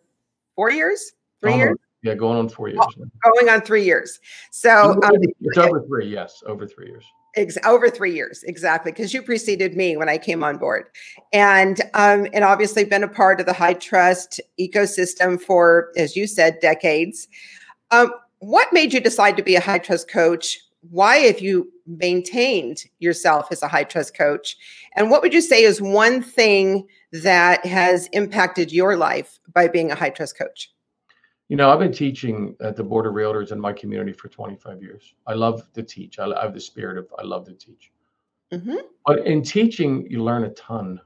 four 0.57 0.71
years, 0.71 1.13
three 1.41 1.53
Almost. 1.53 1.67
years, 1.67 1.77
Yeah, 2.03 2.15
going 2.15 2.39
on 2.39 2.49
four 2.49 2.69
years. 2.69 2.81
Oh, 2.81 3.31
going 3.35 3.49
on 3.49 3.61
three 3.61 3.85
years. 3.85 4.19
So 4.51 5.01
um, 5.03 5.13
it's 5.41 5.59
over 5.59 5.85
three. 5.87 6.09
Yes, 6.09 6.43
over 6.47 6.67
three 6.67 6.89
years. 6.89 7.05
Ex- 7.37 7.59
over 7.67 7.91
three 7.91 8.15
years, 8.15 8.43
exactly, 8.45 8.93
because 8.93 9.13
you 9.13 9.21
preceded 9.21 9.77
me 9.77 9.97
when 9.97 10.09
I 10.09 10.17
came 10.17 10.43
on 10.43 10.57
board, 10.57 10.87
and 11.35 11.79
um, 11.93 12.27
and 12.33 12.43
obviously 12.45 12.85
been 12.85 13.05
a 13.05 13.09
part 13.09 13.41
of 13.41 13.47
the 13.47 13.53
high 13.53 13.75
trust 13.75 14.41
ecosystem 14.59 15.39
for, 15.39 15.93
as 15.99 16.17
you 16.17 16.27
said, 16.27 16.59
decades. 16.61 17.29
Um, 17.91 18.11
what 18.39 18.73
made 18.73 18.95
you 18.95 19.01
decide 19.01 19.37
to 19.37 19.43
be 19.43 19.55
a 19.55 19.61
high 19.61 19.79
trust 19.79 20.11
coach? 20.11 20.59
Why 20.89 21.17
have 21.19 21.41
you 21.41 21.71
maintained 21.87 22.85
yourself 23.01 23.49
as 23.51 23.63
a 23.63 23.69
high 23.69 23.85
trust 23.85 24.17
coach? 24.17 24.57
And 24.95 25.11
what 25.11 25.21
would 25.21 25.35
you 25.35 25.43
say 25.43 25.63
is 25.63 25.83
one 25.83 26.23
thing 26.23 26.87
that 27.13 27.67
has 27.67 28.09
impacted 28.13 28.73
your 28.73 28.97
life 28.97 29.39
by 29.53 29.69
being 29.69 29.91
a 29.91 29.95
high 29.95 30.11
trust 30.11 30.39
coach? 30.39 30.71
You 31.49 31.57
know, 31.57 31.71
I've 31.71 31.79
been 31.79 31.93
teaching 31.93 32.57
at 32.61 32.75
the 32.75 32.83
Board 32.83 33.07
of 33.07 33.13
Realtors 33.13 33.53
in 33.53 33.61
my 33.61 33.73
community 33.73 34.13
for 34.13 34.29
25 34.29 34.83
years. 34.83 35.15
I 35.27 35.35
love 35.35 35.73
to 35.75 35.83
teach. 35.83 36.19
I, 36.19 36.27
I 36.27 36.43
have 36.43 36.55
the 36.55 36.61
spirit 36.61 36.99
of 36.99 37.07
I 37.19 37.23
love 37.23 37.47
to 37.47 37.55
teach. 37.55 37.93
Mm-hmm. 38.53 38.77
But 39.05 39.27
in 39.27 39.43
teaching, 39.43 40.07
you 40.11 40.23
learn 40.23 40.45
a 40.45 40.51
ton. 40.51 41.01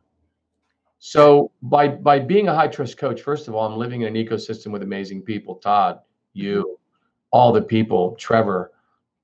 So 0.98 1.50
by 1.62 1.88
by 1.88 2.18
being 2.18 2.48
a 2.48 2.55
high 2.55 2.68
trust 2.68 2.98
coach, 2.98 3.22
first 3.22 3.48
of 3.48 3.55
all, 3.55 3.66
I'm 3.66 3.79
living 3.79 4.03
in 4.03 4.16
an 4.16 4.26
ecosystem 4.26 4.68
with 4.72 4.83
amazing 4.83 5.22
people. 5.22 5.57
Todd, 5.57 6.00
you, 6.33 6.79
all 7.31 7.53
the 7.53 7.62
people, 7.62 8.16
Trevor, 8.16 8.72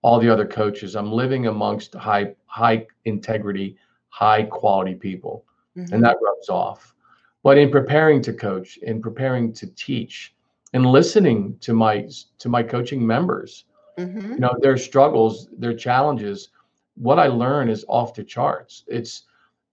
all 0.03 0.19
the 0.19 0.31
other 0.31 0.47
coaches. 0.47 0.97
I'm 0.97 1.13
living 1.13 1.47
amongst 1.47 1.95
high 1.95 2.35
high 2.47 2.87
integrity, 3.05 3.77
high 4.09 4.43
quality 4.45 4.95
people, 4.95 5.45
mm-hmm. 5.77 5.93
and 5.93 6.05
that 6.05 6.17
rubs 6.23 6.49
off. 6.49 6.95
But 7.43 7.59
in 7.59 7.71
preparing 7.71 8.23
to 8.23 8.33
coach, 8.33 8.79
in 8.79 9.01
preparing 9.01 9.53
to 9.55 9.67
teach, 9.75 10.36
and 10.77 10.85
listening 10.85 11.57
to 11.62 11.73
my 11.73 12.07
to 12.37 12.51
my 12.51 12.62
coaching 12.62 13.05
members, 13.05 13.65
mm-hmm. 13.99 14.33
you 14.33 14.39
know, 14.39 14.55
their 14.61 14.77
struggles, 14.77 15.49
their 15.57 15.73
challenges, 15.73 16.51
what 16.97 17.19
I 17.19 17.29
learn 17.29 17.71
is 17.71 17.83
off 17.89 18.12
the 18.12 18.23
charts. 18.23 18.85
It's, 18.87 19.23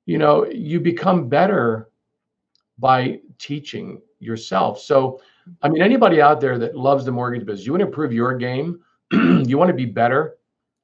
you 0.05 0.17
know, 0.17 0.45
you 0.45 0.79
become 0.79 1.27
better 1.27 1.89
by 2.79 3.19
teaching 3.37 4.01
yourself. 4.19 4.79
So, 4.79 5.19
I 5.61 5.67
mean, 5.67 5.81
anybody 5.81 6.21
out 6.21 6.39
there 6.39 6.57
that 6.57 6.77
loves 6.77 7.03
the 7.03 7.11
mortgage 7.11 7.45
business, 7.45 7.65
you 7.65 7.73
want 7.73 7.81
to 7.81 7.87
improve 7.87 8.13
your 8.13 8.33
game, 8.37 8.79
you 9.11 9.57
want 9.57 9.67
to 9.67 9.75
be 9.75 9.85
better. 9.85 10.37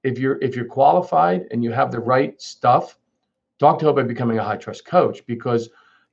If 0.04 0.20
you're 0.20 0.38
if 0.42 0.54
you're 0.54 0.66
qualified 0.66 1.48
and 1.52 1.64
you 1.64 1.72
have 1.72 1.94
the 1.94 2.00
right 2.02 2.40
stuff, 2.42 2.98
talk 3.58 3.80
to 3.80 3.86
Hope 3.86 3.96
by 3.96 4.04
becoming 4.04 4.38
a 4.38 4.44
high 4.44 4.58
trust 4.58 4.84
coach 4.84 5.26
because 5.28 5.70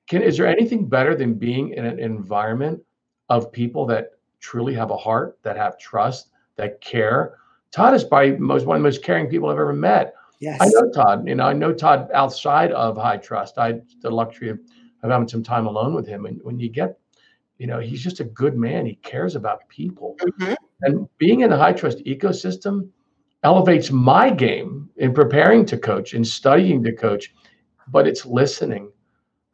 can 0.08 0.22
is 0.22 0.36
there 0.36 0.46
anything 0.46 0.88
better 0.88 1.16
than 1.16 1.34
being 1.34 1.70
in 1.70 1.84
an 1.84 1.98
environment 1.98 2.80
of 3.28 3.52
people 3.52 3.86
that 3.86 4.12
truly 4.40 4.74
have 4.74 4.90
a 4.90 4.96
heart, 4.96 5.38
that 5.42 5.56
have 5.56 5.78
trust, 5.78 6.30
that 6.56 6.80
care? 6.80 7.38
Todd 7.70 7.94
is 7.94 8.04
by 8.04 8.30
most 8.32 8.66
one 8.66 8.76
of 8.76 8.82
the 8.82 8.86
most 8.86 9.02
caring 9.02 9.26
people 9.26 9.48
I've 9.48 9.58
ever 9.58 9.72
met. 9.72 10.14
Yes. 10.40 10.60
I 10.60 10.66
know 10.68 10.90
Todd. 10.90 11.26
You 11.26 11.34
know, 11.34 11.44
I 11.44 11.52
know 11.52 11.72
Todd 11.72 12.10
outside 12.12 12.72
of 12.72 12.96
High 12.96 13.16
Trust. 13.16 13.58
I 13.58 13.66
had 13.68 13.82
the 14.00 14.10
luxury 14.10 14.50
of, 14.50 14.58
of 15.02 15.10
having 15.10 15.28
some 15.28 15.42
time 15.42 15.66
alone 15.66 15.94
with 15.94 16.06
him. 16.06 16.26
And 16.26 16.40
when 16.42 16.58
you 16.58 16.68
get, 16.68 16.98
you 17.58 17.66
know, 17.66 17.80
he's 17.80 18.02
just 18.02 18.20
a 18.20 18.24
good 18.24 18.56
man. 18.56 18.84
He 18.86 18.96
cares 18.96 19.34
about 19.34 19.66
people. 19.68 20.16
Mm-hmm. 20.20 20.54
And 20.82 21.08
being 21.18 21.40
in 21.40 21.50
the 21.50 21.56
High 21.56 21.72
Trust 21.72 22.04
ecosystem 22.04 22.88
elevates 23.42 23.90
my 23.90 24.30
game 24.30 24.90
in 24.96 25.14
preparing 25.14 25.64
to 25.66 25.78
coach 25.78 26.14
and 26.14 26.26
studying 26.26 26.82
to 26.82 26.92
coach, 26.92 27.34
but 27.88 28.06
it's 28.06 28.26
listening. 28.26 28.90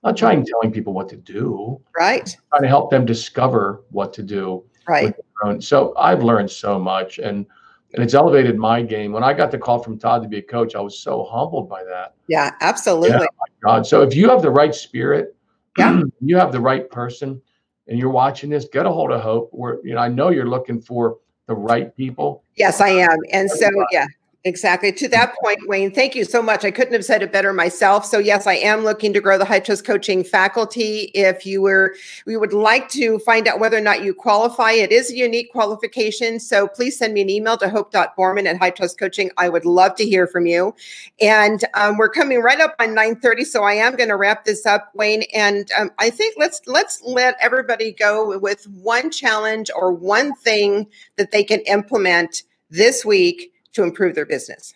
Not 0.02 0.16
trying 0.16 0.44
telling 0.44 0.72
people 0.72 0.92
what 0.92 1.08
to 1.10 1.16
do. 1.16 1.80
Right. 1.96 2.36
Trying 2.50 2.62
to 2.62 2.68
help 2.68 2.90
them 2.90 3.04
discover 3.04 3.84
what 3.90 4.12
to 4.14 4.22
do. 4.22 4.64
Right. 4.88 5.14
So 5.60 5.94
I've 5.96 6.22
learned 6.22 6.50
so 6.50 6.78
much 6.78 7.18
and 7.18 7.46
and 7.94 8.02
it's 8.02 8.14
elevated 8.14 8.56
my 8.56 8.82
game. 8.82 9.12
When 9.12 9.22
I 9.22 9.34
got 9.34 9.50
the 9.50 9.58
call 9.58 9.82
from 9.82 9.98
Todd 9.98 10.22
to 10.22 10.28
be 10.28 10.38
a 10.38 10.42
coach, 10.42 10.74
I 10.74 10.80
was 10.80 10.98
so 10.98 11.24
humbled 11.24 11.68
by 11.68 11.84
that. 11.84 12.14
Yeah, 12.26 12.52
absolutely. 12.60 13.10
Yeah, 13.10 13.26
God. 13.62 13.86
So 13.86 14.00
if 14.02 14.14
you 14.14 14.30
have 14.30 14.40
the 14.40 14.50
right 14.50 14.74
spirit, 14.74 15.36
yeah, 15.78 16.00
you 16.20 16.36
have 16.36 16.52
the 16.52 16.60
right 16.60 16.90
person, 16.90 17.40
and 17.88 17.98
you're 17.98 18.10
watching 18.10 18.48
this, 18.48 18.66
get 18.72 18.86
a 18.86 18.90
hold 18.90 19.12
of 19.12 19.20
Hope. 19.20 19.50
Where 19.52 19.78
you 19.84 19.94
know, 19.94 20.00
I 20.00 20.08
know 20.08 20.30
you're 20.30 20.48
looking 20.48 20.80
for 20.80 21.18
the 21.46 21.54
right 21.54 21.94
people. 21.94 22.44
Yes, 22.56 22.80
I 22.80 22.88
am. 22.88 23.18
And 23.30 23.50
so 23.50 23.68
yeah, 23.90 24.06
Exactly. 24.44 24.90
To 24.90 25.06
that 25.08 25.36
point, 25.40 25.68
Wayne, 25.68 25.92
thank 25.92 26.16
you 26.16 26.24
so 26.24 26.42
much. 26.42 26.64
I 26.64 26.72
couldn't 26.72 26.94
have 26.94 27.04
said 27.04 27.22
it 27.22 27.30
better 27.30 27.52
myself. 27.52 28.04
So 28.04 28.18
yes, 28.18 28.44
I 28.44 28.54
am 28.54 28.82
looking 28.82 29.12
to 29.12 29.20
grow 29.20 29.38
the 29.38 29.44
high 29.44 29.60
trust 29.60 29.86
coaching 29.86 30.24
faculty. 30.24 31.12
If 31.14 31.46
you 31.46 31.62
were, 31.62 31.94
we 32.26 32.36
would 32.36 32.52
like 32.52 32.88
to 32.90 33.20
find 33.20 33.46
out 33.46 33.60
whether 33.60 33.76
or 33.76 33.82
not 33.82 34.02
you 34.02 34.12
qualify. 34.12 34.72
It 34.72 34.90
is 34.90 35.12
a 35.12 35.16
unique 35.16 35.52
qualification. 35.52 36.40
So 36.40 36.66
please 36.66 36.98
send 36.98 37.14
me 37.14 37.20
an 37.20 37.30
email 37.30 37.56
to 37.58 37.68
hope.borman 37.68 38.46
at 38.46 38.58
high 38.58 38.70
trust 38.70 38.98
coaching. 38.98 39.30
I 39.38 39.48
would 39.48 39.64
love 39.64 39.94
to 39.96 40.04
hear 40.04 40.26
from 40.26 40.46
you. 40.46 40.74
And 41.20 41.64
um, 41.74 41.96
we're 41.96 42.10
coming 42.10 42.40
right 42.40 42.58
up 42.58 42.74
on 42.80 42.94
930. 42.94 43.44
So 43.44 43.62
I 43.62 43.74
am 43.74 43.94
going 43.94 44.08
to 44.08 44.16
wrap 44.16 44.44
this 44.44 44.66
up, 44.66 44.90
Wayne. 44.96 45.22
And 45.32 45.70
um, 45.78 45.92
I 46.00 46.10
think 46.10 46.34
let's, 46.36 46.60
let's 46.66 47.00
let 47.04 47.36
everybody 47.40 47.92
go 47.92 48.36
with 48.40 48.66
one 48.66 49.12
challenge 49.12 49.70
or 49.76 49.92
one 49.92 50.34
thing 50.34 50.88
that 51.16 51.30
they 51.30 51.44
can 51.44 51.60
implement 51.60 52.42
this 52.70 53.04
week 53.04 53.51
to 53.72 53.82
improve 53.82 54.14
their 54.14 54.26
business? 54.26 54.74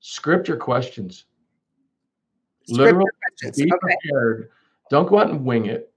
Script 0.00 0.48
your 0.48 0.56
questions. 0.56 1.26
Script 2.64 2.78
Literal, 2.78 3.06
questions. 3.28 3.56
Be 3.56 3.72
okay. 3.72 3.96
prepared. 4.02 4.50
Don't 4.90 5.08
go 5.08 5.18
out 5.18 5.30
and 5.30 5.44
wing 5.44 5.66
it. 5.66 5.92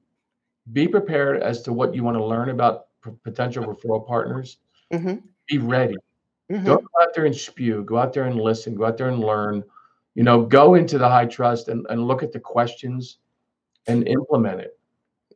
Be 0.72 0.88
prepared 0.88 1.42
as 1.42 1.62
to 1.64 1.74
what 1.74 1.94
you 1.94 2.04
want 2.04 2.18
to 2.18 2.24
learn 2.24 2.50
about 2.50 2.88
p- 3.04 3.12
potential 3.24 3.64
referral 3.64 4.06
partners. 4.06 4.58
Mm-hmm. 4.92 5.16
Be 5.50 5.58
ready. 5.58 5.96
Mm-hmm. 6.52 6.66
Don't 6.66 6.84
go 6.84 7.02
out 7.02 7.14
there 7.14 7.26
and 7.26 7.36
spew. 7.36 7.84
Go 7.84 7.98
out 7.98 8.14
there 8.14 8.26
and 8.26 8.40
listen. 8.40 8.76
Go 8.76 8.86
out 8.86 8.98
there 8.98 9.10
and 9.10 9.20
learn. 9.20 9.64
You 10.16 10.24
know, 10.24 10.46
go 10.46 10.76
into 10.76 10.98
the 10.98 11.08
high 11.08 11.26
trust 11.26 11.70
and, 11.70 11.86
and 11.90 12.08
look 12.08 12.24
at 12.24 12.32
the 12.32 12.40
questions 12.40 13.18
and 13.88 14.08
implement 14.08 14.62
it. 14.62 14.78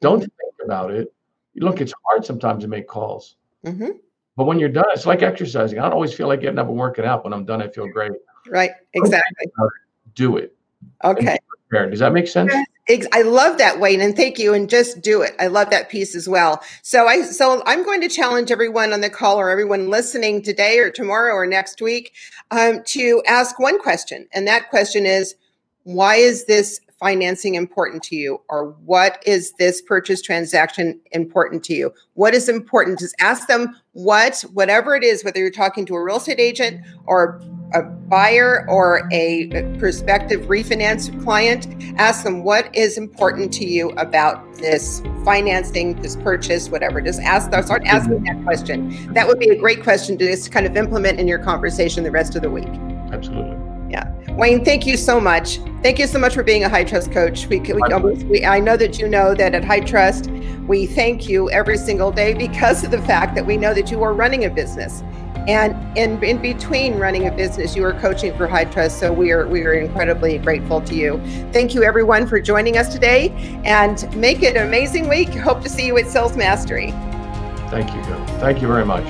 Don't 0.02 0.20
mm-hmm. 0.20 0.26
think 0.26 0.56
about 0.64 0.92
it. 0.92 1.14
Look, 1.56 1.82
it's 1.82 1.94
hard 2.06 2.26
sometimes 2.26 2.64
to 2.64 2.68
make 2.68 2.88
calls. 2.88 3.36
Mm-hmm. 3.66 3.98
But 4.38 4.46
when 4.46 4.60
you're 4.60 4.70
done, 4.70 4.86
it's 4.94 5.06
like 5.06 5.24
exercising. 5.24 5.80
I 5.80 5.82
don't 5.82 5.94
always 5.94 6.14
feel 6.14 6.28
like 6.28 6.40
getting 6.40 6.60
up 6.60 6.68
and 6.68 6.78
working 6.78 7.04
out. 7.04 7.26
When 7.26 7.34
I'm 7.34 7.44
done, 7.44 7.62
I 7.62 7.68
feel 7.68 7.88
great. 7.90 8.12
Right. 8.48 8.72
Exactly. 8.94 9.48
Do 10.14 10.38
it. 10.38 10.56
Okay. 11.04 11.38
Does 11.72 12.00
that 12.00 12.14
make 12.14 12.28
sense? 12.28 12.54
I 13.12 13.24
love 13.24 13.58
that, 13.58 13.82
Wayne, 13.82 14.00
and 14.00 14.16
thank 14.16 14.40
you. 14.40 14.54
And 14.54 14.70
just 14.70 15.02
do 15.02 15.22
it. 15.22 15.34
I 15.40 15.48
love 15.48 15.72
that 15.72 15.90
piece 15.90 16.16
as 16.16 16.30
well. 16.30 16.62
So 16.82 17.08
I, 17.08 17.24
so 17.24 17.62
I'm 17.66 17.84
going 17.84 18.00
to 18.02 18.08
challenge 18.08 18.52
everyone 18.52 18.94
on 18.94 19.02
the 19.02 19.10
call 19.10 19.38
or 19.38 19.50
everyone 19.50 19.90
listening 19.90 20.42
today 20.42 20.80
or 20.80 20.92
tomorrow 20.92 21.34
or 21.34 21.46
next 21.46 21.82
week 21.82 22.14
um, 22.52 22.84
to 22.86 23.22
ask 23.28 23.60
one 23.60 23.80
question, 23.80 24.28
and 24.34 24.48
that 24.48 24.70
question 24.70 25.06
is, 25.06 25.36
why 25.84 26.16
is 26.16 26.46
this 26.46 26.80
financing 27.00 27.56
important 27.56 28.04
to 28.04 28.16
you? 28.16 28.42
Or 28.50 28.76
what 28.86 29.22
is 29.26 29.54
this 29.54 29.82
purchase 29.82 30.22
transaction 30.22 31.00
important 31.12 31.64
to 31.66 31.74
you? 31.74 31.94
What 32.14 32.34
is 32.34 32.50
important? 32.50 33.00
Just 33.00 33.16
ask 33.20 33.48
them 33.48 33.76
what 33.94 34.42
whatever 34.54 34.96
it 34.96 35.04
is 35.04 35.24
whether 35.24 35.40
you're 35.40 35.50
talking 35.50 35.84
to 35.84 35.96
a 35.96 36.04
real 36.04 36.18
estate 36.18 36.40
agent 36.40 36.86
or 37.08 37.42
a 37.74 37.82
buyer 37.82 38.64
or 38.70 39.10
a 39.12 39.48
prospective 39.80 40.42
refinance 40.42 41.12
client 41.24 41.68
ask 41.98 42.24
them 42.24 42.44
what 42.44 42.74
is 42.76 42.96
important 42.96 43.52
to 43.52 43.66
you 43.66 43.90
about 43.98 44.54
this 44.58 45.02
financing 45.26 46.00
this 46.02 46.16
purchase 46.18 46.70
whatever. 46.70 47.02
Just 47.02 47.20
ask 47.22 47.50
them, 47.50 47.64
start 47.64 47.84
asking 47.86 48.24
that 48.24 48.44
question. 48.44 49.12
That 49.14 49.28
would 49.28 49.40
be 49.40 49.50
a 49.50 49.58
great 49.58 49.82
question 49.82 50.16
to 50.20 50.26
just 50.28 50.52
kind 50.52 50.68
of 50.68 50.78
implement 50.78 51.20
in 51.20 51.28
your 51.28 51.40
conversation 51.40 52.04
the 52.04 52.12
rest 52.12 52.36
of 52.36 52.44
the 52.44 52.52
week. 52.52 52.70
Absolutely. 53.12 53.58
Yeah. 53.90 54.14
Wayne, 54.38 54.64
thank 54.64 54.86
you 54.86 54.98
so 54.98 55.20
much. 55.20 55.58
Thank 55.82 55.98
you 55.98 56.06
so 56.06 56.20
much 56.20 56.36
for 56.36 56.44
being 56.44 56.64
a 56.64 56.70
high 56.70 56.84
trust 56.84 57.12
coach. 57.12 57.48
We, 57.48 57.60
we, 57.60 57.82
we, 58.26 58.46
I 58.46 58.60
know 58.60 58.78
that 58.78 59.00
you 59.00 59.08
know 59.08 59.34
that 59.34 59.56
at 59.56 59.66
High 59.66 59.80
Trust, 59.80 60.30
we 60.68 60.86
thank 60.86 61.28
you 61.28 61.50
every 61.50 61.76
single 61.76 62.12
day 62.12 62.36
because 62.36 62.84
of 62.84 62.92
the 62.92 63.02
fact 63.02 63.34
that 63.34 63.44
we 63.44 63.58
know 63.58 63.74
that 63.74 63.90
you 63.90 64.04
are 64.04 64.14
running 64.14 64.46
a 64.46 64.50
business. 64.52 65.02
And 65.48 65.98
in, 65.98 66.24
in 66.24 66.40
between 66.40 67.00
running 67.00 67.28
a 67.28 67.32
business, 67.32 67.76
you 67.76 67.84
are 67.84 67.94
coaching 68.00 68.38
for 68.38 68.46
High 68.46 68.66
Trust. 68.66 69.00
So 69.00 69.12
we 69.12 69.32
are 69.32 69.48
we 69.48 69.64
are 69.64 69.74
incredibly 69.74 70.38
grateful 70.38 70.82
to 70.82 70.94
you. 70.94 71.20
Thank 71.52 71.74
you 71.74 71.82
everyone 71.82 72.28
for 72.28 72.40
joining 72.40 72.78
us 72.78 72.94
today 72.94 73.30
and 73.66 74.16
make 74.16 74.44
it 74.44 74.56
an 74.56 74.68
amazing 74.68 75.10
week. 75.10 75.30
Hope 75.30 75.64
to 75.64 75.70
see 75.70 75.88
you 75.88 75.98
at 75.98 76.08
Sales 76.08 76.38
Mastery. 76.38 76.92
Thank 77.72 77.92
you. 77.92 78.04
Thank 78.40 78.62
you 78.62 78.68
very 78.68 78.86
much. 78.86 79.06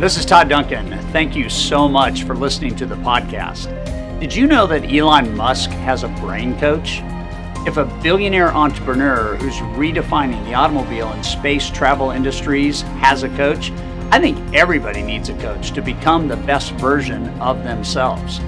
This 0.00 0.16
is 0.16 0.26
Todd 0.26 0.48
Duncan. 0.48 0.98
Thank 1.12 1.36
you 1.36 1.48
so 1.48 1.86
much 1.86 2.24
for 2.24 2.34
listening 2.34 2.74
to 2.76 2.86
the 2.86 2.96
podcast. 2.96 3.91
Did 4.22 4.36
you 4.36 4.46
know 4.46 4.68
that 4.68 4.88
Elon 4.88 5.36
Musk 5.36 5.70
has 5.70 6.04
a 6.04 6.08
brain 6.08 6.56
coach? 6.60 7.00
If 7.66 7.76
a 7.76 7.86
billionaire 8.04 8.52
entrepreneur 8.54 9.34
who's 9.34 9.56
redefining 9.76 10.44
the 10.44 10.54
automobile 10.54 11.08
and 11.08 11.26
space 11.26 11.68
travel 11.68 12.12
industries 12.12 12.82
has 13.00 13.24
a 13.24 13.28
coach, 13.30 13.72
I 14.12 14.20
think 14.20 14.38
everybody 14.54 15.02
needs 15.02 15.28
a 15.28 15.36
coach 15.38 15.72
to 15.72 15.82
become 15.82 16.28
the 16.28 16.36
best 16.36 16.70
version 16.74 17.30
of 17.40 17.64
themselves. 17.64 18.38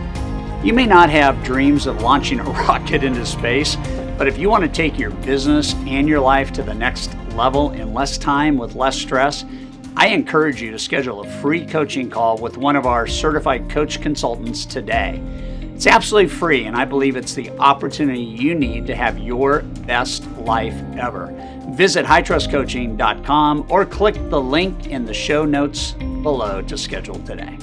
You 0.62 0.74
may 0.74 0.86
not 0.86 1.10
have 1.10 1.42
dreams 1.42 1.88
of 1.88 2.02
launching 2.02 2.38
a 2.38 2.44
rocket 2.68 3.02
into 3.02 3.26
space, 3.26 3.74
but 4.16 4.28
if 4.28 4.38
you 4.38 4.48
want 4.48 4.62
to 4.62 4.70
take 4.70 4.96
your 4.96 5.10
business 5.10 5.74
and 5.88 6.08
your 6.08 6.20
life 6.20 6.52
to 6.52 6.62
the 6.62 6.72
next 6.72 7.16
level 7.34 7.72
in 7.72 7.92
less 7.92 8.16
time 8.16 8.56
with 8.56 8.76
less 8.76 8.96
stress, 8.96 9.44
I 9.96 10.06
encourage 10.10 10.62
you 10.62 10.70
to 10.70 10.78
schedule 10.78 11.22
a 11.22 11.40
free 11.40 11.66
coaching 11.66 12.10
call 12.10 12.38
with 12.38 12.56
one 12.56 12.76
of 12.76 12.86
our 12.86 13.08
certified 13.08 13.68
coach 13.68 14.00
consultants 14.00 14.66
today. 14.66 15.20
It's 15.74 15.88
absolutely 15.88 16.30
free, 16.30 16.66
and 16.66 16.76
I 16.76 16.84
believe 16.84 17.16
it's 17.16 17.34
the 17.34 17.50
opportunity 17.58 18.20
you 18.20 18.54
need 18.54 18.86
to 18.86 18.94
have 18.94 19.18
your 19.18 19.62
best 19.86 20.24
life 20.38 20.74
ever. 20.96 21.34
Visit 21.70 22.06
hightrustcoaching.com 22.06 23.66
or 23.68 23.84
click 23.84 24.14
the 24.30 24.40
link 24.40 24.86
in 24.86 25.04
the 25.04 25.12
show 25.12 25.44
notes 25.44 25.92
below 26.22 26.62
to 26.62 26.78
schedule 26.78 27.18
today. 27.20 27.58